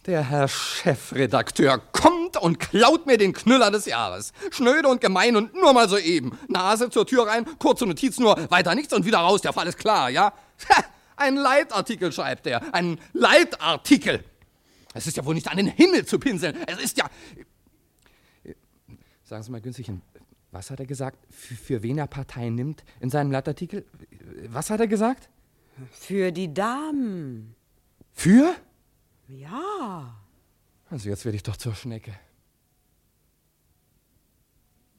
Der 0.05 0.29
Herr 0.29 0.47
Chefredakteur 0.47 1.79
kommt 1.79 2.37
und 2.37 2.61
klaut 2.61 3.07
mir 3.07 3.17
den 3.17 3.33
Knüller 3.33 3.71
des 3.71 3.87
Jahres. 3.87 4.35
Schnöde 4.51 4.89
und 4.89 5.01
gemein 5.01 5.37
und 5.37 5.55
nur 5.55 5.73
mal 5.73 5.89
so 5.89 5.97
eben. 5.97 6.39
Nase 6.49 6.91
zur 6.91 7.07
Tür 7.07 7.27
rein, 7.27 7.47
kurze 7.59 7.87
Notiz 7.87 8.19
nur, 8.19 8.37
weiter 8.51 8.75
nichts 8.75 8.93
und 8.93 9.07
wieder 9.07 9.21
raus, 9.21 9.41
der 9.41 9.55
Fall 9.55 9.69
ist 9.69 9.79
klar, 9.79 10.11
ja? 10.11 10.35
Ein 11.21 11.37
Leitartikel 11.37 12.13
schreibt 12.13 12.47
er, 12.47 12.75
ein 12.75 12.99
Leitartikel. 13.13 14.25
Es 14.95 15.07
ist 15.07 15.19
ja 15.19 15.25
wohl 15.25 15.35
nicht 15.35 15.49
an 15.49 15.59
den 15.59 15.67
Himmel 15.67 16.07
zu 16.07 16.19
pinseln, 16.19 16.57
es 16.67 16.81
ist 16.81 16.97
ja... 16.97 17.11
Sagen 19.23 19.43
Sie 19.43 19.51
mal, 19.53 19.61
Günzchen, 19.61 20.03
was 20.51 20.71
hat 20.71 20.81
er 20.81 20.87
gesagt, 20.87 21.19
für, 21.31 21.55
für 21.55 21.83
wen 21.83 21.99
er 21.99 22.07
Partei 22.07 22.49
nimmt 22.49 22.83
in 23.01 23.11
seinem 23.11 23.31
Leitartikel? 23.31 23.85
Was 24.49 24.71
hat 24.71 24.81
er 24.81 24.89
gesagt? 24.89 25.29
Für 25.93 26.33
die 26.33 26.53
Damen. 26.53 27.55
Für? 28.13 28.57
Ja. 29.29 30.17
Also 30.89 31.09
jetzt 31.11 31.25
werde 31.27 31.37
ich 31.37 31.43
doch 31.43 31.57
zur 31.57 31.75
Schnecke. 31.75 32.13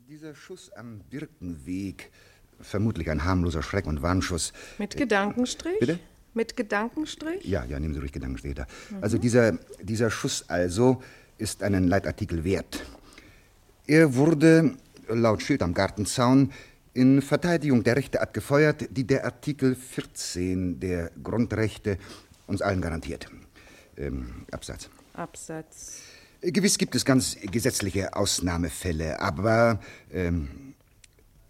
Dieser 0.07 0.35
Schuss 0.35 0.71
am 0.71 0.99
Birkenweg, 0.99 2.11
vermutlich 2.59 3.09
ein 3.09 3.23
harmloser 3.23 3.63
Schreck- 3.63 3.87
und 3.87 4.01
Warnschuss. 4.01 4.53
Mit 4.77 4.95
Gedankenstrich? 4.95 5.79
Bitte? 5.79 5.99
Mit 6.33 6.55
Gedankenstrich? 6.55 7.43
Ja, 7.45 7.65
ja, 7.65 7.79
nehmen 7.79 7.93
Sie 7.93 7.99
ruhig 7.99 8.11
Gedanken 8.11 8.37
später. 8.37 8.67
Mhm. 8.89 8.97
Also 9.01 9.17
dieser, 9.17 9.57
dieser 9.81 10.09
Schuss 10.09 10.45
also 10.47 11.01
ist 11.37 11.63
einen 11.63 11.87
Leitartikel 11.87 12.43
wert. 12.43 12.85
Er 13.87 14.15
wurde, 14.15 14.75
laut 15.09 15.41
Schild 15.41 15.61
am 15.61 15.73
Gartenzaun, 15.73 16.51
in 16.93 17.21
Verteidigung 17.21 17.83
der 17.83 17.95
Rechte 17.95 18.21
abgefeuert, 18.21 18.87
die 18.91 19.05
der 19.05 19.25
Artikel 19.25 19.75
14 19.75 20.79
der 20.79 21.11
Grundrechte 21.23 21.97
uns 22.47 22.61
allen 22.61 22.81
garantiert. 22.81 23.29
Ähm, 23.97 24.45
Absatz. 24.51 24.89
Absatz. 25.13 26.01
Gewiss 26.41 26.77
gibt 26.77 26.95
es 26.95 27.05
ganz 27.05 27.37
gesetzliche 27.39 28.15
Ausnahmefälle, 28.15 29.19
aber, 29.19 29.79
ähm, 30.11 30.47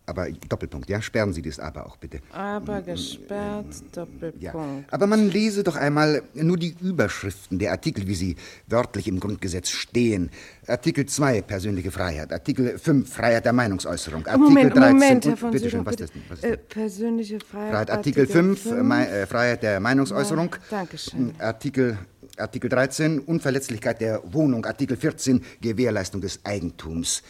aber 0.06 0.28
Doppelpunkt, 0.50 0.90
ja, 0.90 1.02
sperren 1.02 1.32
Sie 1.32 1.42
das 1.42 1.60
aber 1.60 1.86
auch 1.86 1.96
bitte. 1.98 2.20
Aber 2.34 2.82
gesperrt, 2.82 3.68
Doppelpunkt. 3.94 4.92
Aber 4.94 5.08
man 5.08 5.30
lese 5.30 5.64
doch 5.64 5.76
einmal 5.76 6.22
nur 6.34 6.58
die 6.58 6.76
Überschriften 6.82 7.60
der 7.60 7.72
Artikel, 7.72 8.08
wie 8.08 8.16
sie 8.16 8.36
wörtlich 8.68 9.08
im 9.08 9.20
Grundgesetz 9.20 9.70
stehen. 9.70 10.30
Artikel 10.68 11.06
2, 11.06 11.42
persönliche 11.44 11.92
Freiheit. 11.92 12.34
Artikel 12.34 12.78
5, 12.78 13.14
Freiheit 13.14 13.46
der 13.46 13.54
Meinungsäußerung. 13.54 14.26
Artikel 14.28 14.40
Moment, 14.50 14.76
13, 14.76 14.94
Moment, 14.94 15.26
Herr 15.26 15.38
von 15.38 15.52
bitte 15.52 15.70
schön, 15.70 15.86
was 15.86 15.96
bitte. 15.96 16.04
ist? 16.06 16.14
Was 16.30 16.38
ist 16.40 16.44
Äh, 16.46 16.50
denn? 16.58 16.68
persönliche 16.68 17.40
Freiheit. 17.40 17.72
Freiheit, 17.72 17.92
Artikel 17.92 18.28
5, 18.28 18.66
äh, 18.66 18.84
Mei- 18.84 19.06
äh, 19.08 19.28
Freiheit 19.28 19.64
der 19.64 19.80
Meinungsäußerung. 19.80 20.50
Ja, 20.72 20.78
Dankeschön. 20.80 21.34
Artikel, 21.40 21.98
Artikel 22.38 22.70
13, 22.70 23.20
Unverletzlichkeit 23.20 24.02
der 24.02 24.22
Wohnung. 24.34 24.66
Artikel 24.66 24.98
14, 24.98 25.42
Gewährleistung 25.62 26.22
des 26.22 26.40
Eigentums. 26.44 27.24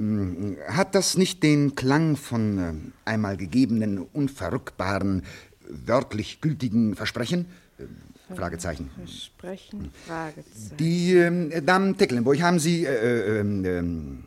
Ähm, 0.00 0.56
Hat 0.68 0.94
das 0.94 1.16
nicht 1.16 1.42
den 1.42 1.74
Klang 1.74 2.16
von 2.16 2.58
äh, 2.58 2.72
einmal 3.04 3.36
gegebenen, 3.36 3.98
unverrückbaren, 3.98 5.22
wörtlich 5.68 6.40
gültigen 6.40 6.96
Versprechen? 6.96 7.46
Äh, 7.78 8.34
Fragezeichen. 8.34 8.90
Versprechen, 8.96 9.90
Fragezeichen. 10.06 10.76
Die 10.78 11.14
ähm, 11.14 11.66
Damen 11.66 11.96
Tecklenburg 11.96 12.40
haben 12.40 12.58
Sie, 12.58 12.84
äh, 12.84 13.40
ähm, 13.40 13.64
ähm, 13.64 14.24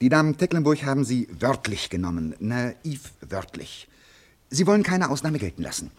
die 0.00 0.08
Damen 0.08 0.36
Tecklenburg 0.36 0.84
haben 0.84 1.04
Sie 1.04 1.28
wörtlich 1.40 1.88
genommen, 1.88 2.34
naiv 2.38 3.12
wörtlich. 3.22 3.88
Sie 4.50 4.66
wollen 4.66 4.82
keine 4.82 5.10
Ausnahme 5.10 5.38
gelten 5.38 5.62
lassen. 5.62 5.90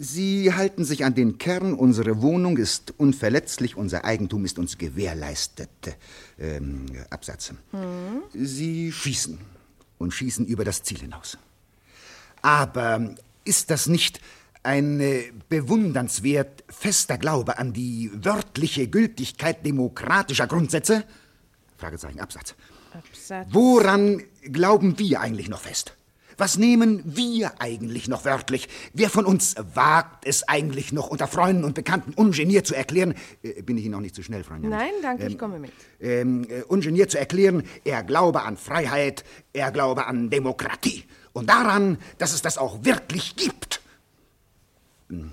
Sie 0.00 0.54
halten 0.54 0.84
sich 0.84 1.04
an 1.04 1.16
den 1.16 1.38
Kern, 1.38 1.74
unsere 1.74 2.22
Wohnung 2.22 2.56
ist 2.56 2.94
unverletzlich, 2.98 3.76
unser 3.76 4.04
Eigentum 4.04 4.44
ist 4.44 4.56
uns 4.56 4.78
gewährleistet. 4.78 5.68
Ähm, 6.38 6.86
Absatz. 7.10 7.52
Hm? 7.72 8.22
Sie 8.32 8.92
schießen 8.92 9.40
und 9.98 10.14
schießen 10.14 10.46
über 10.46 10.64
das 10.64 10.84
Ziel 10.84 11.00
hinaus. 11.00 11.36
Aber 12.42 13.12
ist 13.44 13.70
das 13.70 13.88
nicht 13.88 14.20
ein 14.62 15.00
äh, 15.00 15.32
bewundernswert 15.48 16.62
fester 16.68 17.18
Glaube 17.18 17.58
an 17.58 17.72
die 17.72 18.12
wörtliche 18.14 18.86
Gültigkeit 18.86 19.66
demokratischer 19.66 20.46
Grundsätze? 20.46 21.02
Fragezeichen, 21.76 22.20
Absatz. 22.20 22.54
Absatz. 22.92 23.48
Woran 23.50 24.22
glauben 24.42 24.96
wir 25.00 25.20
eigentlich 25.20 25.48
noch 25.48 25.60
fest? 25.60 25.97
Was 26.38 26.56
nehmen 26.56 27.02
wir 27.04 27.60
eigentlich 27.60 28.06
noch 28.06 28.24
wörtlich? 28.24 28.68
Wer 28.94 29.10
von 29.10 29.26
uns 29.26 29.56
wagt 29.74 30.24
es 30.24 30.48
eigentlich 30.48 30.92
noch 30.92 31.08
unter 31.08 31.26
Freunden 31.26 31.64
und 31.64 31.74
Bekannten 31.74 32.14
ungeniert 32.14 32.64
zu 32.64 32.76
erklären, 32.76 33.14
äh, 33.42 33.60
bin 33.62 33.76
ich 33.76 33.84
Ihnen 33.84 33.92
noch 33.92 34.00
nicht 34.00 34.14
zu 34.14 34.22
schnell, 34.22 34.44
Freunde? 34.44 34.68
Nein, 34.68 34.92
danke, 35.02 35.24
Ähm, 35.24 35.28
ich 35.32 35.38
komme 35.38 35.58
mit. 35.58 35.72
ähm, 36.00 36.46
äh, 36.48 36.62
ungeniert 36.62 37.10
zu 37.10 37.18
erklären, 37.18 37.64
er 37.84 38.04
glaube 38.04 38.42
an 38.42 38.56
Freiheit, 38.56 39.24
er 39.52 39.72
glaube 39.72 40.06
an 40.06 40.30
Demokratie 40.30 41.04
und 41.32 41.50
daran, 41.50 41.98
dass 42.18 42.32
es 42.32 42.40
das 42.40 42.56
auch 42.56 42.84
wirklich 42.84 43.34
gibt. 43.34 43.80
Hm. 45.08 45.32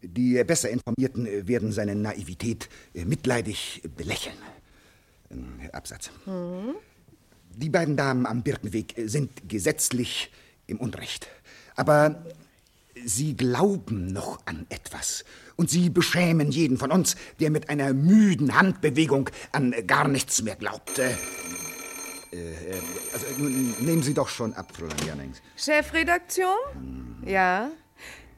Die 0.00 0.42
besser 0.44 0.70
Informierten 0.70 1.26
äh, 1.26 1.46
werden 1.46 1.72
seine 1.72 1.94
Naivität 1.94 2.70
äh, 2.94 3.04
mitleidig 3.04 3.82
belächeln. 3.96 4.36
Ähm, 5.30 5.60
Absatz. 5.72 6.10
Hm? 6.24 6.74
Die 7.58 7.70
beiden 7.70 7.96
Damen 7.96 8.24
am 8.24 8.42
Birkenweg 8.42 8.96
äh, 8.96 9.08
sind 9.08 9.48
gesetzlich 9.48 10.30
im 10.68 10.78
Unrecht. 10.78 11.26
Aber 11.74 12.24
sie 13.04 13.36
glauben 13.36 14.12
noch 14.12 14.38
an 14.44 14.66
etwas. 14.68 15.24
Und 15.56 15.68
sie 15.68 15.90
beschämen 15.90 16.52
jeden 16.52 16.78
von 16.78 16.92
uns, 16.92 17.16
der 17.40 17.50
mit 17.50 17.68
einer 17.68 17.92
müden 17.92 18.54
Handbewegung 18.56 19.28
an 19.50 19.74
gar 19.88 20.06
nichts 20.06 20.40
mehr 20.42 20.54
glaubt. 20.54 21.00
Äh, 21.00 21.10
äh, 22.30 22.80
also 23.12 23.26
nun 23.38 23.74
nehmen 23.80 24.02
Sie 24.04 24.14
doch 24.14 24.28
schon 24.28 24.54
ab, 24.54 24.72
Fräulein 24.76 24.98
Jannings. 25.04 25.42
Chefredaktion? 25.56 27.24
Ja. 27.26 27.70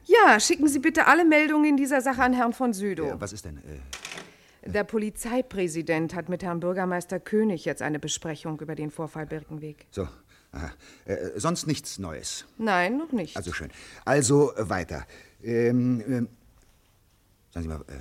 Ja, 0.05 0.39
schicken 0.39 0.67
Sie 0.67 0.79
bitte 0.79 1.05
alle 1.05 1.25
Meldungen 1.25 1.65
in 1.65 1.77
dieser 1.77 2.01
Sache 2.01 2.23
an 2.23 2.33
Herrn 2.33 2.53
von 2.53 2.73
Südow. 2.73 3.11
Äh, 3.11 3.21
was 3.21 3.33
ist 3.33 3.45
denn? 3.45 3.57
Äh, 3.57 4.10
Der 4.63 4.83
Polizeipräsident 4.83 6.13
hat 6.13 6.29
mit 6.29 6.43
Herrn 6.43 6.59
Bürgermeister 6.59 7.19
König 7.19 7.65
jetzt 7.65 7.81
eine 7.81 7.99
Besprechung 7.99 8.59
über 8.59 8.75
den 8.75 8.91
Vorfall 8.91 9.25
Birkenweg. 9.25 9.87
so. 9.91 10.07
Äh, 11.05 11.39
sonst 11.39 11.65
nichts 11.65 11.97
Neues. 11.97 12.45
Nein, 12.57 12.97
noch 12.97 13.13
nicht. 13.13 13.37
Also 13.37 13.53
schön. 13.53 13.71
Also 14.03 14.51
weiter. 14.57 15.07
Ähm, 15.41 16.01
ähm, 16.01 16.27
sagen 17.51 17.63
Sie 17.63 17.67
mal, 17.69 17.81
äh, 17.87 17.99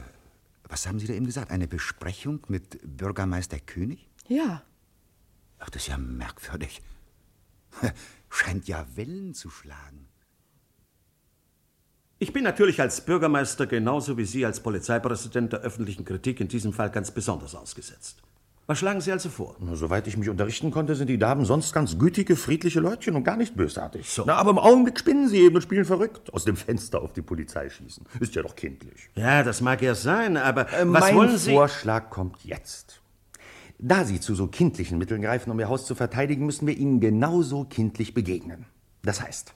was 0.68 0.86
haben 0.88 0.98
Sie 0.98 1.06
da 1.06 1.12
eben 1.12 1.26
gesagt? 1.26 1.52
Eine 1.52 1.68
Besprechung 1.68 2.40
mit 2.48 2.80
Bürgermeister 2.82 3.60
König? 3.60 4.08
Ja. 4.26 4.64
Ach, 5.60 5.70
das 5.70 5.82
ist 5.82 5.88
ja 5.88 5.98
merkwürdig. 5.98 6.82
Scheint 8.30 8.66
ja 8.66 8.84
Wellen 8.96 9.32
zu 9.32 9.48
schlagen. 9.48 10.09
Ich 12.22 12.34
bin 12.34 12.44
natürlich 12.44 12.82
als 12.82 13.00
Bürgermeister 13.00 13.66
genauso 13.66 14.18
wie 14.18 14.26
Sie 14.26 14.44
als 14.44 14.60
Polizeipräsident 14.60 15.54
der 15.54 15.60
öffentlichen 15.60 16.04
Kritik 16.04 16.38
in 16.40 16.48
diesem 16.48 16.74
Fall 16.74 16.90
ganz 16.90 17.10
besonders 17.10 17.54
ausgesetzt. 17.54 18.18
Was 18.66 18.78
schlagen 18.78 19.00
Sie 19.00 19.10
also 19.10 19.30
vor? 19.30 19.56
Na, 19.58 19.74
Soweit 19.74 20.06
ich 20.06 20.18
mich 20.18 20.28
unterrichten 20.28 20.70
konnte, 20.70 20.94
sind 20.96 21.06
die 21.06 21.16
Damen 21.16 21.46
sonst 21.46 21.72
ganz 21.72 21.98
gütige, 21.98 22.36
friedliche 22.36 22.78
Leutchen 22.78 23.16
und 23.16 23.24
gar 23.24 23.38
nicht 23.38 23.56
bösartig. 23.56 24.20
Na, 24.26 24.34
aber 24.34 24.50
im 24.50 24.58
Augenblick 24.58 24.98
spinnen 24.98 25.30
sie 25.30 25.38
eben 25.38 25.56
und 25.56 25.62
spielen 25.62 25.86
verrückt. 25.86 26.30
Aus 26.34 26.44
dem 26.44 26.56
Fenster 26.56 27.00
auf 27.00 27.14
die 27.14 27.22
Polizei 27.22 27.70
schießen. 27.70 28.04
Ist 28.20 28.34
ja 28.34 28.42
doch 28.42 28.54
kindlich. 28.54 29.08
Ja, 29.14 29.42
das 29.42 29.62
mag 29.62 29.80
ja 29.80 29.94
sein, 29.94 30.36
aber 30.36 30.70
Äh, 30.74 30.84
was 30.88 31.00
mein 31.00 31.16
wollen 31.16 31.38
Sie? 31.38 31.52
Vorschlag 31.52 32.10
kommt 32.10 32.44
jetzt. 32.44 33.00
Da 33.78 34.04
Sie 34.04 34.20
zu 34.20 34.34
so 34.34 34.46
kindlichen 34.46 34.98
Mitteln 34.98 35.22
greifen, 35.22 35.50
um 35.50 35.58
Ihr 35.58 35.70
Haus 35.70 35.86
zu 35.86 35.94
verteidigen, 35.94 36.44
müssen 36.44 36.66
wir 36.66 36.76
Ihnen 36.76 37.00
genauso 37.00 37.64
kindlich 37.64 38.12
begegnen. 38.12 38.66
Das 39.02 39.22
heißt, 39.22 39.54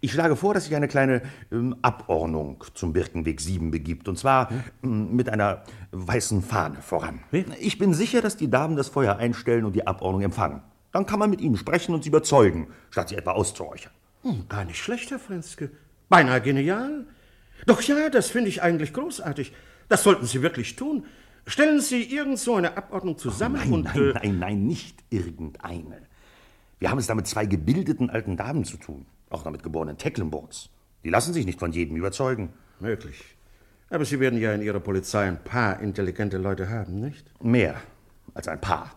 ich 0.00 0.12
schlage 0.12 0.36
vor, 0.36 0.54
dass 0.54 0.64
sich 0.64 0.76
eine 0.76 0.88
kleine 0.88 1.22
ähm, 1.52 1.76
Abordnung 1.82 2.64
zum 2.74 2.92
Birkenweg 2.92 3.40
7 3.40 3.70
begibt. 3.70 4.08
Und 4.08 4.18
zwar 4.18 4.50
ähm, 4.82 5.14
mit 5.14 5.28
einer 5.28 5.64
weißen 5.92 6.42
Fahne 6.42 6.82
voran. 6.82 7.20
Ich 7.60 7.78
bin 7.78 7.94
sicher, 7.94 8.22
dass 8.22 8.36
die 8.36 8.50
Damen 8.50 8.76
das 8.76 8.88
Feuer 8.88 9.16
einstellen 9.16 9.64
und 9.64 9.74
die 9.74 9.86
Abordnung 9.86 10.22
empfangen. 10.22 10.62
Dann 10.92 11.06
kann 11.06 11.18
man 11.18 11.30
mit 11.30 11.40
ihnen 11.40 11.56
sprechen 11.56 11.94
und 11.94 12.02
sie 12.02 12.08
überzeugen, 12.08 12.68
statt 12.90 13.10
sie 13.10 13.16
etwa 13.16 13.32
auszuräuchern. 13.32 13.92
Hm, 14.22 14.46
gar 14.48 14.64
nicht 14.64 14.78
schlecht, 14.78 15.10
Herr 15.10 15.18
Frenske. 15.18 15.70
Beinahe 16.08 16.40
genial. 16.40 17.06
Doch 17.66 17.82
ja, 17.82 18.08
das 18.08 18.30
finde 18.30 18.48
ich 18.48 18.62
eigentlich 18.62 18.92
großartig. 18.92 19.52
Das 19.88 20.02
sollten 20.02 20.26
Sie 20.26 20.42
wirklich 20.42 20.76
tun. 20.76 21.04
Stellen 21.46 21.80
Sie 21.80 22.02
irgend 22.02 22.38
so 22.38 22.56
eine 22.56 22.76
Abordnung 22.76 23.16
zusammen 23.16 23.56
Nein, 23.56 23.72
und... 23.72 23.84
nein, 23.84 23.96
äh, 23.96 24.12
nein, 24.12 24.38
nein, 24.38 24.66
nicht 24.66 25.02
irgendeine. 25.10 26.02
Wir 26.78 26.90
haben 26.90 26.98
es 26.98 27.06
da 27.06 27.14
mit 27.14 27.26
zwei 27.26 27.46
gebildeten 27.46 28.10
alten 28.10 28.36
Damen 28.36 28.64
zu 28.64 28.76
tun. 28.76 29.06
Auch 29.30 29.44
noch 29.44 29.52
mit 29.52 29.62
geborenen 29.62 29.98
Tecklenburgs. 29.98 30.70
Die 31.04 31.10
lassen 31.10 31.32
sich 31.32 31.46
nicht 31.46 31.58
von 31.58 31.72
jedem 31.72 31.96
überzeugen. 31.96 32.52
Möglich. 32.80 33.36
Aber 33.90 34.04
Sie 34.04 34.20
werden 34.20 34.38
ja 34.38 34.52
in 34.52 34.62
Ihrer 34.62 34.80
Polizei 34.80 35.26
ein 35.26 35.42
paar 35.42 35.80
intelligente 35.80 36.38
Leute 36.38 36.68
haben, 36.68 37.00
nicht? 37.00 37.32
Mehr 37.42 37.76
als 38.34 38.48
ein 38.48 38.60
paar. 38.60 38.92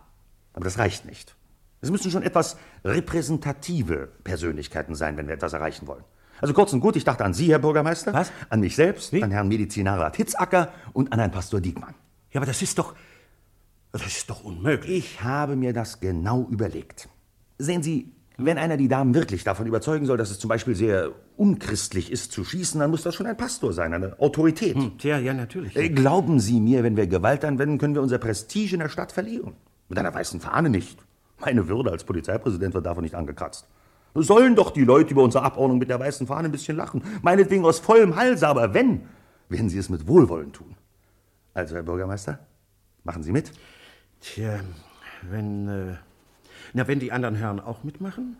Aber 0.52 0.64
das 0.64 0.78
reicht 0.78 1.06
nicht. 1.06 1.34
Es 1.80 1.90
müssen 1.90 2.10
schon 2.10 2.22
etwas 2.22 2.56
repräsentative 2.84 4.08
Persönlichkeiten 4.22 4.94
sein, 4.94 5.16
wenn 5.16 5.26
wir 5.26 5.34
etwas 5.34 5.52
erreichen 5.52 5.86
wollen. 5.86 6.04
Also 6.40 6.54
kurz 6.54 6.72
und 6.72 6.80
gut, 6.80 6.96
ich 6.96 7.04
dachte 7.04 7.24
an 7.24 7.34
Sie, 7.34 7.50
Herr 7.50 7.58
Bürgermeister. 7.58 8.12
Was? 8.12 8.32
An 8.50 8.60
mich 8.60 8.76
selbst, 8.76 9.14
an 9.14 9.30
Herrn 9.30 9.48
Medizinalrat 9.48 10.16
Hitzacker 10.16 10.72
und 10.92 11.12
an 11.12 11.18
Herrn 11.18 11.30
Pastor 11.30 11.60
Diekmann. 11.60 11.94
Ja, 12.30 12.40
aber 12.40 12.46
das 12.46 12.62
ist 12.62 12.78
doch... 12.78 12.94
Das 13.92 14.06
ist 14.06 14.30
doch 14.30 14.42
unmöglich. 14.42 14.90
Ich 14.90 15.22
habe 15.22 15.54
mir 15.54 15.74
das 15.74 16.00
genau 16.00 16.46
überlegt. 16.50 17.08
Sehen 17.58 17.82
Sie, 17.82 18.10
wenn 18.44 18.58
einer 18.58 18.76
die 18.76 18.88
Damen 18.88 19.14
wirklich 19.14 19.44
davon 19.44 19.66
überzeugen 19.66 20.06
soll, 20.06 20.16
dass 20.16 20.30
es 20.30 20.38
zum 20.38 20.48
Beispiel 20.48 20.74
sehr 20.74 21.10
unchristlich 21.36 22.10
ist 22.10 22.32
zu 22.32 22.44
schießen, 22.44 22.80
dann 22.80 22.90
muss 22.90 23.02
das 23.02 23.14
schon 23.14 23.26
ein 23.26 23.36
Pastor 23.36 23.72
sein, 23.72 23.92
eine 23.92 24.18
Autorität. 24.20 24.76
Tja, 24.98 25.18
ja, 25.18 25.34
natürlich. 25.34 25.76
Äh, 25.76 25.88
Glauben 25.90 26.40
Sie 26.40 26.60
mir, 26.60 26.82
wenn 26.82 26.96
wir 26.96 27.06
Gewalt 27.06 27.44
anwenden, 27.44 27.78
können 27.78 27.94
wir 27.94 28.02
unser 28.02 28.18
Prestige 28.18 28.74
in 28.74 28.80
der 28.80 28.88
Stadt 28.88 29.12
verlieren. 29.12 29.54
Mit 29.88 29.98
einer 29.98 30.14
weißen 30.14 30.40
Fahne 30.40 30.70
nicht. 30.70 30.98
Meine 31.40 31.68
Würde 31.68 31.90
als 31.90 32.04
Polizeipräsident 32.04 32.74
wird 32.74 32.86
davon 32.86 33.02
nicht 33.02 33.14
angekratzt. 33.14 33.66
Sollen 34.14 34.54
doch 34.54 34.70
die 34.70 34.84
Leute 34.84 35.12
über 35.12 35.22
unsere 35.22 35.44
Abordnung 35.44 35.78
mit 35.78 35.88
der 35.88 35.98
weißen 35.98 36.26
Fahne 36.26 36.48
ein 36.48 36.52
bisschen 36.52 36.76
lachen. 36.76 37.02
Meinetwegen 37.22 37.64
aus 37.64 37.78
vollem 37.78 38.16
Halse, 38.16 38.46
aber 38.46 38.74
wenn, 38.74 39.02
werden 39.48 39.68
Sie 39.68 39.78
es 39.78 39.88
mit 39.88 40.06
Wohlwollen 40.06 40.52
tun. 40.52 40.76
Also, 41.54 41.74
Herr 41.74 41.82
Bürgermeister, 41.82 42.38
machen 43.04 43.22
Sie 43.22 43.32
mit? 43.32 43.52
Tja, 44.20 44.60
wenn... 45.30 45.68
Äh, 45.68 45.94
na, 46.72 46.86
wenn 46.88 47.00
die 47.00 47.12
anderen 47.12 47.34
Herren 47.34 47.60
auch 47.60 47.84
mitmachen? 47.84 48.36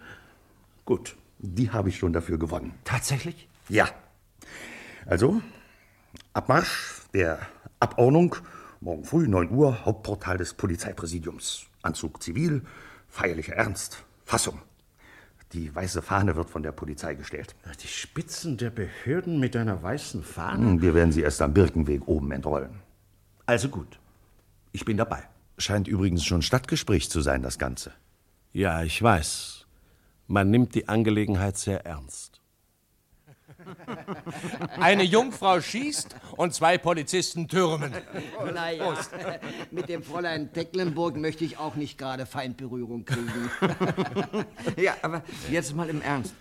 Gut. 0.84 1.16
Die 1.38 1.70
habe 1.70 1.88
ich 1.88 1.98
schon 1.98 2.12
dafür 2.12 2.38
gewonnen. 2.38 2.74
Tatsächlich? 2.84 3.48
Ja. 3.68 3.88
Also, 5.06 5.42
Abmarsch 6.32 7.00
der 7.12 7.38
Abordnung, 7.80 8.36
morgen 8.80 9.04
früh 9.04 9.26
9 9.28 9.50
Uhr, 9.50 9.84
Hauptportal 9.84 10.38
des 10.38 10.54
Polizeipräsidiums. 10.54 11.66
Anzug 11.82 12.22
zivil, 12.22 12.62
feierlicher 13.08 13.54
Ernst, 13.54 14.04
Fassung. 14.24 14.60
Die 15.52 15.74
weiße 15.74 16.00
Fahne 16.00 16.36
wird 16.36 16.48
von 16.48 16.62
der 16.62 16.72
Polizei 16.72 17.14
gestellt. 17.14 17.54
Die 17.82 17.88
Spitzen 17.88 18.56
der 18.56 18.70
Behörden 18.70 19.38
mit 19.40 19.54
einer 19.56 19.82
weißen 19.82 20.22
Fahne? 20.22 20.64
Hm, 20.64 20.80
Wir 20.82 20.94
werden 20.94 21.12
sie 21.12 21.20
erst 21.22 21.42
am 21.42 21.52
Birkenweg 21.52 22.06
oben 22.08 22.30
entrollen. 22.32 22.80
Also 23.44 23.68
gut. 23.68 23.98
Ich 24.70 24.84
bin 24.84 24.96
dabei. 24.96 25.24
Scheint 25.58 25.88
übrigens 25.88 26.24
schon 26.24 26.40
Stadtgespräch 26.40 27.10
zu 27.10 27.20
sein, 27.20 27.42
das 27.42 27.58
Ganze. 27.58 27.92
Ja, 28.52 28.82
ich 28.82 29.02
weiß. 29.02 29.66
Man 30.26 30.50
nimmt 30.50 30.74
die 30.74 30.88
Angelegenheit 30.88 31.56
sehr 31.56 31.84
ernst. 31.86 32.40
Eine 34.80 35.04
Jungfrau 35.04 35.60
schießt 35.60 36.16
und 36.36 36.54
zwei 36.54 36.78
Polizisten 36.78 37.48
türmen. 37.48 37.92
Naja, 38.52 38.96
mit 39.70 39.88
dem 39.88 40.02
Fräulein 40.02 40.52
Tecklenburg 40.52 41.16
möchte 41.16 41.44
ich 41.44 41.58
auch 41.58 41.76
nicht 41.76 41.98
gerade 41.98 42.26
Feindberührung 42.26 43.04
kriegen. 43.04 43.50
Ja, 44.76 44.96
aber 45.02 45.22
jetzt 45.50 45.74
mal 45.74 45.88
im 45.88 46.02
Ernst. 46.02 46.34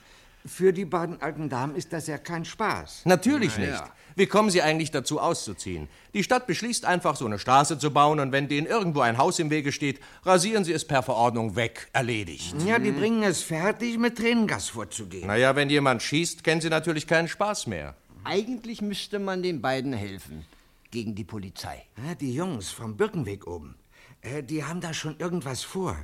Für 0.45 0.73
die 0.73 0.85
beiden 0.85 1.21
alten 1.21 1.49
Damen 1.49 1.75
ist 1.75 1.93
das 1.93 2.07
ja 2.07 2.17
kein 2.17 2.45
Spaß. 2.45 3.01
Natürlich 3.05 3.53
Na 3.57 3.65
nicht. 3.65 3.73
ja. 3.73 3.89
Wie 4.15 4.25
kommen 4.25 4.49
Sie 4.49 4.61
eigentlich 4.61 4.91
dazu, 4.91 5.19
auszuziehen? 5.19 5.87
Die 6.13 6.23
Stadt 6.23 6.47
beschließt 6.47 6.85
einfach, 6.85 7.15
so 7.15 7.25
eine 7.25 7.39
Straße 7.39 7.77
zu 7.77 7.91
bauen 7.91 8.19
und 8.19 8.31
wenn 8.31 8.47
denen 8.47 8.67
irgendwo 8.67 9.01
ein 9.01 9.17
Haus 9.17 9.39
im 9.39 9.49
Wege 9.49 9.71
steht, 9.71 9.99
rasieren 10.23 10.63
sie 10.65 10.73
es 10.73 10.85
per 10.85 11.01
Verordnung 11.03 11.55
weg. 11.55 11.87
Erledigt. 11.93 12.55
Ja, 12.65 12.79
die 12.79 12.91
bringen 12.91 13.23
es 13.23 13.41
fertig, 13.41 13.97
mit 13.97 14.17
Tränengas 14.17 14.69
vorzugehen. 14.69 15.27
Naja, 15.27 15.55
wenn 15.55 15.69
jemand 15.69 16.01
schießt, 16.01 16.43
kennen 16.43 16.59
sie 16.61 16.69
natürlich 16.69 17.07
keinen 17.07 17.27
Spaß 17.27 17.67
mehr. 17.67 17.95
Eigentlich 18.23 18.81
müsste 18.81 19.19
man 19.19 19.41
den 19.43 19.61
beiden 19.61 19.93
helfen. 19.93 20.45
Gegen 20.91 21.15
die 21.15 21.23
Polizei. 21.23 21.85
Ja, 22.05 22.15
die 22.15 22.33
Jungs 22.33 22.69
vom 22.69 22.97
Birkenweg 22.97 23.47
oben, 23.47 23.75
äh, 24.21 24.43
die 24.43 24.63
haben 24.65 24.81
da 24.81 24.93
schon 24.93 25.17
irgendwas 25.19 25.63
vor. 25.63 25.95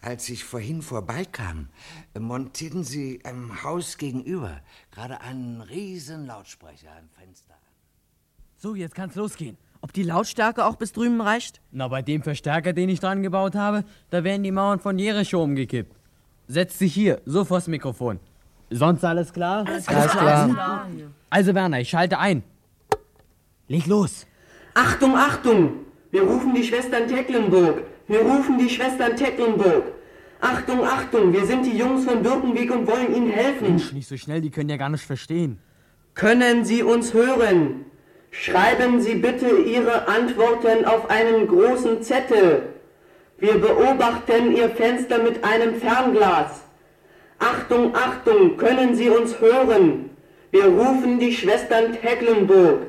Als 0.00 0.28
ich 0.28 0.44
vorhin 0.44 0.82
vorbeikam, 0.82 1.68
montierten 2.18 2.84
sie 2.84 3.16
im 3.24 3.62
Haus 3.62 3.96
gegenüber 3.96 4.60
gerade 4.92 5.20
einen 5.20 5.62
riesen 5.62 6.26
Lautsprecher 6.26 6.90
am 6.98 7.08
Fenster. 7.08 7.54
So, 8.56 8.74
jetzt 8.74 8.94
kann's 8.94 9.14
losgehen. 9.14 9.56
Ob 9.80 9.92
die 9.92 10.02
Lautstärke 10.02 10.64
auch 10.64 10.76
bis 10.76 10.92
drüben 10.92 11.20
reicht? 11.20 11.60
Na, 11.70 11.88
bei 11.88 12.02
dem 12.02 12.22
Verstärker, 12.22 12.72
den 12.72 12.88
ich 12.88 13.00
dran 13.00 13.22
gebaut 13.22 13.54
habe, 13.54 13.84
da 14.10 14.24
werden 14.24 14.42
die 14.42 14.52
Mauern 14.52 14.80
von 14.80 14.98
Jericho 14.98 15.42
umgekippt. 15.42 15.94
Setz 16.48 16.78
dich 16.78 16.94
hier, 16.94 17.20
so 17.24 17.44
vors 17.44 17.66
Mikrofon. 17.66 18.20
Sonst 18.70 19.04
alles 19.04 19.32
klar? 19.32 19.66
Alles 19.66 19.86
klar. 19.86 20.00
Alles 20.00 20.54
klar. 20.54 20.88
Also, 21.30 21.54
Werner, 21.54 21.80
ich 21.80 21.90
schalte 21.90 22.18
ein. 22.18 22.42
Leg 23.68 23.86
los. 23.86 24.26
Achtung, 24.74 25.16
Achtung! 25.16 25.72
Wir 26.10 26.22
rufen 26.22 26.54
die 26.54 26.64
Schwestern 26.64 27.08
Tecklenburg. 27.08 27.82
Wir 28.08 28.20
rufen 28.20 28.58
die 28.58 28.70
Schwestern 28.70 29.16
Tecklenburg. 29.16 29.84
Achtung, 30.40 30.84
Achtung, 30.84 31.32
wir 31.32 31.44
sind 31.46 31.64
die 31.64 31.76
Jungs 31.76 32.04
von 32.04 32.22
Birkenweg 32.22 32.70
und 32.70 32.86
wollen 32.86 33.14
Ihnen 33.14 33.30
helfen. 33.30 33.68
Mensch, 33.68 33.92
nicht 33.92 34.08
so 34.08 34.16
schnell, 34.16 34.40
die 34.40 34.50
können 34.50 34.68
ja 34.68 34.76
gar 34.76 34.90
nicht 34.90 35.04
verstehen. 35.04 35.58
Können 36.14 36.64
Sie 36.64 36.82
uns 36.82 37.14
hören? 37.14 37.86
Schreiben 38.30 39.00
Sie 39.00 39.14
bitte 39.14 39.48
Ihre 39.48 40.08
Antworten 40.08 40.84
auf 40.84 41.10
einen 41.10 41.46
großen 41.48 42.02
Zettel. 42.02 42.68
Wir 43.38 43.58
beobachten 43.58 44.54
Ihr 44.54 44.70
Fenster 44.70 45.22
mit 45.22 45.42
einem 45.42 45.74
Fernglas. 45.76 46.62
Achtung, 47.38 47.94
Achtung, 47.94 48.56
können 48.56 48.94
Sie 48.94 49.10
uns 49.10 49.40
hören? 49.40 50.10
Wir 50.50 50.66
rufen 50.66 51.18
die 51.18 51.32
Schwestern 51.32 51.92
Tecklenburg. 51.92 52.86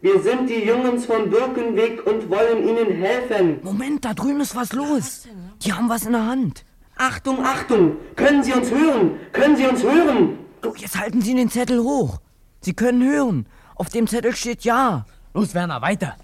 Wir 0.00 0.20
sind 0.20 0.48
die 0.48 0.64
Jungs 0.64 1.06
vom 1.06 1.28
Birkenweg 1.28 2.06
und 2.06 2.30
wollen 2.30 2.68
Ihnen 2.68 2.92
helfen. 2.92 3.58
Moment, 3.62 4.04
da 4.04 4.14
drüben 4.14 4.40
ist 4.40 4.54
was 4.54 4.72
los. 4.72 5.26
Die 5.62 5.72
haben 5.72 5.88
was 5.88 6.06
in 6.06 6.12
der 6.12 6.24
Hand. 6.24 6.64
Achtung, 6.96 7.44
Achtung, 7.44 7.96
können 8.14 8.44
Sie 8.44 8.52
uns 8.52 8.70
hören? 8.70 9.18
Können 9.32 9.56
Sie 9.56 9.66
uns 9.66 9.82
hören? 9.82 10.38
Du, 10.60 10.72
jetzt 10.76 10.98
halten 10.98 11.20
Sie 11.20 11.34
den 11.34 11.50
Zettel 11.50 11.80
hoch. 11.82 12.20
Sie 12.60 12.74
können 12.74 13.02
hören. 13.02 13.46
Auf 13.74 13.88
dem 13.88 14.06
Zettel 14.06 14.34
steht 14.36 14.62
Ja. 14.62 15.04
Los, 15.34 15.54
Werner, 15.54 15.82
weiter. 15.82 16.16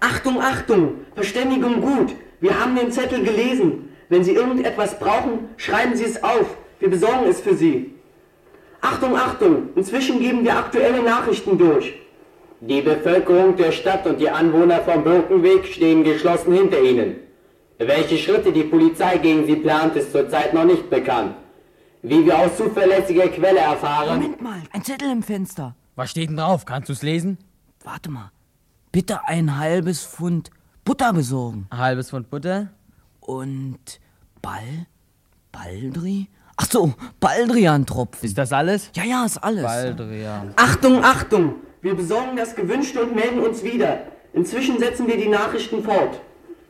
Achtung, 0.00 0.40
Achtung, 0.40 0.94
Verständigung 1.14 1.80
gut. 1.80 2.14
Wir 2.40 2.58
haben 2.58 2.74
den 2.74 2.90
Zettel 2.90 3.22
gelesen. 3.22 3.88
Wenn 4.08 4.24
Sie 4.24 4.32
irgendetwas 4.32 4.98
brauchen, 4.98 5.48
schreiben 5.56 5.96
Sie 5.96 6.04
es 6.04 6.22
auf. 6.24 6.56
Wir 6.80 6.90
besorgen 6.90 7.26
es 7.28 7.40
für 7.40 7.54
Sie. 7.54 7.94
Achtung, 8.80 9.16
Achtung, 9.16 9.68
inzwischen 9.76 10.18
geben 10.18 10.42
wir 10.42 10.56
aktuelle 10.58 11.02
Nachrichten 11.04 11.56
durch. 11.56 11.94
Die 12.64 12.80
Bevölkerung 12.80 13.56
der 13.56 13.72
Stadt 13.72 14.06
und 14.06 14.20
die 14.20 14.30
Anwohner 14.30 14.82
vom 14.82 15.02
Birkenweg 15.02 15.66
stehen 15.66 16.04
geschlossen 16.04 16.52
hinter 16.52 16.80
Ihnen. 16.80 17.16
Welche 17.76 18.16
Schritte 18.16 18.52
die 18.52 18.62
Polizei 18.62 19.18
gegen 19.18 19.44
Sie 19.46 19.56
plant, 19.56 19.96
ist 19.96 20.12
zurzeit 20.12 20.54
noch 20.54 20.64
nicht 20.64 20.88
bekannt. 20.88 21.34
Wie 22.02 22.24
wir 22.24 22.38
aus 22.38 22.56
zuverlässiger 22.56 23.26
Quelle 23.26 23.58
erfahren. 23.58 24.20
Moment 24.20 24.40
mal, 24.40 24.62
ein 24.72 24.84
Zettel 24.84 25.10
im 25.10 25.24
Fenster. 25.24 25.74
Was 25.96 26.12
steht 26.12 26.28
denn 26.28 26.36
drauf? 26.36 26.64
Kannst 26.64 26.88
du's 26.88 27.02
lesen? 27.02 27.38
Warte 27.82 28.12
mal. 28.12 28.30
Bitte 28.92 29.26
ein 29.26 29.58
halbes 29.58 30.04
Pfund 30.04 30.50
Butter 30.84 31.12
besorgen. 31.12 31.66
Ein 31.70 31.78
halbes 31.78 32.10
Pfund 32.10 32.30
Butter? 32.30 32.68
Und 33.18 33.98
Ball? 34.40 34.86
Baldri? 35.50 36.28
Ach 36.56 36.66
so, 36.70 36.94
Baldrian-Tropfen. 37.18 38.24
Ist 38.24 38.38
das 38.38 38.52
alles? 38.52 38.92
Ja, 38.94 39.02
ja, 39.02 39.24
ist 39.24 39.38
alles. 39.38 39.64
Baldrian. 39.64 40.52
Achtung, 40.54 41.02
Achtung! 41.04 41.54
Wir 41.82 41.94
besorgen 41.94 42.36
das 42.36 42.54
Gewünschte 42.54 43.02
und 43.02 43.16
melden 43.16 43.40
uns 43.40 43.64
wieder. 43.64 44.06
Inzwischen 44.32 44.78
setzen 44.78 45.08
wir 45.08 45.16
die 45.16 45.28
Nachrichten 45.28 45.82
fort. 45.82 46.20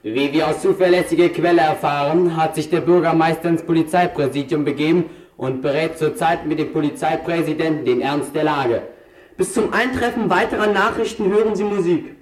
Wie 0.02 0.32
wir 0.32 0.48
aus 0.48 0.62
zuverlässiger 0.62 1.28
Quelle 1.28 1.60
erfahren, 1.60 2.34
hat 2.34 2.54
sich 2.54 2.70
der 2.70 2.80
Bürgermeister 2.80 3.50
ins 3.50 3.62
Polizeipräsidium 3.62 4.64
begeben 4.64 5.10
und 5.36 5.60
berät 5.60 5.98
zurzeit 5.98 6.46
mit 6.46 6.58
dem 6.58 6.72
Polizeipräsidenten 6.72 7.84
den 7.84 8.00
Ernst 8.00 8.34
der 8.34 8.44
Lage. 8.44 8.80
Bis 9.36 9.52
zum 9.52 9.74
Eintreffen 9.74 10.30
weiterer 10.30 10.68
Nachrichten 10.68 11.30
hören 11.30 11.56
Sie 11.56 11.64
Musik. 11.64 12.16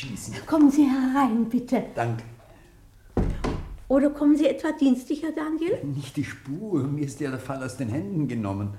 Schießen. 0.00 0.34
Kommen 0.46 0.70
Sie 0.70 0.84
herein, 0.84 1.44
bitte. 1.48 1.84
Danke. 1.94 2.24
Oder 3.88 4.08
kommen 4.10 4.34
Sie 4.34 4.46
etwa 4.46 4.72
dienstlich, 4.72 5.22
Herr 5.22 5.32
Daniel? 5.32 5.84
Nicht 5.84 6.16
die 6.16 6.24
Spur. 6.24 6.84
Mir 6.84 7.04
ist 7.04 7.20
ja 7.20 7.28
der 7.28 7.38
Fall 7.38 7.62
aus 7.62 7.76
den 7.76 7.88
Händen 7.88 8.26
genommen. 8.26 8.70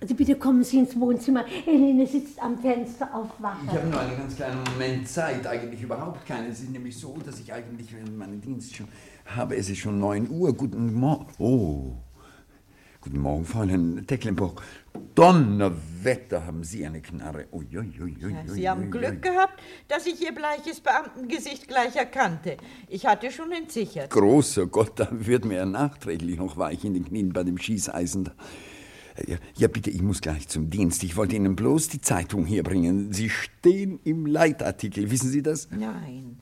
Also 0.00 0.14
bitte 0.14 0.36
kommen 0.36 0.64
Sie 0.64 0.78
ins 0.78 0.98
Wohnzimmer. 0.98 1.44
Helene 1.44 2.06
sitzt 2.06 2.42
am 2.42 2.56
Fenster 2.58 3.14
auf 3.14 3.28
Wache. 3.40 3.58
Ich 3.66 3.72
habe 3.72 3.88
nur 3.88 4.00
einen 4.00 4.16
ganz 4.16 4.36
kleinen 4.36 4.60
Moment 4.72 5.06
Zeit, 5.06 5.46
eigentlich 5.46 5.82
überhaupt 5.82 6.26
keine. 6.26 6.48
Es 6.48 6.60
ist 6.60 6.70
nämlich 6.70 6.96
so, 6.96 7.14
dass 7.26 7.38
ich 7.40 7.52
eigentlich 7.52 7.94
meinen 8.16 8.40
Dienst 8.40 8.74
schon 8.74 8.88
habe. 9.26 9.56
Es 9.56 9.68
ist 9.68 9.78
schon 9.78 9.98
9 9.98 10.30
Uhr. 10.30 10.54
Guten 10.54 10.94
Morgen. 10.94 11.26
Oh. 11.38 11.92
Guten 13.02 13.20
Morgen, 13.20 13.46
Fräulein 13.46 14.04
Tecklenburg. 14.06 14.60
Donnerwetter, 15.14 16.46
haben 16.46 16.62
Sie 16.64 16.84
eine 16.84 17.00
Knarre. 17.00 17.46
Ui, 17.50 17.66
ui, 17.74 17.92
ui, 17.98 18.16
Ja, 18.20 18.44
Sie 18.46 18.68
haben 18.68 18.90
Glück 18.90 19.22
gehabt, 19.22 19.58
dass 19.88 20.06
ich 20.06 20.22
Ihr 20.22 20.34
bleiches 20.34 20.80
Beamtengesicht 20.80 21.66
gleich 21.66 21.96
erkannte. 21.96 22.58
Ich 22.88 23.06
hatte 23.06 23.30
schon 23.30 23.52
entsichert. 23.52 24.10
Großer 24.10 24.66
Gott, 24.66 24.92
da 24.96 25.08
wird 25.10 25.46
mir 25.46 25.56
ja 25.56 25.64
nachträglich 25.64 26.36
noch 26.36 26.58
weich 26.58 26.84
in 26.84 26.92
den 26.92 27.06
Knien 27.06 27.32
bei 27.32 27.42
dem 27.42 27.56
Schießeisen. 27.56 28.28
Ja, 29.26 29.36
ja, 29.56 29.68
bitte, 29.68 29.88
ich 29.88 30.02
muss 30.02 30.20
gleich 30.20 30.48
zum 30.48 30.68
Dienst. 30.68 31.02
Ich 31.02 31.16
wollte 31.16 31.36
Ihnen 31.36 31.56
bloß 31.56 31.88
die 31.88 32.02
Zeitung 32.02 32.44
hier 32.44 32.62
bringen. 32.62 33.14
Sie 33.14 33.30
stehen 33.30 33.98
im 34.04 34.26
Leitartikel, 34.26 35.10
wissen 35.10 35.30
Sie 35.30 35.42
das? 35.42 35.68
Nein, 35.70 36.38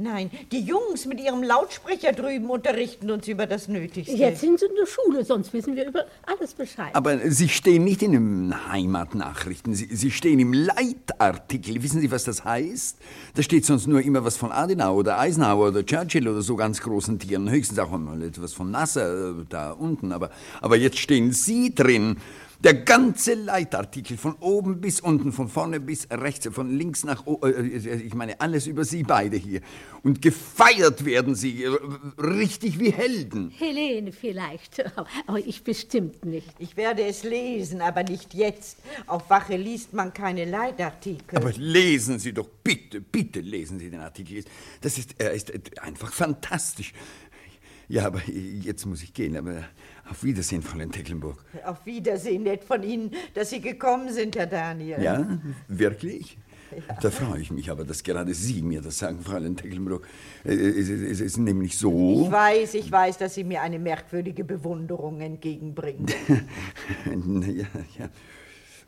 nein, 0.00 0.30
die 0.50 0.60
Jungs 0.60 1.06
mit 1.06 1.20
ihrem 1.20 1.42
Lautsprecher 1.42 2.12
drüben 2.12 2.50
unterrichten 2.50 3.10
uns 3.10 3.28
über 3.28 3.46
das 3.46 3.68
Nötigste. 3.68 4.14
Jetzt 4.16 4.40
sind 4.40 4.58
Sie 4.58 4.66
in 4.66 4.74
der 4.74 4.86
Schule, 4.86 5.24
sonst 5.24 5.52
wissen 5.52 5.76
wir 5.76 5.86
über 5.86 6.04
alles 6.26 6.54
Bescheid. 6.54 6.94
Aber 6.94 7.18
Sie 7.30 7.48
stehen 7.48 7.84
nicht 7.84 8.02
in 8.02 8.12
den 8.12 8.70
Heimatnachrichten, 8.72 9.74
Sie, 9.74 9.88
Sie 9.94 10.10
stehen 10.10 10.38
im 10.40 10.52
Leitartikel. 10.52 11.82
Wissen 11.82 12.00
Sie, 12.00 12.10
was 12.10 12.24
das 12.24 12.44
heißt? 12.44 12.96
Da 13.34 13.42
steht 13.42 13.64
sonst 13.64 13.86
nur 13.86 14.00
immer 14.02 14.24
was 14.24 14.36
von 14.36 14.52
Adenauer 14.52 14.96
oder 14.96 15.18
Eisenhower 15.18 15.68
oder 15.68 15.84
Churchill 15.84 16.28
oder 16.28 16.42
so 16.42 16.56
ganz 16.56 16.80
großen 16.80 17.18
Tieren. 17.18 17.48
Höchstens 17.50 17.78
auch 17.78 17.90
mal 17.90 18.22
etwas 18.22 18.52
von 18.52 18.70
Nasser 18.70 19.30
äh, 19.30 19.44
da 19.48 19.72
unten. 19.72 20.12
Aber, 20.12 20.30
aber 20.60 20.76
jetzt 20.76 20.98
stehen 20.98 21.32
Sie 21.32 21.74
drin. 21.74 22.16
Der 22.62 22.74
ganze 22.74 23.32
Leitartikel 23.32 24.18
von 24.18 24.34
oben 24.34 24.82
bis 24.82 25.00
unten, 25.00 25.32
von 25.32 25.48
vorne 25.48 25.80
bis 25.80 26.06
rechts, 26.10 26.46
von 26.52 26.70
links 26.70 27.04
nach 27.04 27.24
oben, 27.24 27.74
ich 27.74 28.12
meine 28.12 28.38
alles 28.38 28.66
über 28.66 28.84
Sie 28.84 29.02
beide 29.02 29.38
hier. 29.38 29.62
Und 30.02 30.20
gefeiert 30.20 31.06
werden 31.06 31.34
Sie, 31.34 31.64
äh, 31.64 31.70
richtig 32.18 32.78
wie 32.78 32.90
Helden. 32.90 33.50
Helene 33.56 34.12
vielleicht, 34.12 34.84
aber 35.26 35.38
ich 35.38 35.64
bestimmt 35.64 36.26
nicht. 36.26 36.54
Ich 36.58 36.76
werde 36.76 37.02
es 37.04 37.22
lesen, 37.22 37.80
aber 37.80 38.02
nicht 38.02 38.34
jetzt. 38.34 38.76
Auf 39.06 39.30
Wache 39.30 39.56
liest 39.56 39.94
man 39.94 40.12
keine 40.12 40.44
Leitartikel. 40.44 41.38
Aber 41.38 41.52
lesen 41.52 42.18
Sie 42.18 42.34
doch, 42.34 42.48
bitte, 42.62 43.00
bitte 43.00 43.40
lesen 43.40 43.78
Sie 43.78 43.88
den 43.88 44.00
Artikel. 44.00 44.44
Das 44.82 44.98
ist, 44.98 45.14
er 45.16 45.32
ist 45.32 45.50
einfach 45.80 46.12
fantastisch. 46.12 46.92
Ja, 47.88 48.06
aber 48.06 48.20
jetzt 48.28 48.84
muss 48.84 49.02
ich 49.02 49.14
gehen. 49.14 49.36
Aber 49.36 49.64
auf 50.10 50.24
Wiedersehen, 50.24 50.62
Fräulein 50.62 50.90
Tecklenburg. 50.90 51.44
Auf 51.64 51.86
Wiedersehen, 51.86 52.42
nett 52.42 52.64
von 52.64 52.82
Ihnen, 52.82 53.10
dass 53.34 53.50
Sie 53.50 53.60
gekommen 53.60 54.12
sind, 54.12 54.36
Herr 54.36 54.46
Daniel. 54.46 55.00
Ja, 55.02 55.38
wirklich? 55.68 56.36
Da 57.02 57.10
freue 57.10 57.40
ich 57.40 57.50
mich 57.50 57.68
aber, 57.70 57.84
dass 57.84 58.02
gerade 58.04 58.32
Sie 58.32 58.62
mir 58.62 58.80
das 58.80 58.98
sagen, 58.98 59.20
Fräulein 59.22 59.56
Tecklenburg. 59.56 60.06
Es 60.44 60.88
es- 60.88 61.20
ist 61.20 61.36
nämlich 61.38 61.76
so. 61.76 62.24
Ich 62.26 62.30
weiß, 62.30 62.74
ich 62.74 62.90
weiß, 62.92 63.18
dass 63.18 63.34
Sie 63.34 63.42
mir 63.44 63.60
eine 63.62 63.78
merkwürdige 63.80 64.44
Bewunderung 64.44 65.20
entgegenbringen. 65.20 66.06
ja, 67.56 67.66
ja. 67.98 68.08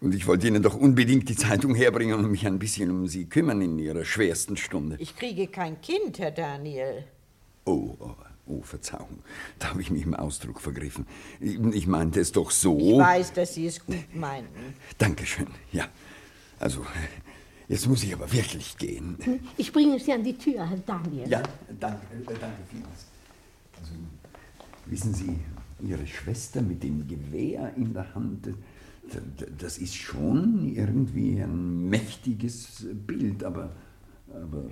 Und 0.01 0.15
ich 0.15 0.27
wollte 0.27 0.49
Ihnen 0.49 0.63
doch 0.63 0.75
unbedingt 0.77 1.29
die 1.29 1.37
Zeitung 1.37 1.75
herbringen 1.77 2.15
und 2.19 2.31
mich 2.31 2.47
ein 2.47 2.59
bisschen 2.59 2.91
um 2.91 3.07
Sie 3.07 3.27
kümmern 3.27 3.61
in 3.63 3.79
Ihrer 3.79 4.05
schwersten 4.05 4.57
Stunde. 4.57 4.97
Ich 4.99 5.17
kriege 5.17 5.47
kein 5.49 5.81
Kind, 5.81 6.19
Herr 6.19 6.33
Daniel. 6.33 7.05
Oh, 7.65 7.95
oh, 8.01 8.11
oh, 8.47 8.63
Verzeihung. 8.63 9.19
Da 9.59 9.71
habe 9.71 9.81
ich 9.81 9.91
mich 9.91 10.03
im 10.03 10.15
Ausdruck 10.15 10.61
vergriffen. 10.61 11.07
Ich 11.41 11.87
meinte 11.87 12.21
es 12.21 12.33
doch 12.33 12.51
so. 12.51 12.79
Ich 12.79 12.99
weiß, 12.99 13.33
dass 13.33 13.55
Sie 13.55 13.67
es 13.67 13.85
gut 13.85 14.15
meinten. 14.15 14.75
Dankeschön, 14.99 15.49
ja. 15.73 15.89
Also, 16.59 16.85
jetzt 17.69 17.89
muss 17.89 18.03
ich 18.03 18.15
aber 18.15 18.33
wirklich 18.33 18.77
gehen. 18.79 19.17
Ich 19.57 19.73
bringe 19.73 19.99
Sie 19.99 20.13
an 20.13 20.23
die 20.23 20.37
Tür, 20.37 20.69
Herr 20.69 20.79
Daniel. 20.79 21.29
Ja, 21.29 21.43
danke, 21.81 22.07
äh, 22.15 22.39
danke 22.39 22.63
vielmals. 22.71 23.07
Also, 23.81 23.93
wissen 24.87 25.15
Sie, 25.15 25.39
Ihre 25.85 26.07
Schwester 26.07 26.63
mit 26.63 26.83
dem 26.83 27.09
Gewehr 27.09 27.73
in 27.77 27.93
der 27.93 28.15
Hand, 28.15 28.49
das 29.59 29.79
ist 29.79 29.95
schon 29.95 30.73
irgendwie 30.75 31.43
ein 31.43 31.89
mächtiges 31.89 32.87
Bild, 33.07 33.43
aber, 33.43 33.73
aber 34.33 34.71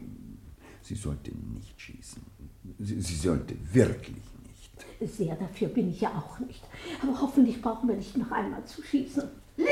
Sie 0.83 0.95
sollte 0.95 1.31
nicht 1.31 1.81
schießen. 1.81 2.23
Sie, 2.79 3.01
sie 3.01 3.15
sollte 3.15 3.55
wirklich 3.73 4.17
nicht. 4.17 5.17
Sehr 5.17 5.35
dafür 5.37 5.69
bin 5.69 5.91
ich 5.91 6.01
ja 6.01 6.11
auch 6.11 6.39
nicht. 6.41 6.63
Aber 7.03 7.21
hoffentlich 7.21 7.61
brauchen 7.61 7.89
wir 7.89 7.97
nicht 7.97 8.17
noch 8.17 8.31
einmal 8.31 8.65
zu 8.65 8.83
schießen. 8.83 9.29
Lisa! 9.57 9.69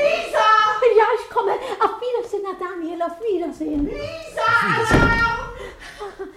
Ja, 0.97 1.05
ich 1.21 1.29
komme. 1.29 1.51
Auf 1.51 1.99
Wiedersehen, 2.01 2.43
Herr 2.45 2.67
Daniel, 2.67 3.01
auf 3.01 3.19
Wiedersehen. 3.19 3.85
Lisa! 3.85 4.95
Alarm! 4.95 5.49
Alarm! 5.99 6.28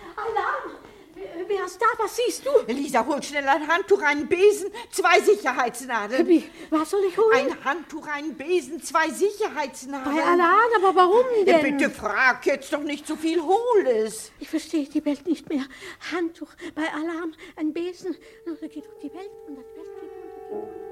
Ist 1.65 1.81
da? 1.81 1.87
Was 1.99 2.17
siehst 2.17 2.45
du? 2.45 2.51
Lisa, 2.73 3.07
hol 3.07 3.23
schnell 3.23 3.47
ein 3.49 3.67
Handtuch, 3.69 4.03
einen 4.03 4.27
Besen, 4.27 4.71
zwei 4.91 5.21
Sicherheitsnadeln. 5.21 6.27
Wie, 6.27 6.45
was 6.71 6.91
soll 6.91 7.05
ich 7.09 7.17
holen? 7.17 7.33
Ein 7.35 7.65
Handtuch, 7.65 8.07
einen 8.09 8.35
Besen, 8.35 8.83
zwei 8.83 9.09
Sicherheitsnadeln. 9.11 10.17
Bei 10.17 10.23
Alarm, 10.23 10.71
aber 10.77 10.95
warum 10.95 11.25
denn? 11.47 11.79
Bitte 11.79 11.91
frag 11.91 12.45
jetzt 12.47 12.73
doch 12.73 12.83
nicht 12.83 13.07
so 13.07 13.17
viel, 13.17 13.41
hol 13.41 13.87
es. 13.87 14.33
Ich 14.41 14.49
verstehe 14.49 14.87
die 14.87 15.05
Welt 15.05 15.27
nicht 15.27 15.49
mehr. 15.49 15.65
Handtuch, 16.13 16.51
bei 16.75 16.93
Alarm, 16.93 17.33
ein 17.57 17.73
Besen. 17.73 18.17
Da 18.45 18.53
geht 18.67 18.85
doch 18.85 18.99
die 19.01 19.13
Welt 19.15 19.31
unter, 19.47 19.63
die 19.63 19.77
Welt 19.77 19.91
geht 20.01 20.13
unter. 20.53 20.83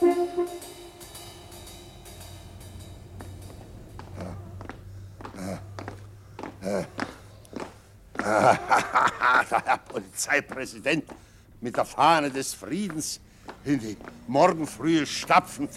der 0.00 0.85
Herr 8.18 9.78
Polizeipräsident 9.88 11.04
mit 11.60 11.76
der 11.76 11.84
Fahne 11.84 12.30
des 12.30 12.54
Friedens 12.54 13.20
in 13.64 13.78
die 13.78 13.96
Morgenfrühe 14.26 15.06
stapfend. 15.06 15.70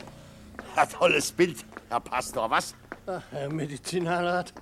Ein 0.76 0.90
tolles 0.90 1.32
Bild, 1.32 1.64
Herr 1.90 2.00
Pastor, 2.00 2.50
was? 2.50 2.74
Ach, 3.06 3.22
Herr 3.32 3.50
Medizinalrat, 3.50 4.54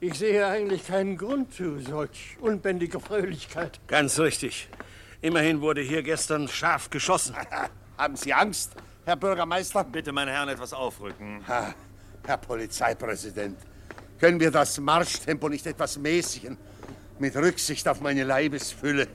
ich 0.00 0.14
sehe 0.14 0.46
eigentlich 0.46 0.86
keinen 0.86 1.18
Grund 1.18 1.54
zu 1.54 1.78
solch 1.80 2.36
unbändiger 2.40 3.00
Fröhlichkeit. 3.00 3.80
Ganz 3.86 4.18
richtig. 4.18 4.68
Immerhin 5.20 5.60
wurde 5.60 5.80
hier 5.80 6.02
gestern 6.02 6.48
scharf 6.48 6.90
geschossen. 6.90 7.34
Haben 7.98 8.16
Sie 8.16 8.32
Angst, 8.32 8.72
Herr 9.04 9.16
Bürgermeister? 9.16 9.84
Bitte, 9.84 10.12
meine 10.12 10.32
Herren, 10.32 10.48
etwas 10.48 10.72
aufrücken. 10.72 11.46
Ha, 11.46 11.74
Herr 12.26 12.38
Polizeipräsident, 12.38 13.58
können 14.18 14.40
wir 14.40 14.50
das 14.50 14.78
Marschtempo 14.80 15.48
nicht 15.48 15.66
etwas 15.66 15.98
mäßigen? 15.98 16.56
Mit 17.18 17.36
Rücksicht 17.36 17.86
auf 17.88 18.00
meine 18.00 18.24
Leibesfülle. 18.24 19.08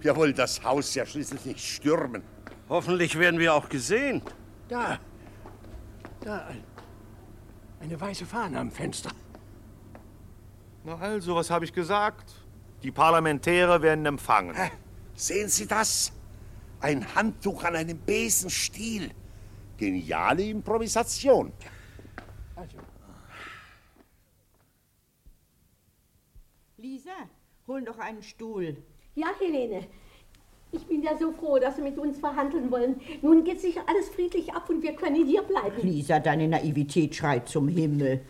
Wir 0.00 0.14
wollen 0.16 0.34
das 0.34 0.62
Haus 0.62 0.94
ja 0.94 1.04
schließlich 1.04 1.44
nicht 1.44 1.60
stürmen. 1.60 2.22
Hoffentlich 2.68 3.18
werden 3.18 3.40
wir 3.40 3.54
auch 3.54 3.68
gesehen. 3.68 4.22
Da. 4.68 4.98
Da. 6.20 6.46
ein- 6.46 6.64
Eine 7.80 8.00
weiße 8.00 8.26
Fahne 8.26 8.58
am 8.60 8.70
Fenster. 8.70 9.10
Na 10.84 10.96
also, 10.96 11.34
was 11.34 11.50
habe 11.50 11.64
ich 11.64 11.72
gesagt? 11.72 12.32
Die 12.82 12.90
Parlamentäre 12.90 13.82
werden 13.82 14.06
empfangen. 14.06 14.54
Sehen 15.14 15.48
Sie 15.48 15.66
das? 15.66 16.12
Ein 16.80 17.14
Handtuch 17.14 17.64
an 17.64 17.76
einem 17.76 17.98
Besenstiel. 17.98 19.10
Geniale 19.76 20.42
Improvisation. 20.44 21.52
Lisa, 26.82 27.10
hol 27.68 27.82
doch 27.82 27.98
einen 27.98 28.22
Stuhl. 28.22 28.74
Ja, 29.14 29.26
Helene. 29.38 29.84
Ich 30.72 30.86
bin 30.86 31.02
ja 31.02 31.14
so 31.18 31.30
froh, 31.32 31.58
dass 31.58 31.76
Sie 31.76 31.82
mit 31.82 31.98
uns 31.98 32.18
verhandeln 32.18 32.70
wollen. 32.70 33.00
Nun 33.20 33.44
geht 33.44 33.60
sich 33.60 33.76
alles 33.86 34.08
friedlich 34.08 34.54
ab 34.54 34.70
und 34.70 34.82
wir 34.82 34.94
können 34.94 35.26
hier 35.26 35.42
bleiben. 35.42 35.76
Lisa, 35.82 36.20
deine 36.20 36.48
Naivität 36.48 37.14
schreit 37.14 37.50
zum 37.50 37.68
Himmel. 37.68 38.22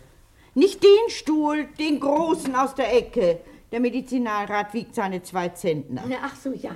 Nicht 0.53 0.83
den 0.83 1.09
Stuhl, 1.09 1.69
den 1.79 2.01
großen 2.01 2.53
aus 2.53 2.75
der 2.75 2.93
Ecke. 2.93 3.39
Der 3.71 3.79
Medizinalrat 3.79 4.73
wiegt 4.73 4.95
seine 4.95 5.21
zwei 5.21 5.47
Zentner. 5.49 6.03
Ach 6.21 6.35
so, 6.35 6.51
ja. 6.51 6.75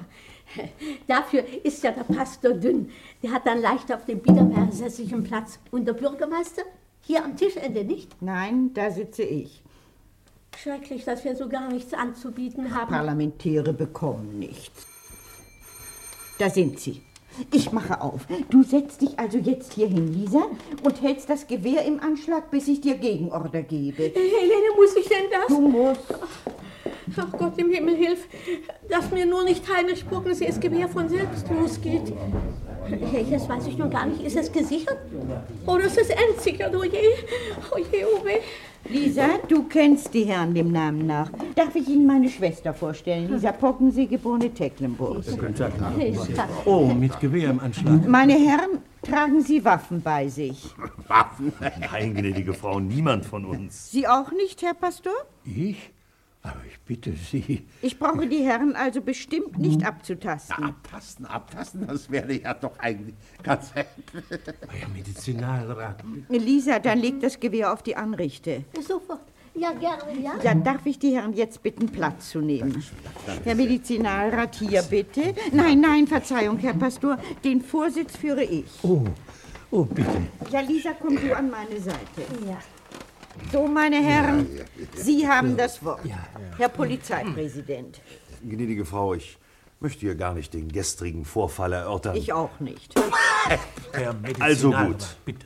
Dafür 1.08 1.44
ist 1.64 1.84
ja 1.84 1.92
der 1.92 2.04
Pastor 2.04 2.54
dünn. 2.54 2.90
Der 3.22 3.32
hat 3.32 3.46
dann 3.46 3.60
leicht 3.60 3.92
auf 3.92 4.06
dem 4.06 4.20
biedermeersässigen 4.20 5.26
Platz. 5.26 5.60
Und 5.72 5.86
der 5.86 5.94
Bürgermeister? 5.94 6.62
Hier 7.02 7.26
am 7.26 7.36
Tischende, 7.36 7.84
nicht? 7.84 8.22
Nein, 8.22 8.74
da 8.74 8.92
sitze 8.92 9.24
ich. 9.24 9.65
Schrecklich, 10.62 11.04
dass 11.06 11.24
wir 11.24 11.36
so 11.36 11.48
gar 11.50 11.72
nichts 11.72 11.94
anzubieten 11.94 12.74
haben. 12.74 12.92
Parlamentäre 12.92 13.74
bekommen 13.74 14.40
nichts. 14.40 14.86
Da 16.38 16.50
sind 16.50 16.80
sie. 16.80 17.02
Ich 17.52 17.72
mache 17.72 18.00
auf. 18.00 18.22
Du 18.50 18.64
setzt 18.64 19.02
dich 19.02 19.20
also 19.20 19.38
jetzt 19.38 19.74
hier 19.74 19.88
hin, 19.88 20.14
Lisa, 20.14 20.44
und 20.84 21.02
hältst 21.02 21.30
das 21.30 21.48
Gewehr 21.48 21.84
im 21.84 22.00
Anschlag, 22.00 22.50
bis 22.50 22.68
ich 22.68 22.80
dir 22.80 22.96
Gegenorder 22.96 23.62
gebe. 23.64 24.04
Helene, 24.04 24.76
muss 24.76 24.96
ich 24.96 25.08
denn 25.08 25.26
das? 25.32 25.48
Du 25.48 25.60
musst. 25.60 26.02
Ach 27.18 27.32
Gott 27.38 27.58
im 27.58 27.72
Himmel, 27.72 27.96
hilf, 27.96 28.28
dass 28.90 29.12
mir 29.12 29.26
nur 29.26 29.44
nicht 29.44 29.64
Heinrich 29.72 30.08
Puckensees 30.10 30.60
Gewehr 30.60 30.88
von 30.88 31.08
selbst 31.08 31.46
losgeht. 31.50 32.14
Jetzt 33.30 33.50
weiß 33.50 33.68
ich 33.68 33.78
nun 33.78 33.90
gar 33.90 34.06
nicht, 34.06 34.22
ist 34.22 34.38
es 34.38 34.52
gesichert? 34.52 34.98
Oder 35.66 35.86
ist 35.86 35.98
es 35.98 36.10
entsichert? 36.10 36.74
Oh 36.76 36.80
oh 36.80 37.78
je, 37.78 38.06
oh 38.06 38.26
weh. 38.26 38.40
Lisa, 38.90 39.40
du 39.48 39.64
kennst 39.64 40.14
die 40.14 40.26
Herren 40.26 40.54
dem 40.54 40.72
Namen 40.72 41.08
nach. 41.08 41.32
Darf 41.56 41.76
ich 41.76 41.88
Ihnen 41.88 42.06
meine 42.06 42.30
Schwester 42.30 42.74
vorstellen, 42.74 43.30
Lisa 43.32 43.52
Pockensee, 43.52 44.06
geborene 44.06 44.54
Tecklenburg. 44.54 45.24
Oh, 46.66 46.86
mit 46.94 47.20
Gewehr 47.20 47.50
im 47.50 47.60
Anschlag. 47.60 48.08
Meine 48.08 48.34
Herren, 48.34 48.82
tragen 49.02 49.42
Sie 49.42 49.64
Waffen 49.66 50.02
bei 50.02 50.28
sich. 50.28 50.66
Waffen? 51.08 51.52
Nein, 51.92 52.14
gnädige 52.14 52.54
Frau, 52.54 52.80
niemand 52.80 53.26
von 53.26 53.46
uns. 53.46 53.92
Sie 53.92 54.08
auch 54.08 54.32
nicht, 54.32 54.62
Herr 54.62 54.76
Pastor? 54.76 55.14
Ich? 55.46 55.95
Aber 56.46 56.62
ich 56.70 56.80
bitte 56.82 57.12
Sie. 57.14 57.66
Ich 57.82 57.98
brauche 57.98 58.28
die 58.28 58.44
Herren 58.44 58.76
also 58.76 59.02
bestimmt 59.02 59.58
nicht 59.58 59.84
abzutasten. 59.84 60.64
Abtasten, 60.64 61.26
abtasten, 61.26 61.88
das 61.88 62.12
wäre 62.12 62.34
ja 62.34 62.54
doch 62.54 62.78
eigentlich 62.78 63.16
ganz... 63.42 63.74
Herr 63.74 63.88
Medizinalrat. 64.94 66.04
Lisa, 66.30 66.78
dann 66.78 67.00
leg 67.00 67.20
das 67.20 67.40
Gewehr 67.40 67.74
auf 67.74 67.82
die 67.82 67.96
Anrichte. 67.96 68.64
Sofort. 68.80 69.22
Ja, 69.56 69.72
gerne, 69.72 70.20
ja. 70.22 70.34
Ja, 70.44 70.54
darf 70.54 70.86
ich 70.86 71.00
die 71.00 71.16
Herren 71.16 71.34
jetzt 71.34 71.64
bitten, 71.64 71.88
Platz 71.88 72.30
zu 72.30 72.42
nehmen? 72.42 72.84
Herr 73.44 73.56
Medizinalrat, 73.56 74.58
hier 74.58 74.84
bitte. 74.84 75.34
Nein, 75.52 75.80
nein, 75.80 76.06
Verzeihung, 76.06 76.60
Herr 76.60 76.76
Pastor, 76.76 77.18
den 77.44 77.62
Vorsitz 77.62 78.18
führe 78.18 78.44
ich. 78.44 78.66
Oh, 78.84 79.04
oh, 79.72 79.86
bitte. 79.86 80.28
Ja, 80.52 80.60
Lisa, 80.60 80.92
komm 81.02 81.16
du 81.16 81.36
an 81.36 81.50
meine 81.50 81.80
Seite. 81.80 82.22
Ja. 82.46 82.60
So, 83.52 83.68
meine 83.68 83.98
Herren, 84.04 84.48
Sie 84.96 85.28
haben 85.28 85.58
das 85.58 85.84
Wort. 85.84 86.02
Herr 86.58 86.70
Polizeipräsident. 86.70 88.02
Gnädige 88.44 88.86
Frau, 88.86 89.14
ich 89.14 89.38
möchte 89.80 90.02
hier 90.02 90.16
gar 90.16 90.34
nicht 90.34 90.54
den 90.54 90.72
gestrigen 90.72 91.26
Vorfall 91.26 91.74
erörtern. 91.74 92.16
Ich 92.16 92.34
auch 92.34 92.60
nicht. 92.60 92.96
Herr 93.92 94.16
Also 94.40 94.72
gut. 94.72 95.18
Bitte. 95.26 95.46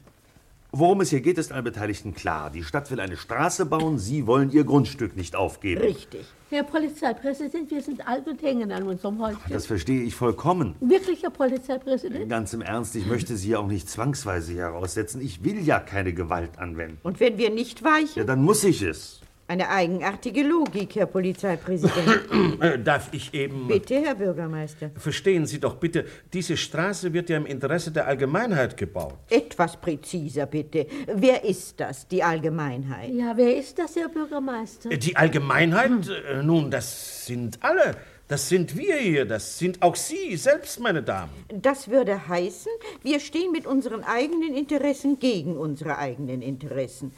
Worum 0.72 1.02
es 1.02 1.10
hier 1.10 1.22
geht, 1.22 1.40
ist 1.40 1.52
allen 1.52 1.64
Beteiligten 1.64 2.14
klar. 2.14 2.52
Die 2.52 2.64
Stadt 2.64 2.92
will 2.92 3.00
eine 3.00 3.18
Straße 3.18 3.66
bauen, 3.66 3.98
Sie 3.98 4.28
wollen 4.28 4.52
Ihr 4.52 4.64
Grundstück 4.66 5.18
nicht 5.18 5.36
aufgeben. 5.36 5.82
Richtig. 5.82 6.28
Herr 6.52 6.64
Polizeipräsident, 6.64 7.72
wir 7.72 7.82
sind 7.82 8.08
alt 8.08 8.28
und 8.28 8.40
hängen 8.44 8.72
an 8.72 8.84
unserem 8.84 9.20
Häuschen. 9.20 9.42
Das 9.50 9.66
verstehe 9.66 10.04
ich 10.04 10.14
vollkommen. 10.14 10.76
Wirklich, 10.80 11.24
Herr 11.24 11.32
Polizeipräsident? 11.32 12.30
Ganz 12.30 12.54
im 12.54 12.62
Ernst, 12.62 12.96
ich 12.96 13.08
möchte 13.08 13.36
Sie 13.36 13.56
auch 13.56 13.66
nicht 13.66 13.90
zwangsweise 13.90 14.52
hier 14.52 14.62
heraussetzen. 14.62 15.22
Ich 15.22 15.44
will 15.44 15.60
ja 15.60 15.80
keine 15.80 16.14
Gewalt 16.14 16.60
anwenden. 16.60 17.00
Und 17.02 17.20
wenn 17.20 17.40
wir 17.40 17.50
nicht 17.50 17.84
weichen? 17.84 18.20
Ja, 18.20 18.24
dann 18.24 18.44
muss 18.44 18.64
ich 18.64 18.84
es. 18.84 19.22
Eine 19.50 19.68
eigenartige 19.68 20.44
Logik, 20.44 20.96
Herr 20.96 21.08
Polizeipräsident. 21.08 22.20
Äh, 22.60 22.78
darf 22.78 23.10
ich 23.14 23.34
eben. 23.34 23.68
Bitte, 23.68 23.96
Herr 23.96 24.16
Bürgermeister. 24.16 24.92
Verstehen 24.96 25.46
Sie 25.46 25.60
doch 25.60 25.76
bitte, 25.76 26.06
diese 26.34 26.58
Straße 26.58 27.14
wird 27.14 27.30
ja 27.30 27.38
im 27.38 27.46
Interesse 27.46 27.90
der 27.92 28.06
Allgemeinheit 28.06 28.76
gebaut. 28.76 29.18
Etwas 29.30 29.78
präziser, 29.78 30.46
bitte. 30.46 30.86
Wer 31.08 31.44
ist 31.46 31.80
das, 31.80 32.08
die 32.08 32.22
Allgemeinheit? 32.22 33.10
Ja, 33.12 33.36
wer 33.36 33.56
ist 33.56 33.80
das, 33.80 33.96
Herr 33.96 34.10
Bürgermeister? 34.10 34.90
Die 34.90 35.16
Allgemeinheit? 35.16 35.92
Äh, 36.30 36.44
Nun, 36.44 36.70
das 36.70 37.26
sind 37.26 37.58
alle. 37.62 37.96
Das 38.28 38.48
sind 38.48 38.78
wir 38.78 38.98
hier. 38.98 39.26
Das 39.26 39.58
sind 39.58 39.82
auch 39.82 39.96
Sie 39.96 40.38
selbst, 40.38 40.80
meine 40.80 41.02
Damen. 41.02 41.32
Das 41.48 41.90
würde 41.90 42.28
heißen, 42.28 42.72
wir 43.02 43.20
stehen 43.20 43.52
mit 43.52 43.66
unseren 43.66 44.04
eigenen 44.04 44.54
Interessen 44.54 45.18
gegen 45.18 45.58
unsere 45.58 45.98
eigenen 45.98 46.44
Interessen. 46.44 47.12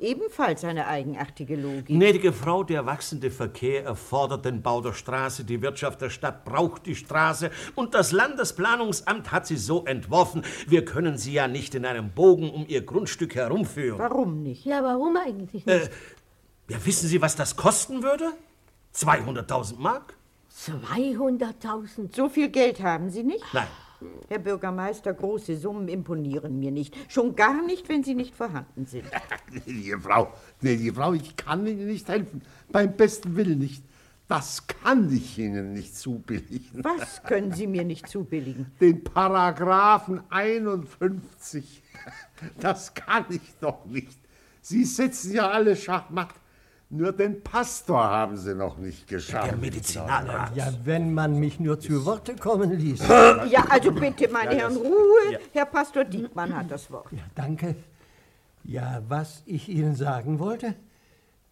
Ebenfalls 0.00 0.64
eine 0.64 0.86
eigenartige 0.86 1.56
Logik. 1.56 1.86
Gnädige 1.86 2.32
Frau, 2.32 2.62
der 2.64 2.86
wachsende 2.86 3.30
Verkehr 3.30 3.84
erfordert 3.84 4.44
den 4.44 4.62
Bau 4.62 4.80
der 4.80 4.92
Straße. 4.92 5.44
Die 5.44 5.60
Wirtschaft 5.62 6.00
der 6.00 6.10
Stadt 6.10 6.44
braucht 6.44 6.86
die 6.86 6.94
Straße. 6.94 7.50
Und 7.74 7.94
das 7.94 8.12
Landesplanungsamt 8.12 9.32
hat 9.32 9.46
sie 9.46 9.56
so 9.56 9.84
entworfen. 9.84 10.42
Wir 10.66 10.84
können 10.84 11.18
sie 11.18 11.32
ja 11.32 11.48
nicht 11.48 11.74
in 11.74 11.84
einem 11.84 12.10
Bogen 12.10 12.50
um 12.50 12.66
ihr 12.68 12.82
Grundstück 12.82 13.34
herumführen. 13.34 13.98
Warum 13.98 14.42
nicht? 14.42 14.64
Ja, 14.64 14.82
warum 14.82 15.16
eigentlich 15.16 15.66
nicht? 15.66 15.68
Äh, 15.68 15.90
ja, 16.68 16.84
wissen 16.84 17.08
Sie, 17.08 17.20
was 17.20 17.34
das 17.34 17.56
kosten 17.56 18.02
würde? 18.02 18.32
200.000 18.94 19.78
Mark? 19.78 20.14
200.000. 20.54 22.14
So 22.14 22.28
viel 22.28 22.48
Geld 22.48 22.82
haben 22.82 23.10
Sie 23.10 23.22
nicht? 23.22 23.44
Nein. 23.52 23.68
Herr 24.28 24.38
Bürgermeister, 24.38 25.12
große 25.12 25.56
Summen 25.56 25.88
imponieren 25.88 26.58
mir 26.58 26.70
nicht. 26.70 26.94
Schon 27.08 27.34
gar 27.34 27.64
nicht, 27.64 27.88
wenn 27.88 28.04
sie 28.04 28.14
nicht 28.14 28.34
vorhanden 28.34 28.86
sind. 28.86 29.04
Gnädige 29.50 29.98
Frau, 29.98 30.32
gnädige 30.60 30.94
Frau, 30.94 31.12
ich 31.14 31.36
kann 31.36 31.66
Ihnen 31.66 31.86
nicht 31.86 32.08
helfen. 32.08 32.42
Beim 32.70 32.96
besten 32.96 33.34
Willen 33.36 33.58
nicht. 33.58 33.82
Das 34.28 34.66
kann 34.66 35.10
ich 35.10 35.38
Ihnen 35.38 35.72
nicht 35.72 35.96
zubilligen. 35.96 36.84
Was 36.84 37.22
können 37.22 37.52
Sie 37.52 37.66
mir 37.66 37.84
nicht 37.84 38.08
zubilligen? 38.08 38.66
Den 38.78 39.02
Paragraphen 39.02 40.20
51. 40.28 41.82
Das 42.60 42.92
kann 42.94 43.24
ich 43.30 43.54
doch 43.60 43.86
nicht. 43.86 44.18
Sie 44.60 44.84
sitzen 44.84 45.32
ja 45.32 45.48
alle 45.48 45.74
Schachmatt. 45.74 46.34
Nur 46.90 47.12
den 47.12 47.42
Pastor 47.42 48.02
haben 48.02 48.38
Sie 48.38 48.54
noch 48.54 48.78
nicht 48.78 49.06
geschafft. 49.06 49.50
Der 49.50 49.58
Medizinalrat. 49.58 50.56
Ja, 50.56 50.72
wenn 50.84 51.12
man 51.12 51.38
mich 51.38 51.60
nur 51.60 51.78
zu 51.78 52.06
Worte 52.06 52.34
kommen 52.34 52.72
ließ. 52.72 53.00
Ja, 53.50 53.66
also 53.68 53.92
bitte, 53.92 54.28
meine 54.28 54.52
Ja, 54.52 54.60
Herren, 54.60 54.76
Ruhe. 54.76 55.32
Ja. 55.32 55.38
Herr 55.52 55.66
Pastor 55.66 56.04
Diekmann 56.04 56.56
hat 56.56 56.70
das 56.70 56.90
Wort. 56.90 57.08
Danke. 57.34 57.74
Ja, 58.64 59.02
was 59.06 59.42
ich 59.44 59.68
Ihnen 59.68 59.96
sagen 59.96 60.38
wollte, 60.38 60.74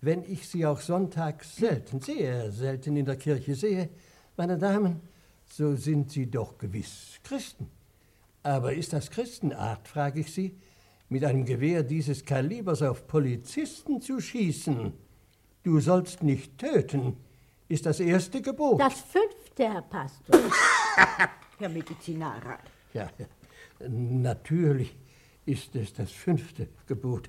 wenn 0.00 0.22
ich 0.24 0.48
Sie 0.48 0.64
auch 0.64 0.80
sonntags 0.80 1.56
selten, 1.56 2.00
sehr 2.00 2.50
selten 2.50 2.96
in 2.96 3.04
der 3.04 3.16
Kirche 3.16 3.54
sehe, 3.54 3.90
meine 4.38 4.56
Damen, 4.56 5.00
so 5.46 5.76
sind 5.76 6.12
Sie 6.12 6.30
doch 6.30 6.56
gewiss 6.56 7.18
Christen. 7.22 7.68
Aber 8.42 8.72
ist 8.72 8.94
das 8.94 9.10
Christenart, 9.10 9.86
frage 9.86 10.20
ich 10.20 10.32
Sie, 10.32 10.56
mit 11.10 11.24
einem 11.24 11.44
Gewehr 11.44 11.82
dieses 11.82 12.24
Kalibers 12.24 12.80
auf 12.80 13.06
Polizisten 13.06 14.00
zu 14.00 14.20
schießen? 14.20 14.92
Du 15.66 15.80
sollst 15.80 16.22
nicht 16.22 16.58
töten, 16.58 17.16
ist 17.68 17.86
das 17.86 17.98
erste 17.98 18.40
Gebot. 18.40 18.80
Das 18.80 19.00
fünfte, 19.00 19.64
Herr 19.64 19.82
Pastor. 19.82 20.38
Herr 21.58 21.68
Medizinalrat. 21.68 22.60
Ja, 22.94 23.10
natürlich 23.88 24.94
ist 25.44 25.74
es 25.74 25.92
das 25.92 26.12
fünfte 26.12 26.68
Gebot. 26.86 27.28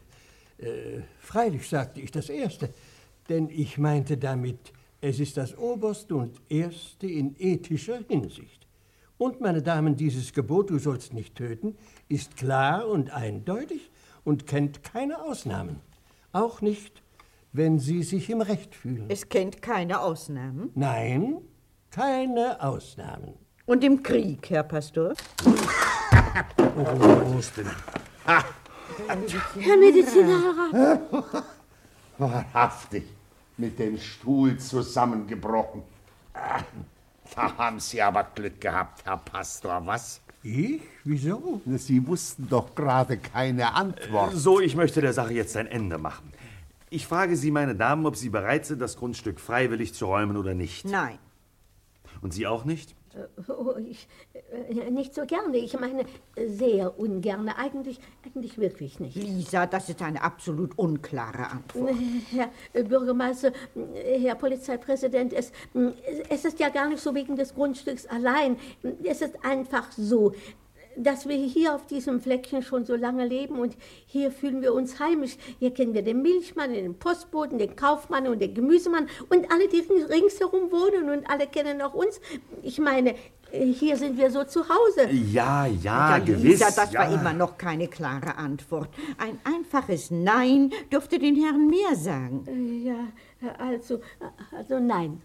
Äh, 0.59 0.99
freilich 1.19 1.67
sagte 1.67 1.99
ich 1.99 2.11
das 2.11 2.29
erste, 2.29 2.69
denn 3.27 3.49
ich 3.49 3.79
meinte 3.79 4.17
damit, 4.17 4.71
es 5.01 5.19
ist 5.19 5.35
das 5.37 5.57
oberste 5.57 6.15
und 6.15 6.39
erste 6.47 7.07
in 7.07 7.35
ethischer 7.39 8.03
Hinsicht. 8.07 8.67
Und, 9.17 9.41
meine 9.41 9.63
Damen, 9.63 9.95
dieses 9.95 10.31
Gebot, 10.31 10.69
du 10.69 10.77
sollst 10.77 11.11
nicht 11.11 11.33
töten, 11.33 11.75
ist 12.07 12.37
klar 12.37 12.87
und 12.87 13.09
eindeutig 13.09 13.89
und 14.23 14.45
kennt 14.45 14.83
keine 14.83 15.23
Ausnahmen. 15.23 15.79
Auch 16.33 16.61
nicht, 16.61 17.01
wenn 17.53 17.79
Sie 17.79 18.03
sich 18.03 18.29
im 18.29 18.41
Recht 18.41 18.75
fühlen. 18.75 19.05
Es 19.09 19.29
kennt 19.29 19.61
keine 19.61 20.01
Ausnahmen. 20.01 20.69
Nein, 20.75 21.37
keine 21.91 22.61
Ausnahmen. 22.61 23.33
Und 23.65 23.83
im 23.83 24.01
Krieg, 24.03 24.49
Herr 24.49 24.63
Pastor? 24.63 25.13
Oh, 25.45 27.39
Herr 29.59 29.77
Medizinalrat. 29.77 31.43
Wahrhaftig, 32.17 33.03
mit 33.57 33.77
dem 33.79 33.97
Stuhl 33.97 34.57
zusammengebrochen. 34.57 35.83
Ah, 36.33 36.59
Da 37.35 37.57
haben 37.57 37.79
Sie 37.79 38.01
aber 38.01 38.23
Glück 38.35 38.61
gehabt, 38.61 39.03
Herr 39.05 39.17
Pastor, 39.17 39.81
was? 39.85 40.21
Ich? 40.43 40.81
Wieso? 41.03 41.61
Sie 41.65 42.05
wussten 42.07 42.47
doch 42.47 42.73
gerade 42.73 43.17
keine 43.17 43.73
Antwort. 43.73 44.33
So, 44.33 44.61
ich 44.61 44.75
möchte 44.75 45.01
der 45.01 45.11
Sache 45.13 45.33
jetzt 45.33 45.57
ein 45.57 45.67
Ende 45.67 45.97
machen. 45.97 46.31
Ich 46.89 47.05
frage 47.05 47.35
Sie, 47.35 47.51
meine 47.51 47.75
Damen, 47.75 48.05
ob 48.05 48.15
Sie 48.15 48.29
bereit 48.29 48.65
sind, 48.65 48.81
das 48.81 48.97
Grundstück 48.97 49.39
freiwillig 49.39 49.93
zu 49.93 50.05
räumen 50.05 50.37
oder 50.37 50.53
nicht. 50.53 50.85
Nein. 50.85 51.19
Und 52.21 52.33
Sie 52.33 52.47
auch 52.47 52.63
nicht? 52.63 52.95
Oh, 53.47 53.73
ich, 53.77 54.07
äh, 54.33 54.91
nicht 54.91 55.13
so 55.15 55.25
gerne. 55.25 55.57
Ich 55.57 55.77
meine, 55.79 56.03
äh, 56.35 56.47
sehr 56.47 56.99
ungerne. 56.99 57.57
Eigentlich, 57.57 57.99
eigentlich 58.23 58.57
wirklich 58.57 58.99
nicht. 58.99 59.15
Lisa, 59.15 59.65
das 59.65 59.89
ist 59.89 60.01
eine 60.01 60.21
absolut 60.21 60.77
unklare 60.77 61.49
Antwort. 61.49 61.95
Herr 62.31 62.49
äh, 62.73 62.83
Bürgermeister, 62.83 63.51
äh, 63.75 64.19
Herr 64.19 64.35
Polizeipräsident, 64.35 65.33
es, 65.33 65.51
äh, 65.73 65.91
es 66.29 66.45
ist 66.45 66.59
ja 66.59 66.69
gar 66.69 66.89
nicht 66.89 67.01
so 67.01 67.15
wegen 67.15 67.35
des 67.35 67.55
Grundstücks 67.55 68.05
allein. 68.05 68.57
Es 69.03 69.21
ist 69.21 69.43
einfach 69.43 69.91
so, 69.91 70.33
dass 70.97 71.27
wir 71.27 71.35
hier 71.35 71.73
auf 71.75 71.85
diesem 71.85 72.19
Fleckchen 72.21 72.61
schon 72.61 72.85
so 72.85 72.95
lange 72.95 73.25
leben 73.27 73.59
und 73.59 73.75
hier 74.05 74.31
fühlen 74.31 74.61
wir 74.61 74.73
uns 74.73 74.99
heimisch. 74.99 75.37
Hier 75.59 75.71
kennen 75.73 75.93
wir 75.93 76.01
den 76.01 76.21
Milchmann, 76.21 76.73
den 76.73 76.97
Postboten, 76.97 77.57
den 77.57 77.75
Kaufmann 77.75 78.27
und 78.27 78.39
den 78.39 78.53
Gemüsemann 78.53 79.07
und 79.29 79.51
alle, 79.51 79.67
die 79.67 79.81
rings- 79.81 80.09
ringsherum 80.09 80.71
wohnen 80.71 81.09
und 81.09 81.29
alle 81.29 81.47
kennen 81.47 81.81
auch 81.81 81.93
uns. 81.93 82.19
Ich 82.63 82.79
meine, 82.79 83.15
hier 83.51 83.95
sind 83.95 84.17
wir 84.17 84.29
so 84.29 84.43
zu 84.43 84.61
Hause. 84.67 85.09
Ja, 85.11 85.65
ja, 85.67 86.17
Ja, 86.17 86.19
gewiss. 86.19 86.43
Lisa, 86.43 86.65
das 86.75 86.91
ja. 86.91 86.99
war 87.01 87.13
immer 87.13 87.31
noch 87.33 87.57
keine 87.57 87.87
klare 87.87 88.35
Antwort. 88.37 88.89
Ein 89.17 89.39
einfaches 89.45 90.11
Nein 90.11 90.71
dürfte 90.91 91.17
den 91.19 91.35
Herren 91.35 91.67
mehr 91.67 91.95
sagen. 91.95 92.83
Ja, 92.85 93.53
also, 93.57 94.01
also 94.55 94.79
nein. 94.79 95.21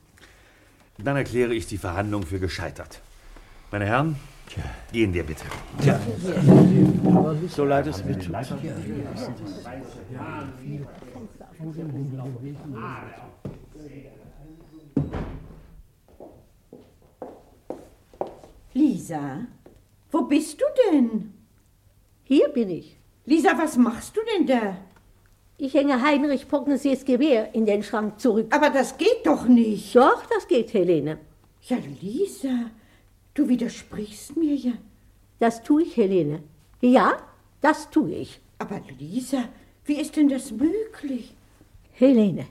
Dann 0.98 1.16
erkläre 1.16 1.54
ich 1.54 1.66
die 1.66 1.78
Verhandlung 1.78 2.22
für 2.24 2.38
gescheitert. 2.38 3.00
Meine 3.72 3.86
Herren, 3.86 4.16
gehen 4.92 5.12
wir 5.14 5.24
bitte. 5.24 5.44
Ja. 5.82 5.98
So 7.48 7.64
leid 7.64 7.86
es 7.86 8.04
mir 8.04 8.18
tut. 8.18 8.34
Lisa, 18.74 19.46
wo 20.10 20.22
bist 20.22 20.60
du 20.60 20.64
denn? 20.90 21.32
Hier 22.24 22.48
bin 22.48 22.70
ich. 22.70 22.96
Lisa, 23.26 23.56
was 23.58 23.76
machst 23.76 24.16
du 24.16 24.20
denn 24.34 24.46
da? 24.46 24.76
Ich 25.58 25.74
hänge 25.74 26.02
Heinrich 26.02 26.48
Poggensees 26.48 27.04
Gewehr 27.04 27.54
in 27.54 27.66
den 27.66 27.82
Schrank 27.82 28.18
zurück. 28.18 28.46
Aber 28.50 28.70
das 28.70 28.96
geht 28.96 29.24
doch 29.24 29.46
nicht. 29.46 29.94
Doch, 29.94 30.24
das 30.26 30.48
geht, 30.48 30.72
Helene. 30.72 31.18
Ja, 31.62 31.76
Lisa, 32.00 32.70
du 33.34 33.48
widersprichst 33.48 34.36
mir 34.36 34.54
ja. 34.54 34.72
Das 35.38 35.62
tue 35.62 35.82
ich, 35.82 35.96
Helene. 35.96 36.42
Ja, 36.80 37.18
das 37.60 37.90
tue 37.90 38.12
ich. 38.12 38.40
Aber 38.58 38.80
Lisa, 38.98 39.48
wie 39.84 40.00
ist 40.00 40.16
denn 40.16 40.28
das 40.28 40.52
möglich? 40.52 41.34
Helene, 41.92 42.46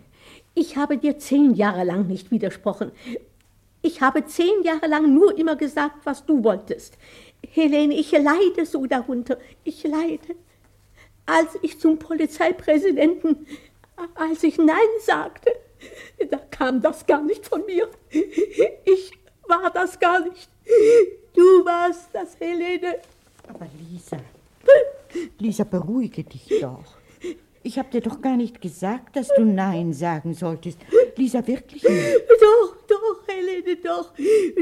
ich 0.53 0.75
habe 0.75 0.97
dir 0.97 1.17
zehn 1.17 1.53
Jahre 1.53 1.83
lang 1.83 2.07
nicht 2.07 2.31
widersprochen. 2.31 2.91
Ich 3.81 4.01
habe 4.01 4.25
zehn 4.25 4.61
Jahre 4.63 4.87
lang 4.87 5.13
nur 5.13 5.37
immer 5.37 5.55
gesagt, 5.55 6.05
was 6.05 6.25
du 6.25 6.43
wolltest. 6.43 6.97
Helene, 7.49 7.95
ich 7.95 8.11
leide 8.11 8.65
so 8.65 8.85
darunter. 8.85 9.37
Ich 9.63 9.83
leide. 9.83 10.35
Als 11.25 11.57
ich 11.61 11.79
zum 11.79 11.97
Polizeipräsidenten, 11.97 13.47
als 14.15 14.43
ich 14.43 14.57
Nein 14.57 14.77
sagte, 15.03 15.51
da 16.29 16.37
kam 16.37 16.81
das 16.81 17.07
gar 17.07 17.23
nicht 17.23 17.47
von 17.47 17.65
mir. 17.65 17.89
Ich 18.85 19.11
war 19.47 19.71
das 19.71 19.99
gar 19.99 20.19
nicht. 20.19 20.50
Du 21.33 21.65
warst 21.65 22.09
das, 22.13 22.39
Helene. 22.39 22.97
Aber 23.47 23.67
Lisa, 23.79 24.17
Lisa, 25.39 25.63
beruhige 25.63 26.23
dich 26.23 26.47
doch. 26.61 26.97
Ich 27.63 27.77
habe 27.77 27.89
dir 27.91 28.01
doch 28.01 28.21
gar 28.21 28.37
nicht 28.37 28.59
gesagt, 28.59 29.15
dass 29.15 29.27
du 29.35 29.43
Nein 29.45 29.93
sagen 29.93 30.33
solltest. 30.33 30.79
Lisa, 31.15 31.45
wirklich 31.45 31.83
nicht. 31.83 32.17
Doch, 32.39 32.77
doch, 32.87 33.27
Helene, 33.27 33.75
doch. 33.77 34.13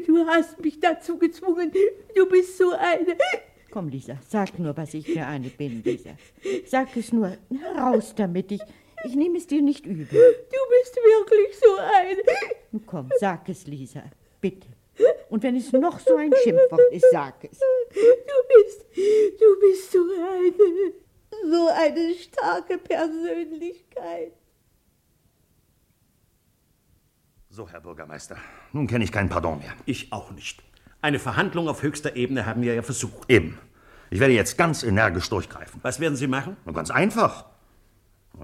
Du 0.05 0.25
hast 0.27 0.59
mich 0.59 0.79
dazu 0.79 1.17
gezwungen. 1.17 1.71
Du 2.15 2.27
bist 2.27 2.57
so 2.57 2.71
eine. 2.71 3.17
Komm, 3.71 3.87
Lisa, 3.87 4.17
sag 4.27 4.57
nur, 4.59 4.75
was 4.75 4.93
ich 4.93 5.05
für 5.07 5.25
eine 5.25 5.47
bin, 5.49 5.81
Lisa. 5.83 6.11
Sag 6.65 6.95
es 6.97 7.13
nur. 7.13 7.37
Raus 7.77 8.13
damit. 8.15 8.51
Ich, 8.51 8.61
ich 9.05 9.15
nehme 9.15 9.37
es 9.37 9.47
dir 9.47 9.61
nicht 9.61 9.85
übel. 9.85 10.07
Du 10.09 10.57
bist 10.69 10.95
wirklich 10.95 11.57
so 11.57 11.77
eine. 11.77 12.21
Nun 12.71 12.85
komm, 12.85 13.09
sag 13.19 13.47
es, 13.47 13.65
Lisa. 13.65 14.03
Bitte. 14.41 14.67
Und 15.29 15.43
wenn 15.43 15.55
es 15.55 15.71
noch 15.71 15.99
so 15.99 16.15
ein 16.15 16.33
Schimpfwort 16.43 16.81
ist, 16.91 17.05
sag 17.11 17.43
es. 17.43 17.59
Du 17.59 18.63
bist, 18.63 18.85
du 19.39 19.59
bist 19.59 19.91
so 19.91 19.99
eine, 19.99 20.93
so 21.51 21.67
eine 21.73 22.13
starke 22.15 22.77
Persönlichkeit. 22.77 24.33
So, 27.49 27.67
Herr 27.67 27.81
Bürgermeister, 27.81 28.37
nun 28.73 28.87
kenne 28.87 29.03
ich 29.03 29.11
kein 29.11 29.29
Pardon 29.29 29.59
mehr. 29.59 29.73
Ich 29.85 30.11
auch 30.13 30.31
nicht. 30.31 30.61
Eine 31.01 31.19
Verhandlung 31.19 31.67
auf 31.67 31.81
höchster 31.81 32.15
Ebene 32.15 32.45
haben 32.45 32.61
wir 32.61 32.73
ja 32.75 32.81
versucht. 32.81 33.29
Eben. 33.29 33.57
Ich 34.11 34.19
werde 34.19 34.33
jetzt 34.33 34.57
ganz 34.57 34.83
energisch 34.83 35.29
durchgreifen. 35.29 35.79
Was 35.83 35.99
werden 35.99 36.15
Sie 36.15 36.27
machen? 36.27 36.57
Na, 36.65 36.71
ganz 36.71 36.91
einfach. 36.91 37.45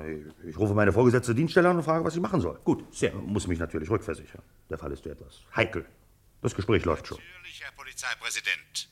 Ich- 0.07 0.49
Ich 0.49 0.57
rufe 0.59 0.73
meine 0.73 0.91
vorgesetzte 0.91 1.33
Dienststelle 1.35 1.69
an 1.69 1.77
und 1.77 1.83
frage, 1.83 2.03
was 2.03 2.15
ich 2.15 2.21
machen 2.21 2.41
soll. 2.41 2.59
Gut, 2.63 2.83
sehr. 2.93 3.13
Muss 3.13 3.47
mich 3.47 3.59
natürlich 3.59 3.89
rückversichern. 3.89 4.41
Der 4.69 4.77
Fall 4.77 4.91
ist 4.91 5.05
ja 5.05 5.11
etwas 5.11 5.41
heikel. 5.55 5.85
Das 6.45 6.53
Gespräch 6.53 6.85
läuft 6.85 7.07
schon. 7.07 7.17
Natürlich, 7.17 7.61
Herr 7.61 7.71
Polizeipräsident. 7.71 8.89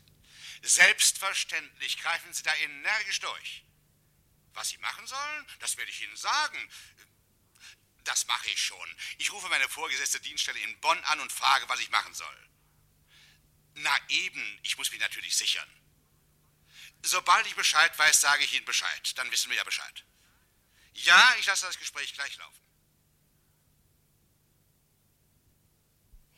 Selbstverständlich 0.64 2.02
greifen 2.02 2.34
Sie 2.34 2.42
da 2.42 2.52
energisch 2.56 3.20
durch. 3.20 3.64
Was 4.56 4.70
Sie 4.70 4.80
machen 4.80 5.06
sollen, 5.06 5.46
das 5.60 5.78
werde 5.78 5.92
ich 5.92 6.02
Ihnen 6.02 6.18
sagen. 6.18 6.58
Das 8.06 8.26
mache 8.26 8.50
ich 8.50 8.60
schon. 8.60 8.96
Ich 9.20 9.32
rufe 9.32 9.50
meine 9.50 9.70
vorgesetzte 9.70 10.20
Dienststelle 10.20 10.58
in 10.62 10.80
Bonn 10.80 10.98
an 11.04 11.20
und 11.20 11.32
frage, 11.32 11.70
was 11.70 11.80
ich 11.80 11.92
machen 11.92 12.16
soll. 12.16 12.50
Na 13.76 13.96
eben, 14.10 14.60
ich 14.64 14.76
muss 14.80 14.92
mich 14.92 15.02
natürlich 15.02 15.38
sichern. 15.38 15.70
Sobald 17.04 17.46
ich 17.46 17.56
Bescheid 17.56 17.96
weiß, 18.00 18.20
sage 18.20 18.46
ich 18.46 18.54
Ihnen 18.54 18.66
Bescheid. 18.66 19.16
Dann 19.16 19.30
wissen 19.30 19.52
wir 19.52 19.58
ja 19.58 19.64
Bescheid. 19.64 20.04
Ja, 20.94 21.36
ich 21.40 21.46
lasse 21.46 21.68
das 21.68 21.78
Gespräch 21.78 22.16
gleich 22.16 22.36
laufen. 22.38 22.64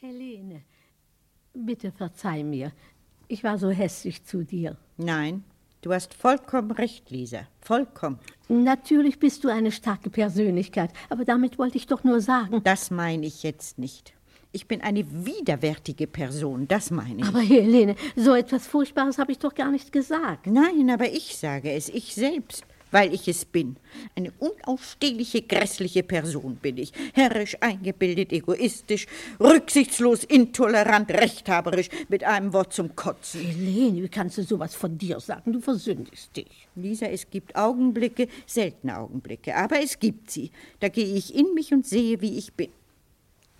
Helene, 0.01 0.65
bitte 1.55 1.91
verzeih 1.91 2.43
mir. 2.43 2.71
Ich 3.27 3.43
war 3.43 3.57
so 3.57 3.69
hässlich 3.69 4.23
zu 4.23 4.43
dir. 4.43 4.77
Nein, 4.97 5.43
du 5.81 5.93
hast 5.93 6.13
vollkommen 6.13 6.71
recht, 6.71 7.09
Lisa. 7.09 7.47
Vollkommen. 7.61 8.19
Natürlich 8.47 9.19
bist 9.19 9.43
du 9.43 9.49
eine 9.49 9.71
starke 9.71 10.09
Persönlichkeit, 10.09 10.91
aber 11.09 11.25
damit 11.25 11.57
wollte 11.57 11.77
ich 11.77 11.87
doch 11.87 12.03
nur 12.03 12.21
sagen. 12.21 12.61
Das 12.63 12.91
meine 12.91 13.25
ich 13.25 13.43
jetzt 13.43 13.79
nicht. 13.79 14.13
Ich 14.51 14.67
bin 14.67 14.81
eine 14.81 15.05
widerwärtige 15.25 16.07
Person, 16.07 16.67
das 16.67 16.89
meine 16.89 17.21
ich. 17.21 17.27
Aber 17.27 17.41
Helene, 17.41 17.95
so 18.15 18.33
etwas 18.33 18.67
Furchtbares 18.67 19.17
habe 19.17 19.33
ich 19.33 19.39
doch 19.39 19.53
gar 19.53 19.69
nicht 19.69 19.91
gesagt. 19.91 20.47
Nein, 20.47 20.89
aber 20.89 21.11
ich 21.11 21.35
sage 21.35 21.71
es, 21.71 21.89
ich 21.89 22.15
selbst, 22.15 22.63
weil 22.95 23.13
ich 23.13 23.27
es 23.27 23.43
bin. 23.43 23.75
Eine 24.15 24.31
unausstehliche, 24.39 25.41
grässliche 25.41 26.01
Person 26.01 26.55
bin 26.55 26.77
ich. 26.77 26.93
Herrisch, 27.13 27.57
eingebildet, 27.59 28.31
egoistisch, 28.31 29.05
rücksichtslos, 29.37 30.23
intolerant, 30.23 31.11
rechthaberisch, 31.11 31.89
mit 32.07 32.23
einem 32.23 32.53
Wort 32.53 32.71
zum 32.71 32.95
Kotzen. 32.95 33.41
Helene, 33.41 34.03
wie 34.03 34.07
kannst 34.07 34.37
du 34.37 34.43
sowas 34.43 34.75
von 34.75 34.97
dir 34.97 35.19
sagen? 35.19 35.51
Du 35.51 35.59
versündigst 35.59 36.37
dich. 36.37 36.69
Lisa, 36.77 37.07
es 37.07 37.29
gibt 37.29 37.53
Augenblicke, 37.57 38.29
seltene 38.45 38.97
Augenblicke, 38.97 39.53
aber 39.57 39.83
es 39.83 39.99
gibt 39.99 40.31
sie. 40.31 40.51
Da 40.79 40.87
gehe 40.87 41.17
ich 41.17 41.35
in 41.35 41.53
mich 41.53 41.73
und 41.73 41.85
sehe, 41.85 42.21
wie 42.21 42.37
ich 42.37 42.53
bin. 42.53 42.69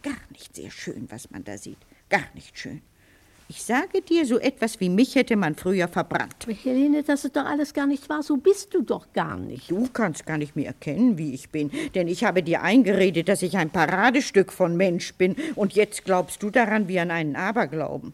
Gar 0.01 0.15
nicht 0.31 0.55
sehr 0.55 0.71
schön, 0.71 1.07
was 1.09 1.29
man 1.29 1.43
da 1.43 1.57
sieht. 1.57 1.79
Gar 2.07 2.33
nicht 2.35 2.57
schön. 2.57 2.81
Ich 3.47 3.63
sage 3.63 4.01
dir, 4.01 4.25
so 4.25 4.39
etwas 4.39 4.79
wie 4.79 4.89
mich 4.89 5.13
hätte 5.13 5.35
man 5.35 5.53
früher 5.53 5.87
verbrannt. 5.87 6.47
Helene, 6.63 7.03
das 7.03 7.25
ist 7.25 7.35
doch 7.35 7.45
alles 7.45 7.75
gar 7.75 7.85
nicht 7.85 8.09
wahr. 8.09 8.23
So 8.23 8.37
bist 8.37 8.73
du 8.73 8.81
doch 8.81 9.13
gar 9.13 9.37
nicht. 9.37 9.69
Du 9.69 9.87
kannst 9.93 10.25
gar 10.25 10.39
nicht 10.39 10.55
mehr 10.55 10.65
erkennen, 10.65 11.19
wie 11.19 11.33
ich 11.33 11.51
bin, 11.51 11.69
denn 11.93 12.07
ich 12.07 12.23
habe 12.23 12.41
dir 12.41 12.63
eingeredet, 12.63 13.29
dass 13.29 13.43
ich 13.43 13.55
ein 13.55 13.69
Paradestück 13.69 14.51
von 14.51 14.75
Mensch 14.75 15.13
bin, 15.13 15.35
und 15.53 15.73
jetzt 15.73 16.05
glaubst 16.05 16.41
du 16.41 16.49
daran 16.49 16.87
wie 16.87 16.99
an 16.99 17.11
einen 17.11 17.35
Aberglauben. 17.35 18.13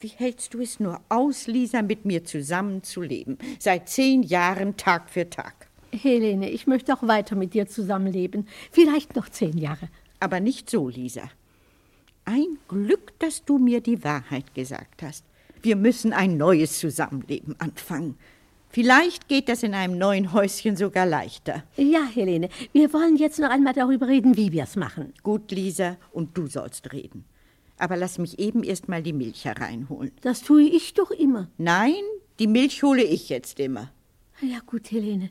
Wie 0.00 0.08
hältst 0.08 0.52
du 0.52 0.60
es 0.60 0.78
nur 0.78 1.00
aus, 1.08 1.46
Lisa, 1.46 1.80
mit 1.80 2.04
mir 2.04 2.24
zusammenzuleben? 2.24 3.38
Seit 3.58 3.88
zehn 3.88 4.22
Jahren 4.22 4.76
Tag 4.76 5.08
für 5.08 5.30
Tag. 5.30 5.68
Helene, 5.90 6.50
ich 6.50 6.66
möchte 6.66 6.92
auch 6.92 7.08
weiter 7.08 7.34
mit 7.34 7.54
dir 7.54 7.66
zusammenleben. 7.66 8.46
Vielleicht 8.70 9.16
noch 9.16 9.30
zehn 9.30 9.56
Jahre. 9.56 9.88
Aber 10.20 10.40
nicht 10.40 10.68
so, 10.68 10.90
Lisa. 10.90 11.30
Ein 12.24 12.58
Glück, 12.68 13.18
dass 13.18 13.44
du 13.44 13.58
mir 13.58 13.80
die 13.80 14.02
Wahrheit 14.02 14.54
gesagt 14.54 15.02
hast. 15.02 15.24
Wir 15.62 15.76
müssen 15.76 16.12
ein 16.12 16.36
neues 16.36 16.78
Zusammenleben 16.78 17.58
anfangen. 17.60 18.16
Vielleicht 18.70 19.28
geht 19.28 19.48
das 19.48 19.62
in 19.62 19.72
einem 19.72 19.98
neuen 19.98 20.32
Häuschen 20.32 20.76
sogar 20.76 21.06
leichter. 21.06 21.62
Ja, 21.76 22.04
Helene, 22.04 22.48
wir 22.72 22.92
wollen 22.92 23.16
jetzt 23.16 23.38
noch 23.38 23.50
einmal 23.50 23.72
darüber 23.72 24.08
reden, 24.08 24.36
wie 24.36 24.52
wir 24.52 24.64
es 24.64 24.74
machen. 24.74 25.12
Gut, 25.22 25.52
Lisa, 25.52 25.96
und 26.12 26.36
du 26.36 26.48
sollst 26.48 26.92
reden. 26.92 27.24
Aber 27.76 27.96
lass 27.96 28.18
mich 28.18 28.38
eben 28.38 28.64
erst 28.64 28.88
mal 28.88 29.02
die 29.02 29.12
Milch 29.12 29.44
hereinholen. 29.44 30.12
Das 30.22 30.42
tue 30.42 30.62
ich 30.62 30.94
doch 30.94 31.10
immer. 31.10 31.48
Nein, 31.56 32.02
die 32.38 32.46
Milch 32.46 32.82
hole 32.82 33.02
ich 33.04 33.28
jetzt 33.28 33.60
immer. 33.60 33.92
Ja 34.40 34.58
gut, 34.66 34.90
Helene, 34.90 35.30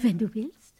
wenn 0.00 0.18
du 0.18 0.32
willst. 0.34 0.74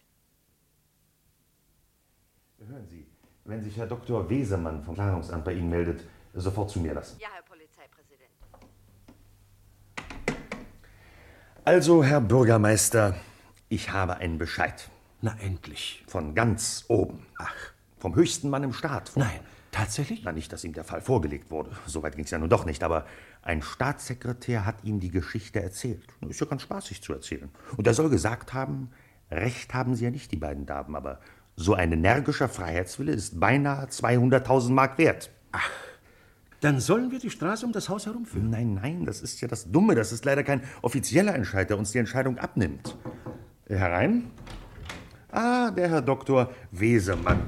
Hören 2.58 2.86
Sie, 2.88 3.03
wenn 3.44 3.62
sich 3.62 3.76
Herr 3.76 3.86
Dr. 3.86 4.28
Wesemann 4.28 4.82
vom 4.82 4.94
Planungsamt 4.94 5.44
bei 5.44 5.52
Ihnen 5.52 5.68
meldet, 5.68 6.04
sofort 6.32 6.70
zu 6.70 6.80
mir 6.80 6.94
lassen. 6.94 7.18
Ja, 7.20 7.28
Herr 7.34 7.42
Polizeipräsident. 7.42 8.30
Also, 11.64 12.02
Herr 12.02 12.20
Bürgermeister, 12.20 13.14
ich 13.68 13.90
habe 13.90 14.16
einen 14.16 14.38
Bescheid. 14.38 14.88
Na 15.20 15.36
endlich. 15.40 16.04
Von 16.06 16.34
ganz 16.34 16.84
oben. 16.88 17.26
Ach. 17.38 17.54
Vom 17.98 18.14
höchsten 18.14 18.50
Mann 18.50 18.62
im 18.62 18.72
Staat. 18.74 19.08
Von 19.10 19.22
Nein, 19.22 19.40
tatsächlich? 19.72 20.22
Na, 20.24 20.32
nicht, 20.32 20.52
dass 20.52 20.64
ihm 20.64 20.74
der 20.74 20.84
Fall 20.84 21.00
vorgelegt 21.00 21.50
wurde. 21.50 21.70
Soweit 21.86 22.16
ging 22.16 22.24
es 22.24 22.30
ja 22.30 22.38
nun 22.38 22.50
doch 22.50 22.66
nicht. 22.66 22.82
Aber 22.82 23.06
ein 23.42 23.62
Staatssekretär 23.62 24.66
hat 24.66 24.84
ihm 24.84 25.00
die 25.00 25.10
Geschichte 25.10 25.62
erzählt. 25.62 26.02
Ist 26.28 26.40
ja 26.40 26.46
ganz 26.46 26.62
spaßig 26.62 27.02
zu 27.02 27.14
erzählen. 27.14 27.50
Und 27.76 27.86
er 27.86 27.94
soll 27.94 28.10
gesagt 28.10 28.52
haben, 28.52 28.90
Recht 29.30 29.74
haben 29.74 29.94
sie 29.94 30.04
ja 30.04 30.10
nicht, 30.10 30.32
die 30.32 30.36
beiden 30.36 30.66
Damen. 30.66 30.94
Aber 30.96 31.20
so 31.56 31.74
ein 31.74 31.92
energischer 31.92 32.48
Freiheitswille 32.48 33.12
ist 33.12 33.38
beinahe 33.38 33.86
200.000 33.86 34.72
Mark 34.72 34.98
wert. 34.98 35.30
Ach, 35.52 35.70
dann 36.60 36.80
sollen 36.80 37.10
wir 37.10 37.18
die 37.18 37.30
Straße 37.30 37.64
um 37.64 37.72
das 37.72 37.88
Haus 37.88 38.06
herumführen. 38.06 38.50
Nein, 38.50 38.74
nein, 38.74 39.04
das 39.04 39.20
ist 39.20 39.40
ja 39.40 39.48
das 39.48 39.70
Dumme. 39.70 39.94
Das 39.94 40.12
ist 40.12 40.24
leider 40.24 40.42
kein 40.42 40.62
offizieller 40.82 41.34
Entscheid, 41.34 41.68
der 41.68 41.78
uns 41.78 41.92
die 41.92 41.98
Entscheidung 41.98 42.38
abnimmt. 42.38 42.96
Herein? 43.68 44.30
Ah, 45.30 45.70
der 45.70 45.90
Herr 45.90 46.02
Dr. 46.02 46.50
Wesemann. 46.70 47.42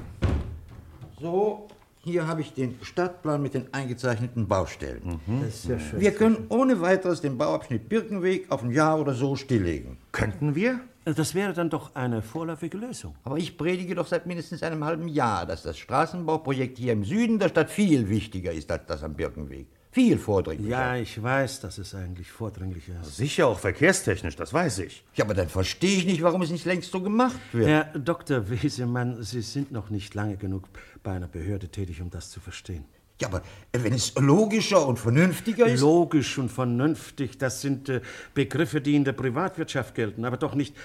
So, 1.19 1.67
hier 1.99 2.27
habe 2.27 2.41
ich 2.41 2.53
den 2.53 2.77
Stadtplan 2.83 3.41
mit 3.41 3.55
den 3.55 3.73
eingezeichneten 3.73 4.47
Baustellen. 4.47 5.19
Das 5.41 5.55
ist 5.55 5.65
ja 5.67 5.79
schön. 5.79 5.99
Wir 5.99 6.11
können 6.11 6.45
ohne 6.49 6.79
weiteres 6.79 7.21
den 7.21 7.37
Bauabschnitt 7.37 7.89
Birkenweg 7.89 8.51
auf 8.51 8.63
ein 8.63 8.71
Jahr 8.71 8.99
oder 8.99 9.13
so 9.13 9.35
stilllegen. 9.35 9.97
Könnten 10.11 10.53
wir? 10.55 10.79
Das 11.15 11.33
wäre 11.33 11.53
dann 11.53 11.69
doch 11.69 11.95
eine 11.95 12.21
vorläufige 12.21 12.77
Lösung. 12.77 13.15
Aber 13.23 13.37
ich 13.37 13.57
predige 13.57 13.95
doch 13.95 14.07
seit 14.07 14.25
mindestens 14.25 14.61
einem 14.61 14.83
halben 14.83 15.07
Jahr, 15.07 15.45
dass 15.45 15.63
das 15.63 15.77
Straßenbauprojekt 15.77 16.77
hier 16.77 16.91
im 16.91 17.05
Süden 17.05 17.39
der 17.39 17.47
Stadt 17.47 17.69
viel 17.69 18.09
wichtiger 18.09 18.51
ist 18.51 18.69
als 18.69 18.85
das 18.87 19.03
am 19.03 19.13
Birkenweg. 19.13 19.67
Viel 19.91 20.17
vordringlicher. 20.17 20.69
Ja, 20.69 20.95
ich 20.97 21.23
weiß, 21.23 21.61
dass 21.61 21.77
es 21.77 21.95
eigentlich 21.95 22.29
vordringlicher 22.29 22.99
ist. 23.01 23.15
Sicher 23.15 23.47
auch 23.47 23.57
verkehrstechnisch, 23.57 24.35
das 24.35 24.53
weiß 24.53 24.79
ich. 24.79 25.05
Ja, 25.15 25.23
aber 25.23 25.33
dann 25.33 25.47
verstehe 25.47 25.97
ich 25.97 26.05
nicht, 26.05 26.21
warum 26.21 26.41
es 26.41 26.51
nicht 26.51 26.65
längst 26.65 26.91
so 26.91 27.01
gemacht 27.01 27.39
wird. 27.53 27.67
Herr 27.69 27.85
Dr. 27.97 28.49
Wesemann, 28.49 29.23
Sie 29.23 29.41
sind 29.41 29.71
noch 29.71 29.89
nicht 29.89 30.13
lange 30.13 30.35
genug 30.35 30.65
bei 31.03 31.13
einer 31.13 31.27
Behörde 31.27 31.69
tätig, 31.69 32.01
um 32.01 32.09
das 32.09 32.29
zu 32.31 32.41
verstehen. 32.41 32.83
Ja, 33.19 33.29
aber 33.29 33.41
wenn 33.73 33.93
es 33.93 34.13
logischer 34.15 34.87
und 34.87 34.99
vernünftiger 34.99 35.65
ist. 35.65 35.81
Logisch 35.81 36.37
und 36.37 36.49
vernünftig, 36.49 37.37
das 37.37 37.61
sind 37.61 37.89
äh, 37.89 38.01
Begriffe, 38.33 38.79
die 38.79 38.95
in 38.95 39.05
der 39.05 39.13
Privatwirtschaft 39.13 39.95
gelten, 39.95 40.23
aber 40.23 40.37
doch 40.37 40.53
nicht. 40.53 40.75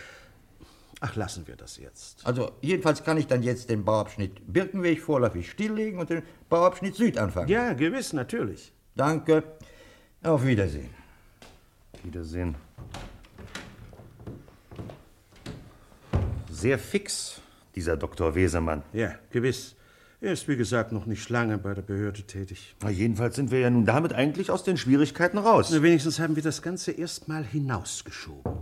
Ach, 1.01 1.17
lassen 1.17 1.47
wir 1.47 1.57
das 1.57 1.79
jetzt. 1.79 2.25
Also, 2.25 2.53
jedenfalls 2.61 3.03
kann 3.03 3.19
ich 3.19 3.27
dann 3.27 3.43
jetzt 3.43 3.69
den 3.69 3.85
Bauabschnitt 3.85 4.41
Birkenweg 4.51 5.03
vorläufig 5.03 5.51
stilllegen 5.51 5.99
und 5.99 6.09
den 6.09 6.23
Bauabschnitt 6.49 6.95
Süd 6.95 7.19
anfangen. 7.19 7.49
Ja, 7.49 7.73
gewiss, 7.73 8.13
natürlich. 8.13 8.73
Danke. 8.95 9.43
Auf 10.23 10.47
Wiedersehen. 10.47 10.91
Wiedersehen. 12.05 12.55
Sehr 16.51 16.79
fix, 16.79 17.41
dieser 17.75 17.97
Dr. 17.97 18.35
Wesemann. 18.35 18.83
Ja, 18.93 19.17
gewiss. 19.31 19.75
Er 20.25 20.33
ist, 20.33 20.47
wie 20.47 20.57
gesagt, 20.57 20.93
noch 20.93 21.05
nicht 21.05 21.29
lange 21.31 21.59
bei 21.59 21.75
der 21.75 21.83
Behörde 21.83 22.23
tätig. 22.23 22.77
Na, 22.81 22.91
jedenfalls 22.91 23.35
sind 23.35 23.51
wir 23.51 23.59
ja 23.59 23.71
nun 23.71 23.85
damit 23.85 24.13
eigentlich 24.13 24.53
aus 24.53 24.63
den 24.63 24.77
Schwierigkeiten 24.77 25.37
raus. 25.37 25.71
Na, 25.73 25.83
wenigstens 25.83 26.21
haben 26.21 26.37
wir 26.37 26.45
das 26.45 26.63
Ganze 26.63 26.93
erst 26.93 27.27
mal 27.27 27.45
hinausgeschoben. 27.45 28.53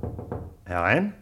Herein? 0.65 1.13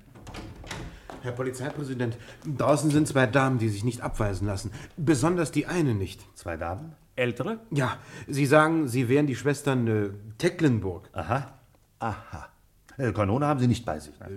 Herr 1.22 1.32
Polizeipräsident, 1.32 2.16
draußen 2.57 2.93
sind 2.93 3.09
zwei 3.09 3.26
Damen, 3.26 3.59
die 3.59 3.68
sich 3.68 3.82
nicht 3.82 4.01
abweisen 4.01 4.47
lassen. 4.47 4.70
Besonders 4.97 5.51
die 5.51 5.66
eine 5.66 5.93
nicht. 5.93 6.24
Zwei 6.36 6.57
Damen? 6.57 6.95
Ältere? 7.16 7.59
Ja, 7.72 7.99
Sie 8.28 8.47
sagen, 8.47 8.86
Sie 8.86 9.09
wären 9.09 9.26
die 9.26 9.34
Schwestern 9.34 9.89
äh, 9.89 10.11
Tecklenburg. 10.39 11.11
Aha. 11.14 11.59
Aha. 11.99 12.49
Äh, 12.97 13.11
Kanone 13.11 13.45
haben 13.45 13.59
Sie 13.59 13.66
nicht 13.66 13.84
bei 13.84 13.99
sich. 13.99 14.14
Ne? 14.20 14.28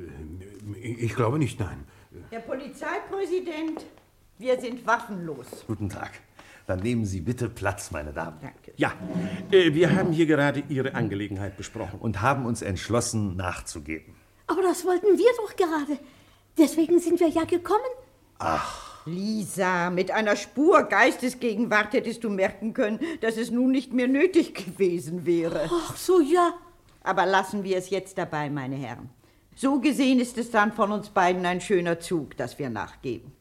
Ich 0.81 1.13
glaube 1.13 1.37
nicht, 1.37 1.59
nein. 1.59 1.85
Herr 2.31 2.39
Polizeipräsident, 2.39 3.85
wir 4.41 4.59
sind 4.59 4.85
waffenlos. 4.85 5.45
Guten 5.67 5.89
Tag. 5.89 6.11
Dann 6.67 6.79
nehmen 6.79 7.05
Sie 7.05 7.21
bitte 7.21 7.49
Platz, 7.49 7.91
meine 7.91 8.11
Damen. 8.11 8.37
Danke. 8.41 8.73
Ja, 8.75 8.93
äh, 9.51 9.73
wir 9.73 9.95
haben 9.95 10.11
hier 10.11 10.25
gerade 10.25 10.63
Ihre 10.69 10.95
Angelegenheit 10.95 11.57
besprochen. 11.57 11.99
Und 11.99 12.21
haben 12.21 12.45
uns 12.45 12.61
entschlossen, 12.61 13.35
nachzugeben. 13.35 14.15
Aber 14.47 14.61
das 14.61 14.85
wollten 14.85 15.17
wir 15.17 15.31
doch 15.37 15.55
gerade. 15.55 15.99
Deswegen 16.57 16.99
sind 16.99 17.19
wir 17.19 17.29
ja 17.29 17.43
gekommen. 17.45 17.79
Ach. 18.39 19.05
Lisa, 19.05 19.89
mit 19.89 20.11
einer 20.11 20.35
Spur 20.35 20.83
Geistesgegenwart 20.83 21.93
hättest 21.93 22.23
du 22.23 22.29
merken 22.29 22.73
können, 22.73 22.99
dass 23.21 23.37
es 23.37 23.49
nun 23.49 23.71
nicht 23.71 23.93
mehr 23.93 24.07
nötig 24.07 24.53
gewesen 24.53 25.25
wäre. 25.25 25.69
Ach 25.71 25.97
so, 25.97 26.19
ja. 26.19 26.53
Aber 27.03 27.25
lassen 27.25 27.63
wir 27.63 27.77
es 27.77 27.89
jetzt 27.89 28.17
dabei, 28.17 28.49
meine 28.49 28.75
Herren. 28.75 29.09
So 29.55 29.79
gesehen 29.79 30.19
ist 30.19 30.37
es 30.37 30.51
dann 30.51 30.71
von 30.71 30.91
uns 30.91 31.09
beiden 31.09 31.45
ein 31.45 31.61
schöner 31.61 31.99
Zug, 31.99 32.37
dass 32.37 32.59
wir 32.59 32.69
nachgeben. 32.69 33.31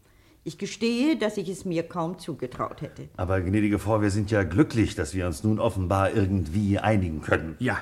Ich 0.51 0.59
gestehe, 0.59 1.17
dass 1.17 1.37
ich 1.37 1.49
es 1.49 1.65
mir 1.65 1.85
kaum 1.85 2.19
zugetraut 2.19 2.83
hätte. 2.83 3.09
Aber, 3.17 3.41
gnädige 3.41 3.79
Frau, 3.79 4.03
wir 4.03 4.11
sind 4.11 4.33
ja 4.33 4.43
glücklich, 4.43 4.97
dass 4.97 5.15
wir 5.15 5.29
uns 5.29 5.45
nun 5.45 5.61
offenbar 5.61 6.13
irgendwie 6.13 6.77
einigen 6.77 7.21
können. 7.21 7.55
Ja, 7.61 7.79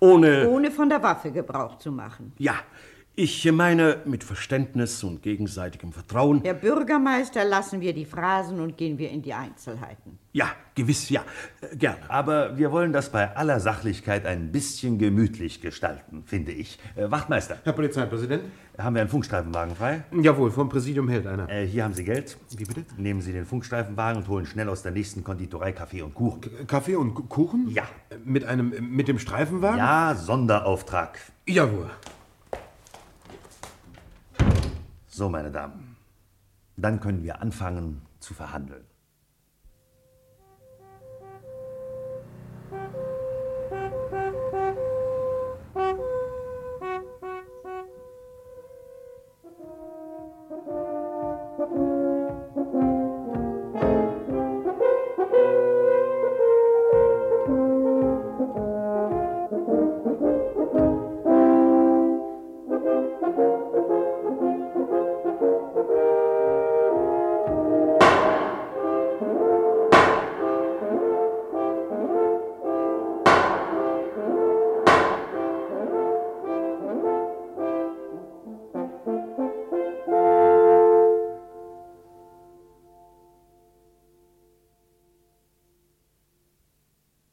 ohne... 0.00 0.48
Ohne 0.48 0.72
von 0.72 0.88
der 0.88 1.00
Waffe 1.00 1.30
Gebrauch 1.30 1.78
zu 1.78 1.92
machen. 1.92 2.32
Ja, 2.38 2.54
Ich 3.20 3.50
meine 3.50 3.96
mit 4.04 4.22
Verständnis 4.22 5.02
und 5.02 5.22
gegenseitigem 5.24 5.90
Vertrauen. 5.92 6.40
Herr 6.44 6.54
Bürgermeister, 6.54 7.44
lassen 7.44 7.80
wir 7.80 7.92
die 7.92 8.04
Phrasen 8.04 8.60
und 8.60 8.76
gehen 8.76 8.96
wir 8.96 9.10
in 9.10 9.22
die 9.22 9.34
Einzelheiten. 9.34 10.20
Ja, 10.32 10.52
gewiss, 10.76 11.10
ja. 11.10 11.22
Äh, 11.60 11.74
Gerne. 11.74 11.98
Aber 12.06 12.56
wir 12.56 12.70
wollen 12.70 12.92
das 12.92 13.10
bei 13.10 13.34
aller 13.36 13.58
Sachlichkeit 13.58 14.24
ein 14.24 14.52
bisschen 14.52 14.98
gemütlich 15.00 15.60
gestalten, 15.60 16.22
finde 16.26 16.52
ich. 16.52 16.78
Äh, 16.94 17.10
Wachtmeister. 17.10 17.58
Herr 17.64 17.72
Polizeipräsident. 17.72 18.44
Haben 18.78 18.94
wir 18.94 19.00
einen 19.00 19.10
Funkstreifenwagen 19.10 19.74
frei? 19.74 20.04
Jawohl, 20.22 20.52
vom 20.52 20.68
Präsidium 20.68 21.08
hält 21.08 21.26
einer. 21.26 21.48
Äh, 21.50 21.66
hier 21.66 21.82
haben 21.82 21.94
Sie 21.94 22.04
Geld. 22.04 22.36
Wie 22.56 22.64
bitte? 22.64 22.84
Nehmen 22.98 23.20
Sie 23.20 23.32
den 23.32 23.46
Funkstreifenwagen 23.46 24.22
und 24.22 24.28
holen 24.28 24.46
schnell 24.46 24.68
aus 24.68 24.82
der 24.84 24.92
nächsten 24.92 25.24
Konditorei 25.24 25.72
Kaffee 25.72 26.02
und 26.02 26.14
Kuchen. 26.14 26.40
Kaffee 26.68 26.94
und 26.94 27.14
Ku- 27.14 27.24
Kuchen? 27.24 27.68
Ja. 27.68 27.82
Mit 28.24 28.44
einem, 28.44 28.72
mit 28.94 29.08
dem 29.08 29.18
Streifenwagen? 29.18 29.78
Ja, 29.78 30.14
Sonderauftrag. 30.14 31.18
Jawohl. 31.48 31.90
So, 35.18 35.28
meine 35.28 35.50
Damen. 35.50 35.96
Dann 36.76 37.00
können 37.00 37.24
wir 37.24 37.42
anfangen 37.42 38.02
zu 38.20 38.34
verhandeln. 38.34 38.84